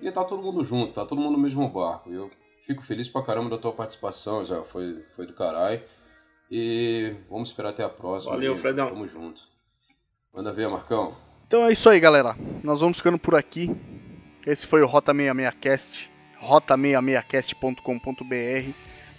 [0.00, 2.10] E tá todo mundo junto, tá todo mundo no mesmo barco.
[2.10, 2.30] Eu
[2.62, 5.82] fico feliz pra caramba da tua participação, já foi, foi do caralho.
[6.50, 8.34] E vamos esperar até a próxima.
[8.34, 8.86] Valeu, E Fredão.
[8.86, 9.42] Tamo junto.
[10.34, 11.16] Manda ver, Marcão.
[11.46, 12.36] Então é isso aí, galera.
[12.62, 13.74] Nós vamos ficando por aqui.
[14.46, 16.08] Esse foi o Rota 66cast,
[16.42, 18.70] rota66cast.com.br.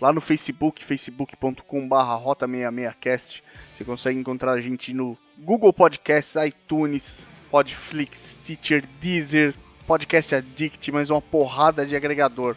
[0.01, 1.95] Lá no Facebook, facebook.com.br
[2.25, 3.41] rota66cast.
[3.73, 9.55] Você consegue encontrar a gente no Google Podcasts, iTunes, Podflix, Stitcher, Deezer,
[9.87, 12.55] Podcast Addict, mais uma porrada de agregador.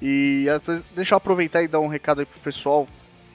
[0.00, 0.46] E
[0.94, 2.86] deixa eu aproveitar e dar um recado aí pro pessoal.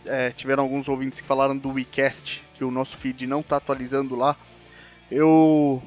[0.05, 4.15] É, tiveram alguns ouvintes que falaram do WeCast, que o nosso feed não tá atualizando
[4.15, 4.35] lá.
[5.09, 5.81] Eu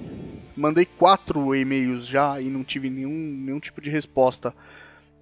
[0.56, 4.54] mandei quatro e-mails já e não tive nenhum, nenhum tipo de resposta.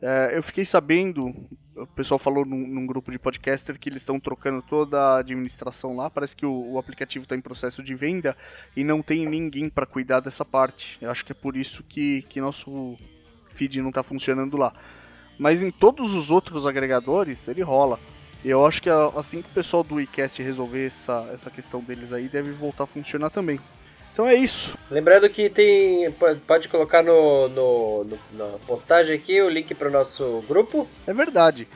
[0.03, 1.35] É, eu fiquei sabendo,
[1.75, 5.97] o pessoal falou num, num grupo de podcaster que eles estão trocando toda a administração
[5.97, 6.11] lá.
[6.11, 8.37] Parece que o, o aplicativo está em processo de venda
[8.77, 10.99] e não tem ninguém para cuidar dessa parte.
[11.01, 12.99] Eu acho que é por isso que, que nosso
[13.53, 14.75] feed não está funcionando lá.
[15.39, 17.99] Mas em todos os outros agregadores ele rola.
[18.45, 22.13] E eu acho que assim que o pessoal do iCast resolver essa, essa questão deles
[22.13, 23.59] aí, deve voltar a funcionar também.
[24.13, 24.77] Então é isso.
[24.91, 26.11] Lembrando que tem.
[26.13, 30.87] po- Pode colocar no, no- no- na postagem aqui o link para o nosso grupo.
[31.07, 31.67] É verdade.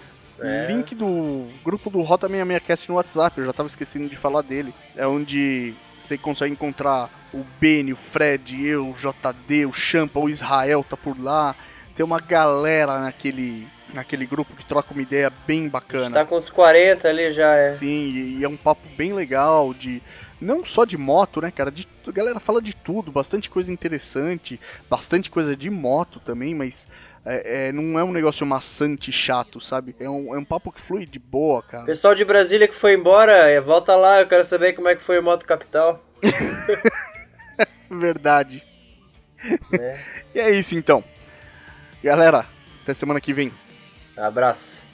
[0.41, 0.67] É.
[0.69, 4.73] Link do grupo do Rota 66cast no WhatsApp, eu já tava esquecendo de falar dele.
[4.95, 10.29] É onde você consegue encontrar o Beni, o Fred, eu, o JD, o Champa, o
[10.31, 11.57] Israel tá por lá.
[11.99, 16.15] Tem uma galera naquele, naquele grupo que troca uma ideia bem bacana.
[16.15, 17.73] Tá com uns 40 ali já, é.
[17.73, 20.01] Sim, e, e é um papo bem legal de
[20.41, 21.73] não só de moto, né, cara?
[21.73, 26.87] De, a galera fala de tudo, bastante coisa interessante, bastante coisa de moto também, mas
[27.27, 29.97] é, é, não é um negócio maçante, chato, sabe?
[29.99, 31.85] É um, é um papo que flui de boa, cara.
[31.85, 35.03] Pessoal de Brasília que foi embora, é, volta lá, eu quero saber como é que
[35.03, 36.01] foi o Moto Capital.
[37.91, 38.65] Verdade.
[39.73, 39.99] né?
[40.33, 41.03] E é isso então.
[42.03, 42.47] Galera,
[42.83, 43.53] até semana que vem.
[44.17, 44.88] Abraço.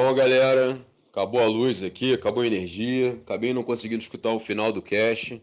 [0.00, 0.80] Bom, galera,
[1.10, 5.42] acabou a luz aqui, acabou a energia, acabei não conseguindo escutar o final do cast.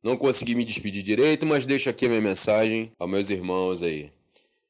[0.00, 4.12] Não consegui me despedir direito, mas deixo aqui a minha mensagem aos meus irmãos aí.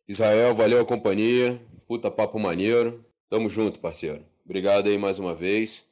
[0.09, 3.05] Israel, valeu a companhia, puta papo maneiro.
[3.28, 4.24] Tamo junto, parceiro.
[4.42, 5.84] Obrigado aí mais uma vez.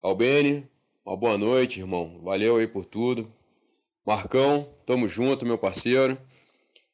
[0.00, 0.64] Albene,
[1.04, 2.20] uma boa noite, irmão.
[2.22, 3.28] Valeu aí por tudo.
[4.06, 6.16] Marcão, tamo junto, meu parceiro.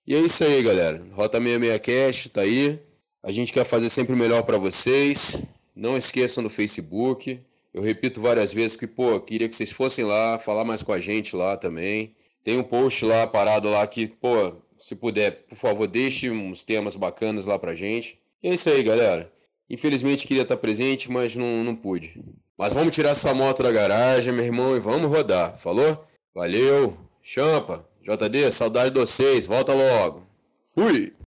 [0.07, 1.07] E é isso aí, galera.
[1.13, 2.81] Rota 66 Cast tá aí.
[3.23, 5.43] A gente quer fazer sempre o melhor para vocês.
[5.79, 7.41] Não esqueçam do Facebook.
[7.73, 10.99] Eu repito várias vezes que, pô, queria que vocês fossem lá, falar mais com a
[10.99, 12.17] gente lá também.
[12.43, 16.97] Tem um post lá parado lá que, pô, se puder, por favor, deixe uns temas
[16.97, 18.19] bacanas lá pra gente.
[18.43, 19.33] E é isso aí, galera.
[19.71, 22.25] Infelizmente queria estar presente, mas não, não pude.
[22.59, 25.57] Mas vamos tirar essa moto da garagem, meu irmão, e vamos rodar.
[25.59, 26.05] Falou?
[26.35, 26.99] Valeu.
[27.23, 27.89] Champa.
[28.03, 29.47] JD, saudade de vocês.
[29.47, 30.27] Volta logo.
[30.75, 31.13] Fui.